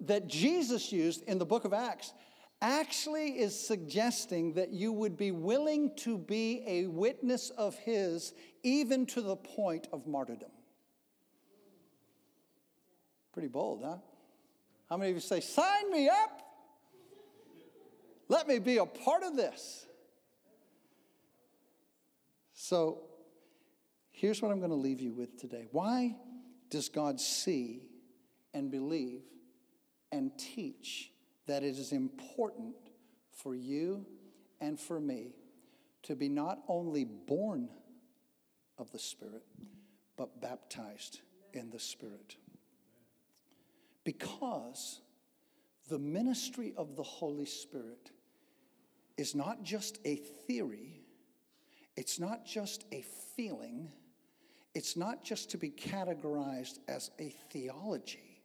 that 0.02 0.28
Jesus 0.28 0.92
used 0.92 1.24
in 1.24 1.38
the 1.38 1.44
book 1.44 1.64
of 1.64 1.72
Acts 1.72 2.12
actually 2.60 3.30
is 3.30 3.58
suggesting 3.58 4.54
that 4.54 4.70
you 4.70 4.92
would 4.92 5.16
be 5.16 5.32
willing 5.32 5.96
to 5.96 6.16
be 6.16 6.62
a 6.68 6.86
witness 6.86 7.50
of 7.50 7.74
His 7.78 8.32
even 8.62 9.06
to 9.06 9.22
the 9.22 9.34
point 9.34 9.88
of 9.92 10.06
martyrdom. 10.06 10.52
Pretty 13.32 13.48
bold, 13.48 13.82
huh? 13.84 13.96
How 14.88 14.96
many 14.96 15.10
of 15.10 15.16
you 15.16 15.20
say, 15.20 15.40
Sign 15.40 15.90
me 15.90 16.08
up? 16.08 16.50
Let 18.32 18.48
me 18.48 18.60
be 18.60 18.78
a 18.78 18.86
part 18.86 19.22
of 19.24 19.36
this. 19.36 19.86
So, 22.54 23.02
here's 24.10 24.40
what 24.40 24.50
I'm 24.50 24.58
going 24.58 24.70
to 24.70 24.74
leave 24.74 25.02
you 25.02 25.12
with 25.12 25.38
today. 25.38 25.66
Why 25.70 26.16
does 26.70 26.88
God 26.88 27.20
see 27.20 27.82
and 28.54 28.70
believe 28.70 29.20
and 30.12 30.30
teach 30.38 31.12
that 31.46 31.62
it 31.62 31.78
is 31.78 31.92
important 31.92 32.74
for 33.32 33.54
you 33.54 34.06
and 34.62 34.80
for 34.80 34.98
me 34.98 35.34
to 36.04 36.16
be 36.16 36.30
not 36.30 36.60
only 36.68 37.04
born 37.04 37.68
of 38.78 38.90
the 38.92 38.98
Spirit, 38.98 39.44
but 40.16 40.40
baptized 40.40 41.20
in 41.52 41.68
the 41.68 41.78
Spirit? 41.78 42.36
Because 44.04 45.02
the 45.90 45.98
ministry 45.98 46.72
of 46.78 46.96
the 46.96 47.02
Holy 47.02 47.44
Spirit 47.44 48.10
is 49.16 49.34
not 49.34 49.62
just 49.62 49.98
a 50.04 50.16
theory, 50.16 51.00
it's 51.96 52.18
not 52.18 52.44
just 52.44 52.84
a 52.92 53.02
feeling, 53.36 53.90
it's 54.74 54.96
not 54.96 55.22
just 55.22 55.50
to 55.50 55.58
be 55.58 55.70
categorized 55.70 56.78
as 56.88 57.10
a 57.18 57.34
theology, 57.50 58.42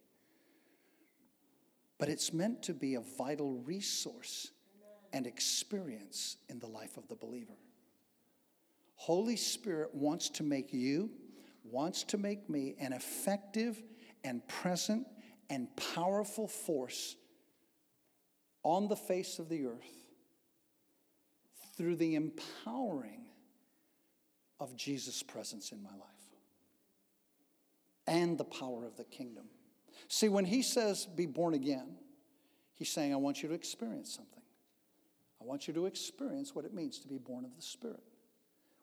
but 1.98 2.08
it's 2.08 2.32
meant 2.32 2.62
to 2.64 2.74
be 2.74 2.94
a 2.94 3.00
vital 3.00 3.54
resource 3.64 4.50
and 5.12 5.26
experience 5.26 6.36
in 6.48 6.58
the 6.58 6.66
life 6.66 6.96
of 6.96 7.08
the 7.08 7.16
believer. 7.16 7.56
Holy 8.94 9.36
Spirit 9.36 9.94
wants 9.94 10.28
to 10.28 10.42
make 10.42 10.72
you, 10.72 11.10
wants 11.64 12.02
to 12.04 12.18
make 12.18 12.50
me 12.50 12.74
an 12.78 12.92
effective 12.92 13.82
and 14.24 14.46
present 14.48 15.06
and 15.48 15.68
powerful 15.94 16.46
force 16.46 17.16
on 18.64 18.88
the 18.88 18.96
face 18.96 19.38
of 19.38 19.48
the 19.48 19.64
earth 19.64 19.97
through 21.78 21.96
the 21.96 22.16
empowering 22.16 23.22
of 24.58 24.76
Jesus' 24.76 25.22
presence 25.22 25.70
in 25.70 25.80
my 25.80 25.90
life 25.90 26.00
and 28.08 28.36
the 28.36 28.44
power 28.44 28.84
of 28.84 28.96
the 28.96 29.04
kingdom. 29.04 29.44
See, 30.08 30.28
when 30.28 30.44
he 30.44 30.62
says 30.62 31.06
be 31.06 31.26
born 31.26 31.54
again, 31.54 31.94
he's 32.74 32.90
saying, 32.90 33.12
I 33.12 33.16
want 33.16 33.42
you 33.42 33.48
to 33.48 33.54
experience 33.54 34.12
something. 34.12 34.42
I 35.40 35.44
want 35.44 35.68
you 35.68 35.74
to 35.74 35.86
experience 35.86 36.52
what 36.52 36.64
it 36.64 36.74
means 36.74 36.98
to 36.98 37.08
be 37.08 37.18
born 37.18 37.44
of 37.44 37.54
the 37.54 37.62
Spirit. 37.62 38.02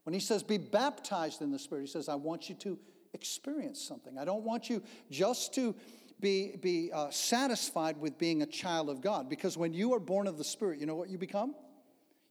When 0.03 0.13
he 0.13 0.21
says 0.21 0.41
be 0.41 0.57
baptized 0.57 1.41
in 1.41 1.51
the 1.51 1.59
Spirit, 1.59 1.81
he 1.81 1.87
says, 1.87 2.07
I 2.07 2.15
want 2.15 2.47
you 2.47 2.55
to 2.55 2.79
experience 3.13 3.81
something. 3.81 4.17
I 4.17 4.23
don't 4.23 4.43
want 4.43 4.69
you 4.69 4.81
just 5.11 5.53
to 5.55 5.75
be, 6.21 6.55
be 6.61 6.91
uh, 6.93 7.09
satisfied 7.09 7.97
with 7.97 8.17
being 8.17 8.41
a 8.41 8.45
child 8.45 8.89
of 8.89 9.01
God, 9.01 9.29
because 9.29 9.57
when 9.57 9.73
you 9.73 9.93
are 9.93 9.99
born 9.99 10.27
of 10.27 10.37
the 10.37 10.45
Spirit, 10.45 10.79
you 10.79 10.85
know 10.85 10.95
what 10.95 11.09
you 11.09 11.17
become? 11.17 11.55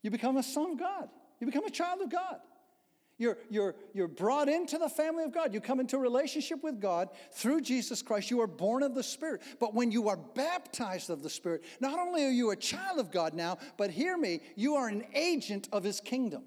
You 0.04 0.10
become 0.10 0.36
a 0.36 0.42
son 0.42 0.72
of 0.72 0.78
God. 0.78 1.08
You 1.40 1.46
become 1.46 1.64
a 1.64 1.70
child 1.70 2.02
of 2.02 2.10
God. 2.10 2.36
You're, 3.16 3.38
you're, 3.48 3.74
you're 3.94 4.06
brought 4.06 4.50
into 4.50 4.76
the 4.76 4.88
family 4.88 5.24
of 5.24 5.32
God. 5.32 5.54
You 5.54 5.62
come 5.62 5.80
into 5.80 5.96
a 5.96 6.00
relationship 6.00 6.62
with 6.62 6.78
God 6.78 7.08
through 7.32 7.62
Jesus 7.62 8.02
Christ. 8.02 8.30
You 8.30 8.42
are 8.42 8.46
born 8.46 8.82
of 8.82 8.94
the 8.94 9.02
Spirit. 9.02 9.40
But 9.58 9.72
when 9.72 9.90
you 9.90 10.10
are 10.10 10.16
baptized 10.16 11.08
of 11.08 11.22
the 11.22 11.30
Spirit, 11.30 11.64
not 11.80 11.98
only 11.98 12.22
are 12.26 12.30
you 12.30 12.50
a 12.50 12.56
child 12.56 12.98
of 12.98 13.10
God 13.10 13.32
now, 13.32 13.56
but 13.78 13.90
hear 13.90 14.14
me, 14.18 14.40
you 14.56 14.74
are 14.74 14.88
an 14.88 15.04
agent 15.14 15.68
of 15.72 15.82
His 15.82 16.00
kingdom. 16.00 16.42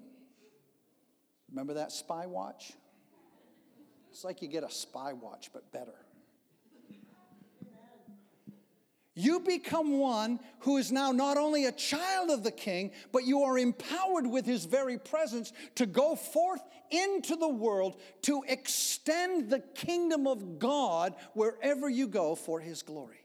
Remember 1.50 1.74
that 1.74 1.90
spy 1.90 2.26
watch? 2.26 2.74
It's 4.12 4.22
like 4.22 4.40
you 4.40 4.46
get 4.46 4.62
a 4.62 4.70
spy 4.70 5.14
watch, 5.14 5.50
but 5.52 5.72
better. 5.72 5.94
You 9.18 9.40
become 9.40 9.98
one 9.98 10.38
who 10.60 10.76
is 10.76 10.92
now 10.92 11.10
not 11.10 11.36
only 11.36 11.64
a 11.64 11.72
child 11.72 12.30
of 12.30 12.44
the 12.44 12.52
king, 12.52 12.92
but 13.10 13.24
you 13.24 13.42
are 13.42 13.58
empowered 13.58 14.28
with 14.28 14.46
his 14.46 14.64
very 14.64 14.96
presence 14.96 15.52
to 15.74 15.86
go 15.86 16.14
forth 16.14 16.62
into 16.92 17.34
the 17.34 17.48
world 17.48 18.00
to 18.22 18.44
extend 18.46 19.50
the 19.50 19.58
kingdom 19.74 20.28
of 20.28 20.60
God 20.60 21.16
wherever 21.34 21.88
you 21.88 22.06
go 22.06 22.36
for 22.36 22.60
his 22.60 22.82
glory. 22.82 23.24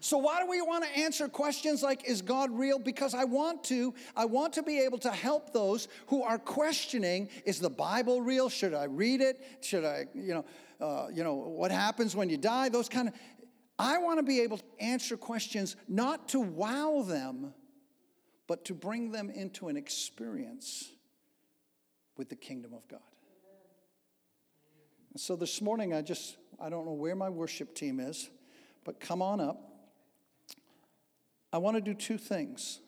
So 0.00 0.18
why 0.18 0.42
do 0.42 0.50
we 0.50 0.60
want 0.60 0.84
to 0.84 0.90
answer 0.98 1.26
questions 1.26 1.82
like 1.82 2.06
is 2.06 2.20
God 2.20 2.50
real? 2.50 2.78
Because 2.78 3.14
I 3.14 3.24
want 3.24 3.64
to 3.64 3.94
I 4.14 4.26
want 4.26 4.52
to 4.54 4.62
be 4.62 4.80
able 4.80 4.98
to 4.98 5.10
help 5.10 5.54
those 5.54 5.88
who 6.08 6.22
are 6.22 6.38
questioning 6.38 7.30
is 7.46 7.60
the 7.60 7.70
Bible 7.70 8.20
real? 8.20 8.50
Should 8.50 8.74
I 8.74 8.84
read 8.84 9.22
it? 9.22 9.40
Should 9.62 9.86
I, 9.86 10.06
you 10.14 10.34
know, 10.34 10.44
uh, 10.80 11.08
you 11.12 11.24
know, 11.24 11.34
what 11.34 11.70
happens 11.70 12.14
when 12.16 12.28
you 12.28 12.36
die? 12.36 12.68
Those 12.68 12.88
kind 12.88 13.08
of 13.08 13.14
I 13.80 13.96
want 13.96 14.18
to 14.18 14.22
be 14.22 14.40
able 14.40 14.58
to 14.58 14.64
answer 14.78 15.16
questions 15.16 15.74
not 15.88 16.28
to 16.28 16.40
wow 16.40 17.02
them, 17.02 17.54
but 18.46 18.66
to 18.66 18.74
bring 18.74 19.10
them 19.10 19.30
into 19.30 19.68
an 19.68 19.76
experience 19.78 20.90
with 22.18 22.28
the 22.28 22.36
kingdom 22.36 22.74
of 22.74 22.86
God. 22.88 23.00
And 25.12 25.20
so 25.20 25.34
this 25.34 25.62
morning, 25.62 25.94
I 25.94 26.02
just, 26.02 26.36
I 26.60 26.68
don't 26.68 26.84
know 26.84 26.92
where 26.92 27.16
my 27.16 27.30
worship 27.30 27.74
team 27.74 28.00
is, 28.00 28.28
but 28.84 29.00
come 29.00 29.22
on 29.22 29.40
up. 29.40 29.62
I 31.50 31.56
want 31.56 31.78
to 31.78 31.80
do 31.80 31.94
two 31.94 32.18
things. 32.18 32.80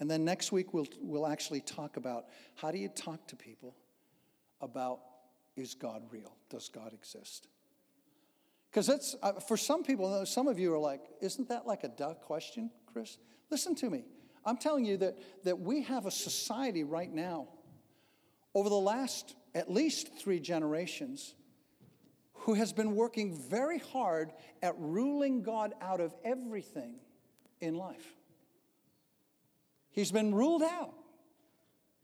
And 0.00 0.10
then 0.10 0.22
next 0.22 0.52
week, 0.52 0.74
we'll, 0.74 0.86
we'll 1.00 1.26
actually 1.26 1.62
talk 1.62 1.96
about 1.96 2.26
how 2.56 2.70
do 2.70 2.76
you 2.76 2.88
talk 2.88 3.26
to 3.28 3.36
people 3.36 3.74
about 4.60 5.00
is 5.56 5.72
God 5.72 6.02
real? 6.10 6.36
Does 6.50 6.68
God 6.68 6.92
exist? 6.92 7.48
Because 8.70 8.88
it's, 8.88 9.16
uh, 9.22 9.32
for 9.34 9.56
some 9.56 9.82
people, 9.82 10.24
some 10.26 10.48
of 10.48 10.58
you 10.58 10.72
are 10.74 10.78
like, 10.78 11.00
isn't 11.20 11.48
that 11.48 11.66
like 11.66 11.84
a 11.84 11.88
duh 11.88 12.14
question, 12.14 12.70
Chris? 12.92 13.18
Listen 13.50 13.74
to 13.76 13.88
me. 13.88 14.04
I'm 14.44 14.56
telling 14.56 14.84
you 14.84 14.96
that, 14.98 15.16
that 15.44 15.58
we 15.58 15.82
have 15.82 16.06
a 16.06 16.10
society 16.10 16.84
right 16.84 17.12
now, 17.12 17.48
over 18.54 18.68
the 18.68 18.74
last 18.74 19.34
at 19.54 19.70
least 19.70 20.18
three 20.18 20.40
generations, 20.40 21.34
who 22.32 22.54
has 22.54 22.72
been 22.72 22.94
working 22.94 23.34
very 23.34 23.78
hard 23.78 24.32
at 24.62 24.74
ruling 24.78 25.42
God 25.42 25.74
out 25.80 26.00
of 26.00 26.14
everything 26.24 26.94
in 27.60 27.74
life. 27.74 28.14
He's 29.90 30.12
been 30.12 30.34
ruled 30.34 30.62
out. 30.62 30.94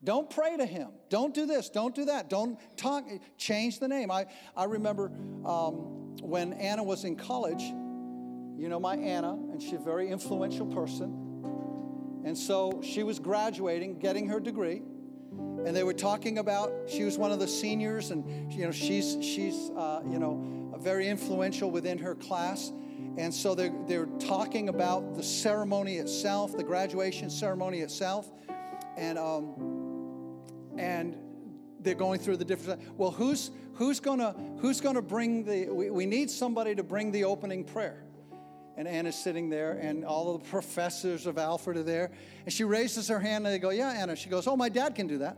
Don't 0.05 0.29
pray 0.29 0.57
to 0.57 0.67
him. 0.67 0.89
Don't 1.09 1.33
do 1.33 1.47
this. 1.47 1.69
Don't 1.71 1.95
do 1.95 2.07
that. 2.07 2.29
Don't 2.29 2.59
talk. 2.77 3.05
Change 3.39 3.79
the 3.79 3.87
name. 3.89 4.11
I, 4.11 4.27
I 4.57 4.65
remember 4.65 5.13
um, 5.45 6.17
when 6.21 6.53
Anna 6.55 6.83
was 6.83 7.05
in 7.05 7.15
college, 7.17 7.63
you 7.63 8.69
know 8.69 8.81
my 8.81 8.97
Anna, 8.97 9.33
and 9.33 9.63
she's 9.63 9.75
a 9.75 9.79
very 9.79 10.09
influential 10.09 10.67
person. 10.67 12.23
And 12.25 12.37
so 12.37 12.81
she 12.83 13.03
was 13.03 13.19
graduating, 13.19 13.99
getting 13.99 14.29
her 14.29 14.41
degree. 14.41 14.83
and 15.65 15.75
they 15.75 15.85
were 15.85 15.95
talking 15.95 16.39
about 16.39 16.73
she 16.89 17.05
was 17.05 17.17
one 17.19 17.31
of 17.33 17.39
the 17.39 17.49
seniors 17.49 18.11
and 18.11 18.53
you 18.53 18.65
know 18.65 18.73
she's 18.73 19.17
she's 19.23 19.71
uh, 19.77 20.01
you 20.11 20.19
know 20.19 20.75
very 20.81 21.09
influential 21.09 21.71
within 21.71 21.97
her 21.99 22.15
class 22.17 22.73
and 23.17 23.33
so 23.33 23.55
they're, 23.55 23.73
they're 23.87 24.07
talking 24.19 24.69
about 24.69 25.15
the 25.15 25.23
ceremony 25.23 25.97
itself 25.99 26.57
the 26.57 26.63
graduation 26.65 27.31
ceremony 27.31 27.81
itself 27.81 28.29
and 28.97 29.17
um, 29.19 29.55
and 30.79 31.17
they're 31.81 31.95
going 31.95 32.21
through 32.21 32.37
the 32.37 32.45
different 32.45 32.81
well 32.97 33.11
who's 33.11 33.51
who's 33.75 34.01
gonna 34.01 34.35
who's 34.61 34.81
gonna 34.81 35.03
bring 35.03 35.45
the 35.45 35.69
we, 35.69 35.91
we 35.91 36.07
need 36.07 36.31
somebody 36.31 36.75
to 36.75 36.83
bring 36.83 37.11
the 37.11 37.25
opening 37.25 37.65
prayer 37.65 38.05
and 38.77 38.89
Anna's 38.89 39.17
sitting 39.17 39.51
there, 39.51 39.73
and 39.73 40.05
all 40.05 40.35
of 40.35 40.43
the 40.43 40.49
professors 40.49 41.27
of 41.27 41.37
Alfred 41.39 41.77
are 41.77 41.83
there. 41.83 42.11
And 42.45 42.53
she 42.53 42.65
raises 42.65 43.09
her 43.09 43.21
hand, 43.21 43.47
and 43.47 43.55
they 43.55 43.59
go, 43.59 43.71
Yeah, 43.71 43.91
Anna. 43.91 44.17
She 44.17 44.29
goes, 44.29 44.47
Oh, 44.47 44.57
my 44.57 44.69
dad 44.69 44.95
can 44.95 45.07
do 45.07 45.19
that. 45.19 45.37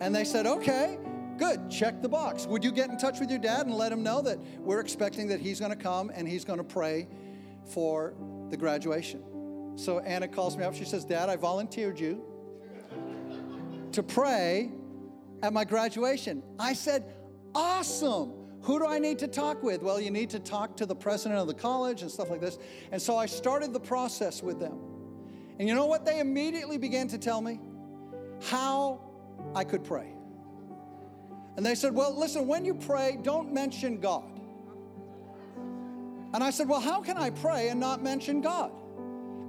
And 0.00 0.14
they 0.14 0.24
said, 0.24 0.46
Okay, 0.46 0.98
good, 1.38 1.70
check 1.70 2.02
the 2.02 2.08
box. 2.08 2.46
Would 2.46 2.64
you 2.64 2.72
get 2.72 2.90
in 2.90 2.98
touch 2.98 3.20
with 3.20 3.30
your 3.30 3.38
dad 3.38 3.66
and 3.66 3.74
let 3.74 3.92
him 3.92 4.02
know 4.02 4.20
that 4.22 4.38
we're 4.58 4.80
expecting 4.80 5.28
that 5.28 5.40
he's 5.40 5.60
going 5.60 5.72
to 5.72 5.76
come 5.76 6.10
and 6.12 6.26
he's 6.26 6.44
going 6.44 6.58
to 6.58 6.64
pray 6.64 7.08
for 7.72 8.14
the 8.50 8.56
graduation? 8.56 9.22
So 9.76 10.00
Anna 10.00 10.28
calls 10.28 10.56
me 10.56 10.64
up. 10.64 10.74
She 10.74 10.84
says, 10.84 11.04
Dad, 11.04 11.28
I 11.28 11.36
volunteered 11.36 11.98
you 11.98 12.24
to 13.94 14.02
pray 14.02 14.70
at 15.42 15.52
my 15.52 15.64
graduation. 15.64 16.42
I 16.58 16.72
said, 16.72 17.04
Awesome. 17.54 18.32
Who 18.62 18.78
do 18.78 18.86
I 18.86 18.98
need 18.98 19.18
to 19.18 19.28
talk 19.28 19.62
with? 19.62 19.82
Well, 19.82 20.00
you 20.00 20.10
need 20.10 20.30
to 20.30 20.38
talk 20.38 20.76
to 20.78 20.86
the 20.86 20.94
president 20.94 21.38
of 21.38 21.46
the 21.46 21.54
college 21.54 22.00
and 22.00 22.10
stuff 22.10 22.30
like 22.30 22.40
this. 22.40 22.58
And 22.92 23.00
so 23.00 23.16
I 23.16 23.26
started 23.26 23.74
the 23.74 23.80
process 23.80 24.42
with 24.42 24.58
them. 24.58 24.78
And 25.58 25.68
you 25.68 25.74
know 25.74 25.84
what 25.84 26.06
they 26.06 26.18
immediately 26.18 26.78
began 26.78 27.06
to 27.08 27.18
tell 27.18 27.40
me? 27.40 27.60
How 28.42 29.00
I 29.54 29.64
could 29.64 29.84
pray. 29.84 30.14
And 31.56 31.64
they 31.64 31.74
said, 31.74 31.94
Well, 31.94 32.18
listen, 32.18 32.46
when 32.46 32.64
you 32.64 32.74
pray, 32.74 33.18
don't 33.22 33.52
mention 33.52 34.00
God. 34.00 34.24
And 36.32 36.42
I 36.42 36.50
said, 36.50 36.68
Well, 36.68 36.80
how 36.80 37.00
can 37.00 37.16
I 37.16 37.30
pray 37.30 37.68
and 37.68 37.78
not 37.78 38.02
mention 38.02 38.40
God? 38.40 38.72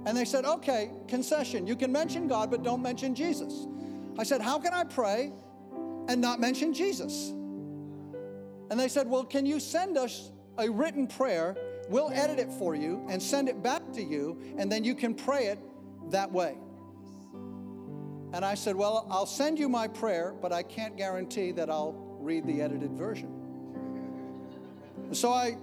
And 0.04 0.16
they 0.16 0.24
said, 0.24 0.44
Okay, 0.44 0.90
concession. 1.08 1.66
You 1.66 1.74
can 1.74 1.90
mention 1.90 2.28
God, 2.28 2.50
but 2.50 2.62
don't 2.62 2.82
mention 2.82 3.14
Jesus. 3.14 3.66
I 4.18 4.24
said, 4.24 4.40
How 4.40 4.58
can 4.58 4.72
I 4.72 4.84
pray 4.84 5.32
and 6.08 6.20
not 6.20 6.40
mention 6.40 6.72
Jesus? 6.72 7.30
And 8.70 8.80
they 8.80 8.88
said, 8.88 9.08
Well, 9.08 9.24
can 9.24 9.46
you 9.46 9.60
send 9.60 9.96
us 9.96 10.30
a 10.58 10.68
written 10.68 11.06
prayer? 11.06 11.56
We'll 11.88 12.10
edit 12.10 12.38
it 12.38 12.52
for 12.52 12.74
you 12.74 13.04
and 13.08 13.22
send 13.22 13.48
it 13.48 13.62
back 13.62 13.92
to 13.92 14.02
you, 14.02 14.40
and 14.58 14.70
then 14.70 14.82
you 14.82 14.94
can 14.94 15.14
pray 15.14 15.46
it 15.46 15.58
that 16.10 16.32
way. 16.32 16.56
And 18.32 18.44
I 18.44 18.54
said, 18.54 18.76
Well, 18.76 19.06
I'll 19.10 19.26
send 19.26 19.58
you 19.58 19.68
my 19.68 19.88
prayer, 19.88 20.34
but 20.40 20.52
I 20.52 20.62
can't 20.62 20.96
guarantee 20.96 21.52
that 21.52 21.70
I'll 21.70 21.92
read 22.20 22.46
the 22.46 22.60
edited 22.60 22.92
version. 22.92 23.32
So 25.12 25.32
I, 25.32 25.56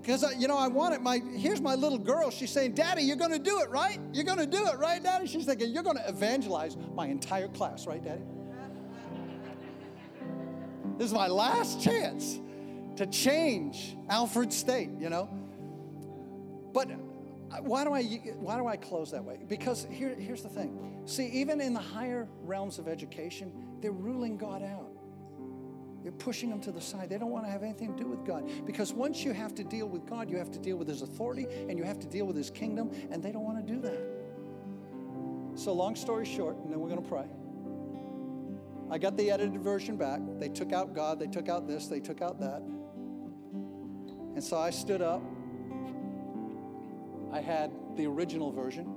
because 0.00 0.24
I, 0.24 0.32
you 0.32 0.48
know, 0.48 0.58
I 0.58 0.68
want 0.68 0.94
it. 0.94 1.00
My 1.00 1.18
here's 1.18 1.60
my 1.60 1.74
little 1.74 1.98
girl. 1.98 2.30
She's 2.30 2.50
saying, 2.50 2.74
"Daddy, 2.74 3.02
you're 3.02 3.16
going 3.16 3.32
to 3.32 3.38
do 3.38 3.60
it, 3.60 3.70
right? 3.70 3.98
You're 4.12 4.24
going 4.24 4.38
to 4.38 4.46
do 4.46 4.66
it, 4.66 4.78
right, 4.78 5.02
Daddy?" 5.02 5.26
She's 5.26 5.46
thinking, 5.46 5.70
"You're 5.70 5.82
going 5.82 5.96
to 5.96 6.08
evangelize 6.08 6.76
my 6.94 7.06
entire 7.06 7.48
class, 7.48 7.86
right, 7.86 8.02
Daddy?" 8.02 8.22
This 10.98 11.08
is 11.08 11.14
my 11.14 11.26
last 11.26 11.82
chance 11.82 12.38
to 12.96 13.06
change 13.06 13.96
Alfred 14.08 14.52
State, 14.52 14.90
you 15.00 15.10
know. 15.10 15.28
But 16.72 16.90
uh, 16.90 16.94
why 17.62 17.84
do 17.84 17.92
I 17.92 18.02
why 18.38 18.58
do 18.58 18.66
I 18.66 18.76
close 18.76 19.10
that 19.12 19.24
way? 19.24 19.38
Because 19.48 19.86
here, 19.90 20.14
here's 20.14 20.42
the 20.42 20.48
thing. 20.48 21.02
See, 21.06 21.26
even 21.26 21.60
in 21.60 21.74
the 21.74 21.80
higher 21.80 22.28
realms 22.42 22.78
of 22.78 22.88
education, 22.88 23.52
they're 23.80 23.92
ruling 23.92 24.36
God 24.36 24.62
out. 24.62 24.90
They're 26.04 26.12
pushing 26.12 26.50
them 26.50 26.60
to 26.60 26.70
the 26.70 26.82
side. 26.82 27.08
They 27.08 27.16
don't 27.16 27.30
want 27.30 27.46
to 27.46 27.50
have 27.50 27.62
anything 27.62 27.96
to 27.96 28.02
do 28.02 28.06
with 28.06 28.26
God. 28.26 28.48
Because 28.66 28.92
once 28.92 29.24
you 29.24 29.32
have 29.32 29.54
to 29.54 29.64
deal 29.64 29.88
with 29.88 30.04
God, 30.04 30.28
you 30.28 30.36
have 30.36 30.50
to 30.50 30.58
deal 30.58 30.76
with 30.76 30.86
His 30.86 31.00
authority 31.00 31.46
and 31.50 31.78
you 31.78 31.84
have 31.84 31.98
to 32.00 32.06
deal 32.06 32.26
with 32.26 32.36
His 32.36 32.50
kingdom, 32.50 32.90
and 33.10 33.22
they 33.22 33.32
don't 33.32 33.42
want 33.42 33.66
to 33.66 33.72
do 33.72 33.80
that. 33.80 33.98
So, 35.56 35.72
long 35.72 35.96
story 35.96 36.26
short, 36.26 36.56
and 36.58 36.70
then 36.70 36.78
we're 36.78 36.90
going 36.90 37.02
to 37.02 37.08
pray. 37.08 37.24
I 38.90 38.98
got 38.98 39.16
the 39.16 39.30
edited 39.30 39.58
version 39.62 39.96
back. 39.96 40.20
They 40.38 40.50
took 40.50 40.72
out 40.72 40.94
God, 40.94 41.18
they 41.18 41.26
took 41.26 41.48
out 41.48 41.66
this, 41.66 41.86
they 41.86 42.00
took 42.00 42.20
out 42.20 42.38
that. 42.40 42.60
And 44.34 44.44
so 44.44 44.58
I 44.58 44.68
stood 44.70 45.00
up. 45.00 45.22
I 47.32 47.40
had 47.40 47.70
the 47.96 48.06
original 48.06 48.52
version. 48.52 48.94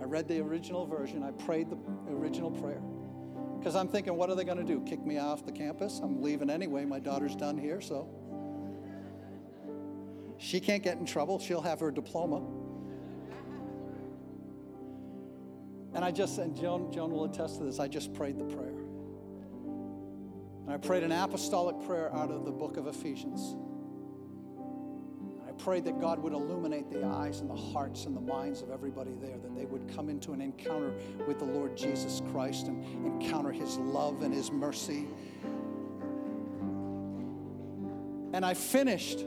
I 0.00 0.04
read 0.04 0.28
the 0.28 0.38
original 0.40 0.86
version. 0.86 1.24
I 1.24 1.32
prayed 1.32 1.68
the 1.68 1.78
original 2.12 2.52
prayer. 2.52 2.80
Because 3.58 3.74
I'm 3.74 3.88
thinking, 3.88 4.16
what 4.16 4.30
are 4.30 4.34
they 4.34 4.44
going 4.44 4.58
to 4.58 4.64
do? 4.64 4.80
Kick 4.80 5.04
me 5.04 5.18
off 5.18 5.44
the 5.44 5.52
campus? 5.52 6.00
I'm 6.02 6.22
leaving 6.22 6.50
anyway. 6.50 6.84
My 6.84 7.00
daughter's 7.00 7.34
done 7.34 7.58
here, 7.58 7.80
so. 7.80 8.08
She 10.38 10.60
can't 10.60 10.82
get 10.82 10.98
in 10.98 11.06
trouble. 11.06 11.38
She'll 11.38 11.62
have 11.62 11.80
her 11.80 11.90
diploma. 11.90 12.42
And 15.94 16.04
I 16.04 16.10
just, 16.10 16.38
and 16.38 16.54
Joan, 16.54 16.92
Joan 16.92 17.10
will 17.10 17.24
attest 17.24 17.56
to 17.58 17.64
this, 17.64 17.80
I 17.80 17.88
just 17.88 18.12
prayed 18.12 18.38
the 18.38 18.44
prayer. 18.44 18.74
And 20.64 20.70
I 20.70 20.76
prayed 20.76 21.02
an 21.02 21.12
apostolic 21.12 21.86
prayer 21.86 22.14
out 22.14 22.30
of 22.30 22.44
the 22.44 22.50
book 22.50 22.76
of 22.76 22.86
Ephesians. 22.86 23.56
Prayed 25.58 25.84
that 25.84 26.00
God 26.00 26.18
would 26.20 26.32
illuminate 26.32 26.90
the 26.90 27.04
eyes 27.04 27.40
and 27.40 27.50
the 27.50 27.56
hearts 27.56 28.04
and 28.04 28.16
the 28.16 28.20
minds 28.20 28.62
of 28.62 28.70
everybody 28.70 29.12
there, 29.20 29.36
that 29.38 29.56
they 29.56 29.64
would 29.64 29.92
come 29.94 30.08
into 30.08 30.32
an 30.32 30.40
encounter 30.40 30.92
with 31.26 31.38
the 31.38 31.44
Lord 31.44 31.76
Jesus 31.76 32.22
Christ 32.30 32.68
and 32.68 32.84
encounter 33.04 33.50
his 33.50 33.76
love 33.78 34.22
and 34.22 34.32
his 34.32 34.50
mercy. 34.52 35.08
And 38.32 38.44
I 38.44 38.54
finished 38.54 39.24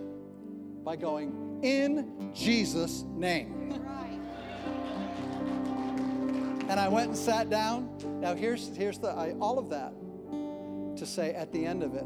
by 0.84 0.96
going, 0.96 1.60
In 1.64 2.32
Jesus' 2.34 3.04
name. 3.16 3.56
And 6.70 6.80
I 6.80 6.88
went 6.88 7.08
and 7.08 7.18
sat 7.18 7.50
down. 7.50 7.90
Now 8.22 8.36
here's 8.36 8.76
here's 8.78 9.00
the 9.00 9.10
I, 9.10 9.34
all 9.42 9.58
of 9.58 9.70
that 9.70 9.92
to 10.98 11.06
say 11.06 11.34
at 11.34 11.52
the 11.52 11.66
end 11.66 11.82
of 11.82 11.96
it, 11.96 12.06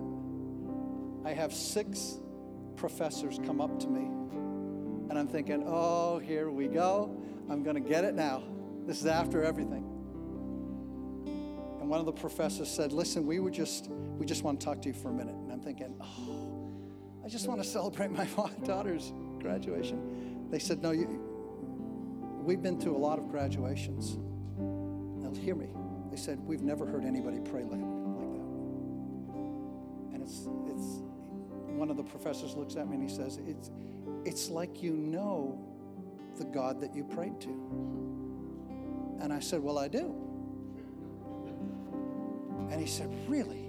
I 1.25 1.33
have 1.33 1.53
six 1.53 2.19
professors 2.75 3.39
come 3.45 3.61
up 3.61 3.79
to 3.79 3.87
me, 3.87 4.01
and 5.09 5.17
I'm 5.17 5.27
thinking, 5.27 5.63
oh, 5.65 6.19
here 6.19 6.49
we 6.49 6.67
go. 6.67 7.15
I'm 7.49 7.63
going 7.63 7.81
to 7.81 7.87
get 7.89 8.03
it 8.03 8.13
now. 8.13 8.43
This 8.85 8.99
is 8.99 9.05
after 9.05 9.43
everything. 9.43 9.89
And 11.79 11.89
one 11.89 11.99
of 11.99 12.05
the 12.05 12.13
professors 12.13 12.69
said, 12.69 12.91
listen, 12.91 13.25
we 13.25 13.39
were 13.39 13.51
just 13.51 13.89
we 13.89 14.25
just 14.25 14.43
want 14.43 14.59
to 14.59 14.65
talk 14.65 14.81
to 14.83 14.87
you 14.87 14.93
for 14.93 15.09
a 15.09 15.13
minute. 15.13 15.35
And 15.35 15.51
I'm 15.51 15.59
thinking, 15.59 15.95
oh, 16.01 16.71
I 17.25 17.27
just 17.27 17.47
want 17.47 17.61
to 17.61 17.67
celebrate 17.67 18.11
my 18.11 18.27
daughter's 18.63 19.11
graduation. 19.39 20.47
They 20.49 20.59
said, 20.59 20.81
no, 20.81 20.91
you, 20.91 21.07
we've 22.43 22.61
been 22.61 22.79
through 22.79 22.95
a 22.95 22.99
lot 22.99 23.19
of 23.19 23.29
graduations 23.29 24.17
They'll 25.33 25.43
hear 25.43 25.55
me. 25.55 25.69
They 26.11 26.17
said, 26.17 26.39
We've 26.39 26.61
never 26.61 26.85
heard 26.85 27.05
anybody 27.05 27.39
pray 27.39 27.63
like, 27.63 27.71
like 27.71 28.31
that. 28.33 28.47
And 30.13 30.21
it's, 30.21 30.47
one 31.83 31.89
of 31.89 31.97
the 31.97 32.03
professors 32.03 32.55
looks 32.55 32.77
at 32.77 32.87
me 32.87 32.95
and 32.95 33.09
he 33.09 33.13
says, 33.13 33.41
it's, 33.45 33.69
it's 34.23 34.47
like 34.47 34.81
you 34.81 34.93
know 34.93 35.59
the 36.37 36.45
God 36.45 36.79
that 36.79 36.95
you 36.95 37.03
prayed 37.03 37.41
to. 37.41 37.49
And 39.19 39.33
I 39.33 39.41
said, 39.41 39.61
Well, 39.61 39.77
I 39.77 39.89
do. 39.89 40.15
And 42.71 42.79
he 42.79 42.87
said, 42.87 43.09
Really? 43.27 43.65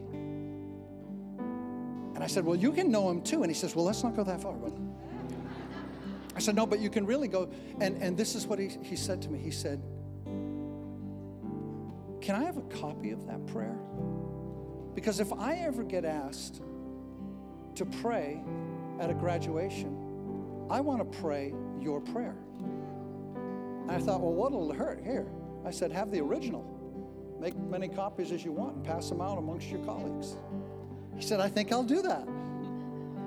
And 2.14 2.22
I 2.22 2.28
said, 2.28 2.44
Well, 2.44 2.54
you 2.54 2.70
can 2.70 2.88
know 2.88 3.10
him 3.10 3.20
too. 3.20 3.42
And 3.42 3.50
he 3.50 3.54
says, 3.54 3.74
Well, 3.74 3.84
let's 3.84 4.04
not 4.04 4.14
go 4.14 4.22
that 4.22 4.40
far, 4.40 4.52
brother. 4.52 4.78
I 6.36 6.38
said, 6.38 6.54
No, 6.54 6.66
but 6.66 6.78
you 6.78 6.90
can 6.90 7.06
really 7.06 7.26
go. 7.26 7.50
And, 7.80 8.00
and 8.00 8.16
this 8.16 8.36
is 8.36 8.46
what 8.46 8.60
he, 8.60 8.68
he 8.80 8.94
said 8.94 9.22
to 9.22 9.28
me. 9.28 9.40
He 9.40 9.50
said, 9.50 9.82
can 12.20 12.36
I 12.36 12.44
have 12.44 12.58
a 12.58 12.62
copy 12.62 13.10
of 13.10 13.26
that 13.26 13.44
prayer? 13.48 13.76
Because 14.94 15.18
if 15.18 15.32
I 15.32 15.56
ever 15.56 15.82
get 15.82 16.04
asked 16.04 16.62
to 17.76 17.86
pray 17.86 18.42
at 19.00 19.10
a 19.10 19.14
graduation, 19.14 19.96
I 20.70 20.80
want 20.80 21.00
to 21.00 21.18
pray 21.20 21.54
your 21.80 22.00
prayer. 22.00 22.36
And 23.82 23.90
I 23.90 23.98
thought, 23.98 24.20
well, 24.20 24.32
what'll 24.32 24.72
hurt? 24.72 25.00
Here. 25.02 25.26
I 25.64 25.70
said, 25.70 25.92
have 25.92 26.10
the 26.10 26.20
original. 26.20 26.64
Make 27.40 27.56
many 27.56 27.88
copies 27.88 28.32
as 28.32 28.44
you 28.44 28.52
want 28.52 28.76
and 28.76 28.84
pass 28.84 29.08
them 29.08 29.20
out 29.20 29.38
amongst 29.38 29.68
your 29.68 29.84
colleagues. 29.84 30.36
He 31.16 31.22
said, 31.22 31.40
I 31.40 31.48
think 31.48 31.72
I'll 31.72 31.82
do 31.82 32.00
that. 32.02 32.26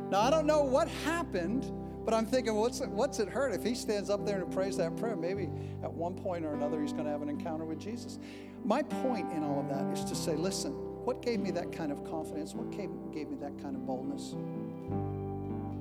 Now, 0.09 0.21
I 0.21 0.29
don't 0.29 0.47
know 0.47 0.63
what 0.63 0.87
happened, 0.87 1.71
but 2.05 2.13
I'm 2.13 2.25
thinking, 2.25 2.55
what's 2.55 2.79
it, 2.79 2.89
what's 2.89 3.19
it 3.19 3.27
hurt 3.27 3.53
if 3.53 3.63
he 3.63 3.75
stands 3.75 4.09
up 4.09 4.25
there 4.25 4.41
and 4.41 4.51
prays 4.51 4.77
that 4.77 4.95
prayer? 4.95 5.15
Maybe 5.15 5.49
at 5.83 5.91
one 5.91 6.15
point 6.15 6.45
or 6.45 6.53
another 6.53 6.81
he's 6.81 6.93
going 6.93 7.05
to 7.05 7.11
have 7.11 7.21
an 7.21 7.29
encounter 7.29 7.65
with 7.65 7.79
Jesus. 7.79 8.17
My 8.63 8.81
point 8.81 9.31
in 9.33 9.43
all 9.43 9.59
of 9.59 9.69
that 9.69 9.85
is 9.97 10.05
to 10.05 10.15
say, 10.15 10.35
listen, 10.35 10.73
what 11.08 11.22
gave 11.22 11.39
me 11.39 11.51
that 11.51 11.72
kind 11.72 11.89
of 11.89 12.03
confidence? 12.03 12.53
What 12.53 12.70
gave, 12.70 12.89
gave 13.14 13.30
me 13.30 13.38
that 13.39 13.58
kind 13.64 13.78
of 13.78 13.86
boldness? 13.86 14.36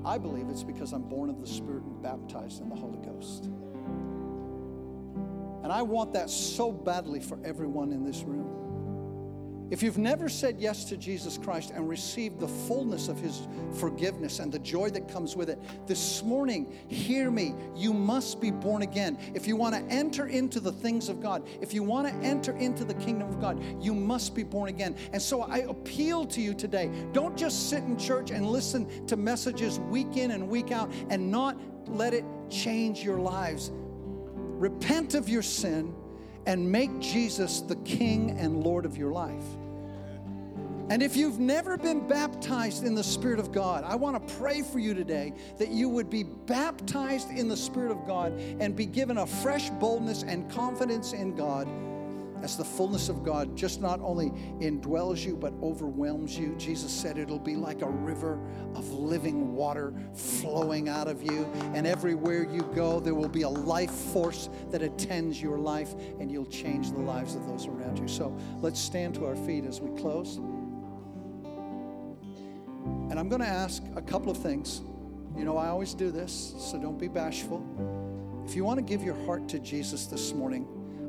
I 0.05 0.19
believe 0.19 0.49
it's 0.49 0.63
because 0.63 0.93
I'm 0.93 1.03
born 1.03 1.31
of 1.31 1.41
the 1.41 1.49
Spirit 1.49 1.83
and 1.83 2.01
baptized 2.01 2.63
in 2.63 2.69
the 2.69 2.77
Holy 2.77 2.99
Ghost. 2.99 3.47
And 5.65 5.73
I 5.73 5.83
want 5.83 6.13
that 6.13 6.31
so 6.31 6.71
badly 6.71 7.19
for 7.19 7.41
everyone 7.45 7.91
in 7.91 8.05
this 8.05 8.23
room. 8.23 8.66
If 9.69 9.83
you've 9.83 9.99
never 9.99 10.29
said 10.29 10.61
yes 10.61 10.85
to 10.85 10.97
Jesus 10.97 11.39
Christ 11.39 11.73
and 11.73 11.89
received 11.89 12.39
the 12.39 12.47
fullness 12.47 13.09
of 13.09 13.19
his 13.19 13.49
forgiveness 13.73 14.39
and 14.39 14.53
the 14.53 14.61
joy 14.61 14.91
that 14.91 15.09
comes 15.09 15.35
with 15.35 15.51
it, 15.51 15.59
this 15.89 16.23
morning, 16.23 16.73
hear 16.87 17.31
me. 17.33 17.53
You 17.75 17.93
must 17.93 18.41
be 18.41 18.53
born 18.53 18.83
again. 18.83 19.19
If 19.35 19.49
you 19.49 19.57
want 19.57 19.75
to 19.75 19.83
enter 19.93 20.29
into 20.29 20.61
the 20.61 20.71
things 20.71 21.09
of 21.09 21.21
God, 21.21 21.49
if 21.61 21.75
you 21.75 21.83
want 21.83 22.07
to 22.07 22.15
enter 22.25 22.57
into 22.57 22.85
the 22.85 22.95
kingdom 22.95 23.29
of 23.29 23.41
God, 23.41 23.61
you 23.83 23.93
must 23.93 24.37
be 24.37 24.45
born 24.45 24.69
again. 24.69 24.95
And 25.13 25.21
so 25.21 25.43
I 25.43 25.59
appeal 25.59 26.27
to 26.27 26.41
you 26.41 26.55
today 26.55 26.91
don't 27.13 27.37
just 27.37 27.69
sit 27.69 27.83
in 27.83 27.99
church 27.99 28.31
and 28.31 28.47
listen 28.47 29.07
to 29.07 29.17
messages 29.17 29.81
week 29.81 30.17
in 30.17 30.31
and 30.31 30.49
week 30.49 30.71
out 30.71 30.93
and 31.11 31.31
not 31.31 31.61
let 31.89 32.15
it 32.15 32.25
change 32.51 33.03
your 33.03 33.19
lives. 33.19 33.73
Repent 33.75 35.15
of 35.15 35.29
your 35.29 35.43
sin 35.43 35.95
and 36.47 36.71
make 36.71 36.99
Jesus 37.01 37.61
the 37.61 37.77
King 37.77 38.39
and 38.39 38.63
Lord 38.63 38.87
of 38.87 38.97
your 38.97 39.13
life. 39.13 39.45
And 40.89 41.03
if 41.03 41.17
you've 41.17 41.41
never 41.41 41.77
been 41.77 42.07
baptized 42.07 42.85
in 42.85 42.95
the 42.95 43.03
Spirit 43.03 43.41
of 43.41 43.51
God, 43.51 43.83
I 43.83 43.97
want 43.97 44.27
to 44.27 44.35
pray 44.37 44.63
for 44.63 44.79
you 44.79 44.95
today 44.95 45.33
that 45.59 45.71
you 45.71 45.89
would 45.89 46.09
be 46.09 46.23
baptized 46.23 47.31
in 47.31 47.49
the 47.49 47.57
Spirit 47.57 47.91
of 47.91 48.07
God 48.07 48.33
and 48.61 48.77
be 48.77 48.87
given 48.87 49.19
a 49.19 49.27
fresh 49.27 49.69
boldness 49.71 50.23
and 50.23 50.49
confidence 50.49 51.13
in 51.13 51.35
God 51.35 51.67
as 52.43 52.57
the 52.57 52.65
fullness 52.65 53.09
of 53.09 53.23
God 53.25 53.57
just 53.57 53.81
not 53.81 54.01
only 54.01 54.31
indwells 54.61 55.25
you 55.25 55.37
but 55.37 55.53
overwhelms 55.63 56.39
you. 56.39 56.55
Jesus 56.57 56.93
said 56.93 57.19
it'll 57.19 57.39
be 57.39 57.57
like 57.57 57.83
a 57.83 57.89
river 57.89 58.41
of 58.75 58.91
living 58.91 59.55
water 59.55 59.95
flowing 60.15 60.89
out 60.89 61.09
of 61.09 61.23
you, 61.23 61.45
and 61.75 61.87
everywhere 61.87 62.45
you 62.45 62.63
go, 62.75 63.01
there 63.01 63.15
will 63.15 63.29
be 63.29 63.43
a 63.43 63.49
life 63.49 63.91
force 63.91 64.49
that 64.71 64.83
attends 64.83 65.41
your 65.41 65.59
life, 65.59 65.95
and 66.21 66.31
you'll 66.31 66.47
change 66.47 66.93
the 66.93 67.01
lives 67.01 67.35
of 67.35 67.47
those 67.47 67.67
around 67.67 67.99
you. 67.99 68.09
So 68.09 68.37
let's 68.61 68.81
stand 68.81 69.15
to 69.15 69.27
our 69.27 69.37
feet 69.37 69.65
as 69.65 69.81
we 69.81 69.99
close. 70.01 70.39
And 73.11 73.19
I'm 73.19 73.29
going 73.29 73.41
to 73.41 73.49
ask 73.49 73.83
a 73.95 74.03
couple 74.03 74.31
of 74.31 74.39
things. 74.39 74.83
You 75.37 75.45
know, 75.45 75.57
I 75.57 75.69
always 75.69 75.95
do 75.95 76.11
this, 76.11 76.55
so 76.59 76.79
don't 76.79 76.99
be 76.99 77.09
bashful. 77.09 77.65
If 78.47 78.55
you 78.55 78.65
want 78.65 78.79
to 78.79 78.85
give 78.85 79.03
your 79.03 79.17
heart 79.27 79.49
to 79.51 79.59
Jesus 79.59 80.07
this 80.07 80.33
morning, 80.33 80.67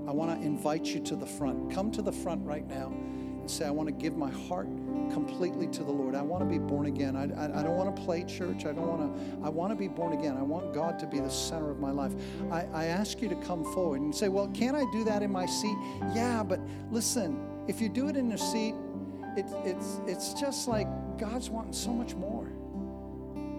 I 0.08 0.12
want 0.12 0.40
to 0.40 0.46
invite 0.46 0.86
you 0.86 1.02
to 1.02 1.16
the 1.16 1.26
front. 1.26 1.74
Come 1.74 1.92
to 1.92 2.02
the 2.02 2.12
front 2.12 2.46
right 2.46 2.66
now 2.66 2.88
and 2.88 3.52
say, 3.52 3.66
I 3.66 3.72
want 3.72 3.88
to 3.90 3.94
give 3.94 4.16
my 4.16 4.30
heart 4.30 4.68
completely 5.12 5.68
to 5.68 5.84
the 5.84 5.92
Lord. 5.92 6.16
I 6.16 6.22
want 6.22 6.44
to 6.44 6.50
be 6.50 6.60
born 6.60 6.86
again. 6.86 7.16
I, 7.16 7.24
I, 7.24 7.60
I 7.60 7.64
don't 7.64 7.76
want 7.76 7.94
to 7.94 8.02
play 8.02 8.24
church. 8.24 8.66
I 8.66 8.72
don't 8.72 8.88
want 8.88 9.16
to, 9.16 9.46
I 9.46 9.50
want 9.50 9.72
to 9.72 9.76
be 9.76 9.90
born 9.90 10.14
again. 10.14 10.38
I 10.38 10.44
want 10.44 10.74
God 10.74 10.98
to 11.00 11.08
be 11.08 11.20
the 11.20 11.30
center 11.30 11.70
of 11.70 11.80
my 11.80 11.92
life. 11.92 12.14
I, 12.52 12.66
I 12.74 12.86
ask 12.86 13.22
you 13.22 13.28
to 13.30 13.36
come 13.36 13.64
forward 13.74 14.02
and 14.02 14.16
say, 14.16 14.30
Well, 14.30 14.48
can 14.50 14.76
I 14.76 14.86
do 14.92 15.04
that 15.04 15.22
in 15.24 15.32
my 15.32 15.46
seat? 15.46 15.78
Yeah, 16.16 16.42
but 16.42 16.60
listen, 16.90 17.40
if 17.68 17.82
you 17.82 17.90
do 17.90 18.08
it 18.08 18.16
in 18.16 18.30
your 18.30 18.38
seat, 18.38 18.76
it, 19.36 19.46
it's, 19.66 20.00
it's 20.08 20.34
just 20.34 20.68
like 20.68 20.88
God's 21.18 21.50
wanting 21.50 21.74
so 21.74 21.92
much 21.92 22.16
more. 22.16 22.48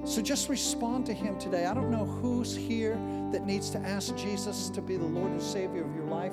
So 0.08 0.22
just 0.22 0.48
respond 0.48 1.04
to 1.06 1.12
Him 1.12 1.38
today. 1.38 1.66
I 1.66 1.74
don't 1.74 1.90
know 1.90 2.06
who's 2.06 2.56
here 2.56 2.94
that 3.30 3.44
needs 3.44 3.68
to 3.70 3.78
ask 3.80 4.16
Jesus 4.16 4.70
to 4.70 4.80
be 4.80 4.96
the 4.96 5.04
Lord 5.04 5.30
and 5.30 5.42
Savior 5.42 5.84
of 5.84 5.94
your 5.94 6.06
life. 6.06 6.32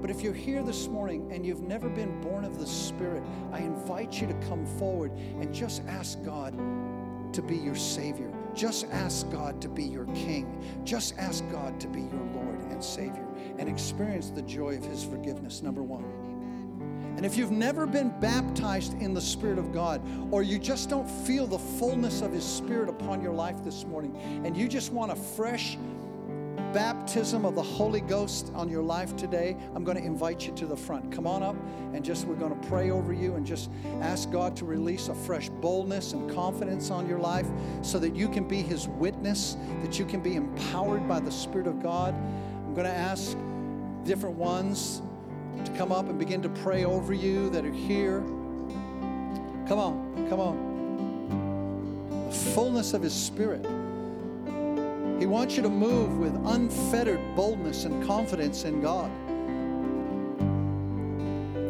But 0.00 0.08
if 0.08 0.22
you're 0.22 0.32
here 0.32 0.62
this 0.62 0.88
morning 0.88 1.30
and 1.30 1.44
you've 1.44 1.60
never 1.60 1.90
been 1.90 2.18
born 2.22 2.46
of 2.46 2.58
the 2.58 2.66
Spirit, 2.66 3.22
I 3.52 3.58
invite 3.58 4.22
you 4.22 4.26
to 4.26 4.34
come 4.48 4.64
forward 4.78 5.12
and 5.12 5.54
just 5.54 5.82
ask 5.86 6.24
God 6.24 6.54
to 7.34 7.42
be 7.42 7.58
your 7.58 7.76
Savior. 7.76 8.32
Just 8.54 8.86
ask 8.90 9.30
God 9.30 9.60
to 9.60 9.68
be 9.68 9.84
your 9.84 10.06
King. 10.06 10.64
Just 10.84 11.18
ask 11.18 11.44
God 11.50 11.78
to 11.80 11.88
be 11.88 12.00
your 12.00 12.26
Lord 12.32 12.58
and 12.70 12.82
Savior 12.82 13.26
and 13.58 13.68
experience 13.68 14.30
the 14.30 14.42
joy 14.42 14.78
of 14.78 14.84
His 14.84 15.04
forgiveness, 15.04 15.62
number 15.62 15.82
one. 15.82 16.23
And 17.16 17.24
if 17.24 17.36
you've 17.36 17.52
never 17.52 17.86
been 17.86 18.10
baptized 18.20 19.00
in 19.00 19.14
the 19.14 19.20
Spirit 19.20 19.58
of 19.58 19.72
God, 19.72 20.02
or 20.32 20.42
you 20.42 20.58
just 20.58 20.88
don't 20.88 21.08
feel 21.08 21.46
the 21.46 21.58
fullness 21.58 22.22
of 22.22 22.32
His 22.32 22.44
Spirit 22.44 22.88
upon 22.88 23.22
your 23.22 23.32
life 23.32 23.62
this 23.64 23.84
morning, 23.84 24.16
and 24.44 24.56
you 24.56 24.68
just 24.68 24.92
want 24.92 25.12
a 25.12 25.16
fresh 25.16 25.78
baptism 26.74 27.44
of 27.44 27.54
the 27.54 27.62
Holy 27.62 28.00
Ghost 28.00 28.50
on 28.52 28.68
your 28.68 28.82
life 28.82 29.14
today, 29.16 29.56
I'm 29.76 29.84
going 29.84 29.96
to 29.96 30.02
invite 30.02 30.44
you 30.44 30.52
to 30.54 30.66
the 30.66 30.76
front. 30.76 31.12
Come 31.12 31.24
on 31.24 31.42
up 31.42 31.54
and 31.92 32.04
just 32.04 32.26
we're 32.26 32.34
going 32.34 32.60
to 32.60 32.68
pray 32.68 32.90
over 32.90 33.12
you 33.12 33.36
and 33.36 33.46
just 33.46 33.70
ask 34.00 34.30
God 34.32 34.56
to 34.56 34.64
release 34.64 35.06
a 35.06 35.14
fresh 35.14 35.48
boldness 35.48 36.12
and 36.14 36.28
confidence 36.28 36.90
on 36.90 37.08
your 37.08 37.20
life 37.20 37.46
so 37.82 38.00
that 38.00 38.16
you 38.16 38.28
can 38.28 38.48
be 38.48 38.60
His 38.60 38.88
witness, 38.88 39.56
that 39.82 40.00
you 40.00 40.04
can 40.04 40.20
be 40.20 40.34
empowered 40.34 41.08
by 41.08 41.20
the 41.20 41.30
Spirit 41.30 41.68
of 41.68 41.80
God. 41.80 42.12
I'm 42.12 42.74
going 42.74 42.86
to 42.86 42.92
ask 42.92 43.38
different 44.02 44.36
ones 44.36 45.00
to 45.64 45.72
come 45.72 45.92
up 45.92 46.08
and 46.08 46.18
begin 46.18 46.42
to 46.42 46.48
pray 46.48 46.84
over 46.84 47.12
you 47.12 47.50
that 47.50 47.64
are 47.64 47.72
here. 47.72 48.20
Come 49.68 49.78
on, 49.78 50.26
come 50.28 50.40
on. 50.40 52.28
The 52.28 52.34
fullness 52.34 52.94
of 52.94 53.02
His 53.02 53.14
Spirit. 53.14 53.66
He 55.18 55.26
wants 55.26 55.56
you 55.56 55.62
to 55.62 55.70
move 55.70 56.18
with 56.18 56.34
unfettered 56.46 57.20
boldness 57.36 57.84
and 57.84 58.04
confidence 58.06 58.64
in 58.64 58.80
God. 58.80 59.10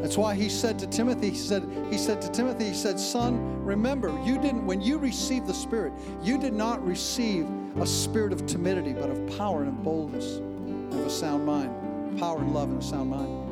That's 0.03 0.19
why 0.19 0.35
he 0.35 0.51
said 0.51 0.79
to 0.81 0.87
Timothy, 0.87 1.31
he 1.31 1.37
said, 1.37 1.67
he 1.91 1.97
said 1.97 2.21
to 2.21 2.31
Timothy, 2.31 2.67
he 2.67 2.75
said, 2.75 3.01
Son, 3.01 3.65
remember, 3.65 4.09
you 4.23 4.39
didn't, 4.39 4.67
when 4.67 4.83
you 4.83 4.99
received 4.99 5.47
the 5.47 5.55
Spirit, 5.55 5.95
you 6.23 6.37
did 6.37 6.53
not 6.53 6.85
receive 6.87 7.49
a 7.81 7.87
spirit 7.87 8.33
of 8.33 8.45
timidity, 8.45 8.93
but 8.93 9.09
of 9.09 9.39
power 9.39 9.61
and 9.61 9.69
of 9.69 9.83
boldness, 9.83 10.37
and 10.37 10.93
of 10.93 11.07
a 11.07 11.11
sound 11.11 11.47
mind. 11.47 12.19
Power 12.19 12.39
and 12.39 12.53
love 12.53 12.69
and 12.69 12.83
a 12.83 12.85
sound 12.85 13.11
mind. 13.11 13.44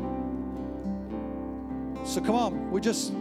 So 2.05 2.21
come 2.21 2.35
on, 2.35 2.71
we're 2.73 2.81
just 2.81 3.13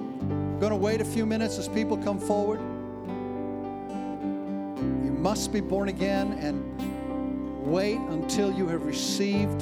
going 0.60 0.72
to 0.72 0.76
wait 0.76 1.02
a 1.02 1.06
few 1.06 1.26
minutes 1.26 1.60
as 1.60 1.68
people 1.68 1.98
come 1.98 2.20
forward. 2.20 2.60
You 5.06 5.12
must 5.12 5.54
be 5.54 5.62
born 5.62 5.88
again 5.88 6.34
and 6.34 7.64
wait 7.64 8.00
until 8.00 8.52
you 8.52 8.68
have 8.68 8.84
received 8.84 9.62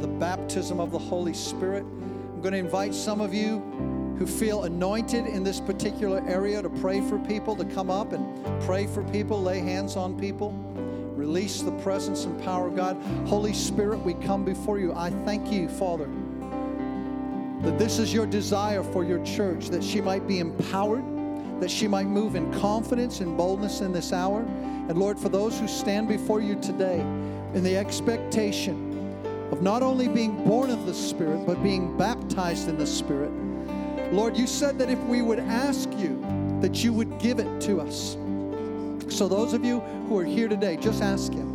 the 0.00 0.08
baptism 0.08 0.80
of 0.80 0.92
the 0.92 0.98
Holy 0.98 1.34
Spirit. 1.34 1.82
I'm 1.82 2.40
going 2.40 2.52
to 2.52 2.58
invite 2.58 2.94
some 2.94 3.20
of 3.20 3.34
you 3.34 3.58
who 4.18 4.26
feel 4.26 4.64
anointed 4.64 5.26
in 5.26 5.44
this 5.44 5.60
particular 5.60 6.26
area 6.26 6.62
to 6.62 6.70
pray 6.70 7.02
for 7.02 7.18
people 7.18 7.54
to 7.56 7.66
come 7.66 7.90
up 7.90 8.12
and 8.12 8.62
pray 8.62 8.86
for 8.86 9.04
people, 9.04 9.42
lay 9.42 9.60
hands 9.60 9.94
on 9.94 10.18
people, 10.18 10.52
release 11.14 11.60
the 11.60 11.72
presence 11.82 12.24
and 12.24 12.42
power 12.42 12.68
of 12.68 12.76
God. 12.76 12.96
Holy 13.26 13.52
Spirit, 13.52 13.98
we 13.98 14.14
come 14.14 14.42
before 14.42 14.78
you. 14.78 14.94
I 14.94 15.10
thank 15.10 15.52
you, 15.52 15.68
Father 15.68 16.08
that 17.64 17.78
this 17.78 17.98
is 17.98 18.12
your 18.12 18.26
desire 18.26 18.82
for 18.82 19.04
your 19.04 19.24
church, 19.24 19.70
that 19.70 19.82
she 19.82 20.00
might 20.00 20.26
be 20.26 20.38
empowered, 20.38 21.04
that 21.60 21.70
she 21.70 21.88
might 21.88 22.06
move 22.06 22.36
in 22.36 22.52
confidence 22.60 23.20
and 23.20 23.36
boldness 23.36 23.80
in 23.80 23.92
this 23.92 24.12
hour. 24.12 24.40
And 24.40 24.98
Lord, 24.98 25.18
for 25.18 25.30
those 25.30 25.58
who 25.58 25.66
stand 25.66 26.08
before 26.08 26.40
you 26.40 26.56
today 26.60 27.00
in 27.54 27.62
the 27.62 27.76
expectation 27.76 29.16
of 29.50 29.62
not 29.62 29.82
only 29.82 30.08
being 30.08 30.44
born 30.44 30.70
of 30.70 30.84
the 30.84 30.92
Spirit, 30.92 31.46
but 31.46 31.62
being 31.62 31.96
baptized 31.96 32.68
in 32.68 32.76
the 32.76 32.86
Spirit, 32.86 33.32
Lord, 34.12 34.36
you 34.36 34.46
said 34.46 34.78
that 34.78 34.90
if 34.90 34.98
we 35.04 35.22
would 35.22 35.38
ask 35.38 35.90
you, 35.92 36.22
that 36.60 36.84
you 36.84 36.92
would 36.92 37.18
give 37.18 37.38
it 37.38 37.60
to 37.62 37.80
us. 37.80 38.16
So, 39.08 39.28
those 39.28 39.52
of 39.52 39.64
you 39.64 39.80
who 40.08 40.18
are 40.18 40.24
here 40.24 40.48
today, 40.48 40.76
just 40.76 41.02
ask 41.02 41.32
Him. 41.32 41.54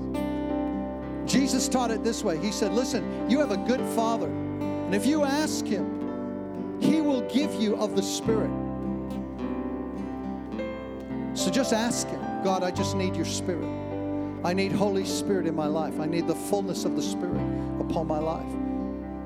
Jesus 1.25 1.67
taught 1.67 1.91
it 1.91 2.03
this 2.03 2.23
way 2.23 2.37
He 2.39 2.51
said, 2.51 2.73
Listen, 2.73 3.29
you 3.29 3.39
have 3.39 3.51
a 3.51 3.57
good 3.57 3.81
Father. 3.95 4.27
And 4.27 4.95
if 4.95 5.05
you 5.05 5.23
ask 5.23 5.65
Him, 5.65 5.98
he 6.79 7.01
will 7.01 7.21
give 7.29 7.53
you 7.55 7.75
of 7.75 7.95
the 7.95 8.03
Spirit. 8.03 8.51
So 11.33 11.49
just 11.49 11.73
ask 11.73 12.07
Him 12.07 12.21
God, 12.43 12.63
I 12.63 12.71
just 12.71 12.95
need 12.95 13.15
your 13.15 13.25
Spirit. 13.25 13.69
I 14.43 14.53
need 14.53 14.71
Holy 14.71 15.05
Spirit 15.05 15.45
in 15.45 15.55
my 15.55 15.67
life. 15.67 15.99
I 15.99 16.05
need 16.05 16.27
the 16.27 16.35
fullness 16.35 16.85
of 16.85 16.95
the 16.95 17.01
Spirit 17.01 17.41
upon 17.79 18.07
my 18.07 18.19
life. 18.19 18.49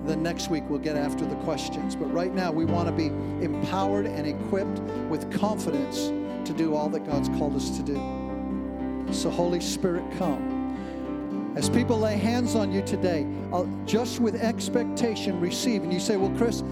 Then 0.05 0.23
next 0.23 0.49
week 0.49 0.63
we'll 0.67 0.79
get 0.79 0.95
after 0.95 1.25
the 1.25 1.35
questions. 1.37 1.95
But 1.95 2.11
right 2.11 2.33
now 2.33 2.51
we 2.51 2.65
want 2.65 2.87
to 2.87 2.91
be 2.91 3.07
empowered 3.43 4.05
and 4.05 4.27
equipped 4.27 4.79
with 5.09 5.31
confidence 5.39 6.07
to 6.47 6.53
do 6.53 6.75
all 6.75 6.89
that 6.89 7.05
God's 7.05 7.29
called 7.29 7.55
us 7.55 7.69
to 7.77 7.83
do. 7.83 9.13
So, 9.13 9.29
Holy 9.29 9.61
Spirit, 9.61 10.03
come. 10.17 11.53
As 11.55 11.69
people 11.69 11.99
lay 11.99 12.17
hands 12.17 12.55
on 12.55 12.71
you 12.71 12.81
today, 12.81 13.27
uh, 13.51 13.65
just 13.85 14.19
with 14.19 14.35
expectation, 14.35 15.39
receive. 15.39 15.83
And 15.83 15.93
you 15.93 15.99
say, 15.99 16.17
Well, 16.17 16.35
Chris, 16.35 16.63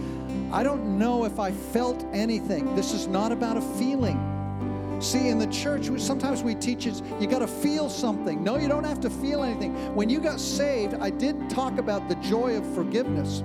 I 0.53 0.63
don't 0.63 0.97
know 0.97 1.23
if 1.23 1.39
I 1.39 1.51
felt 1.51 2.05
anything. 2.11 2.75
This 2.75 2.93
is 2.93 3.07
not 3.07 3.31
about 3.31 3.57
a 3.57 3.61
feeling. 3.61 4.27
See, 4.99 5.29
in 5.29 5.39
the 5.39 5.47
church, 5.47 5.89
sometimes 5.99 6.43
we 6.43 6.53
teach 6.53 6.85
it, 6.85 7.01
you 7.19 7.25
got 7.25 7.39
to 7.39 7.47
feel 7.47 7.89
something. 7.89 8.43
No, 8.43 8.57
you 8.57 8.67
don't 8.67 8.83
have 8.83 8.99
to 9.01 9.09
feel 9.09 9.43
anything. 9.43 9.73
When 9.95 10.09
you 10.09 10.19
got 10.19 10.39
saved, 10.39 10.93
I 10.95 11.09
did 11.09 11.49
talk 11.49 11.79
about 11.79 12.07
the 12.07 12.15
joy 12.15 12.55
of 12.57 12.75
forgiveness. 12.75 13.43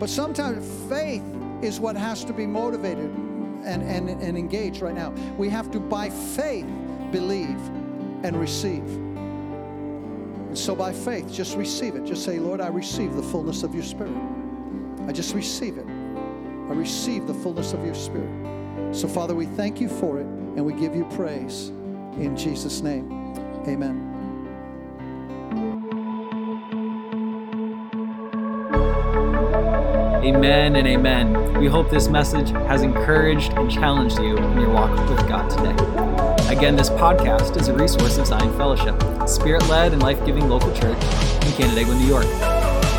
But 0.00 0.08
sometimes 0.08 0.66
faith 0.88 1.22
is 1.62 1.78
what 1.78 1.96
has 1.96 2.24
to 2.24 2.32
be 2.32 2.46
motivated 2.46 3.10
and, 3.64 3.82
and, 3.82 4.08
and 4.08 4.36
engaged 4.36 4.80
right 4.80 4.94
now. 4.94 5.10
We 5.36 5.48
have 5.50 5.70
to, 5.72 5.80
by 5.80 6.10
faith, 6.10 6.66
believe 7.12 7.60
and 8.24 8.36
receive. 8.36 8.84
And 10.48 10.58
so 10.58 10.74
by 10.74 10.92
faith, 10.92 11.30
just 11.30 11.56
receive 11.56 11.94
it. 11.94 12.04
Just 12.04 12.24
say, 12.24 12.38
Lord, 12.38 12.60
I 12.60 12.68
receive 12.68 13.14
the 13.14 13.22
fullness 13.22 13.62
of 13.62 13.74
your 13.74 13.84
spirit. 13.84 14.16
I 15.06 15.12
just 15.12 15.34
receive 15.34 15.78
it. 15.78 15.86
I 16.68 16.72
receive 16.72 17.26
the 17.26 17.34
fullness 17.34 17.72
of 17.72 17.84
your 17.84 17.94
spirit. 17.94 18.94
So, 18.94 19.08
Father, 19.08 19.34
we 19.34 19.46
thank 19.46 19.80
you 19.80 19.88
for 19.88 20.18
it 20.20 20.26
and 20.26 20.64
we 20.64 20.74
give 20.74 20.94
you 20.94 21.04
praise. 21.16 21.68
In 22.18 22.36
Jesus' 22.36 22.82
name, 22.82 23.10
amen. 23.66 24.04
Amen 30.24 30.76
and 30.76 30.86
amen. 30.86 31.58
We 31.58 31.68
hope 31.68 31.90
this 31.90 32.08
message 32.08 32.50
has 32.50 32.82
encouraged 32.82 33.52
and 33.54 33.70
challenged 33.70 34.18
you 34.18 34.36
in 34.36 34.60
your 34.60 34.70
walk 34.70 34.90
with 35.08 35.26
God 35.26 35.48
today. 35.48 35.74
Again, 36.54 36.76
this 36.76 36.90
podcast 36.90 37.56
is 37.58 37.68
a 37.68 37.74
resource 37.74 38.18
of 38.18 38.26
Zion 38.26 38.54
Fellowship, 38.58 39.00
spirit 39.28 39.66
led 39.68 39.92
and 39.92 40.02
life 40.02 40.22
giving 40.26 40.48
local 40.48 40.72
church 40.72 41.02
in 41.44 41.52
Canandaigua, 41.52 41.94
New 41.94 42.06
York. 42.06 42.57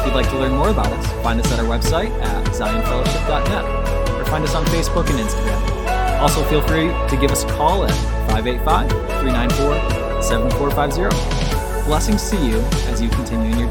You'd 0.09 0.15
like 0.15 0.29
to 0.31 0.39
learn 0.39 0.53
more 0.53 0.69
about 0.69 0.87
us, 0.87 1.05
find 1.21 1.39
us 1.39 1.51
at 1.51 1.59
our 1.59 1.65
website 1.65 2.09
at 2.23 2.43
zionfellowship.net 2.47 4.19
or 4.19 4.25
find 4.25 4.43
us 4.43 4.55
on 4.55 4.65
Facebook 4.65 5.07
and 5.07 5.19
Instagram. 5.19 6.19
Also, 6.19 6.43
feel 6.45 6.63
free 6.63 6.87
to 6.87 7.17
give 7.21 7.29
us 7.29 7.43
a 7.43 7.47
call 7.49 7.85
at 7.85 7.91
585 8.31 8.89
394 8.89 10.23
7450. 10.23 11.85
Blessings 11.85 12.27
to 12.31 12.37
you 12.37 12.57
as 12.91 12.99
you 12.99 13.09
continue 13.09 13.69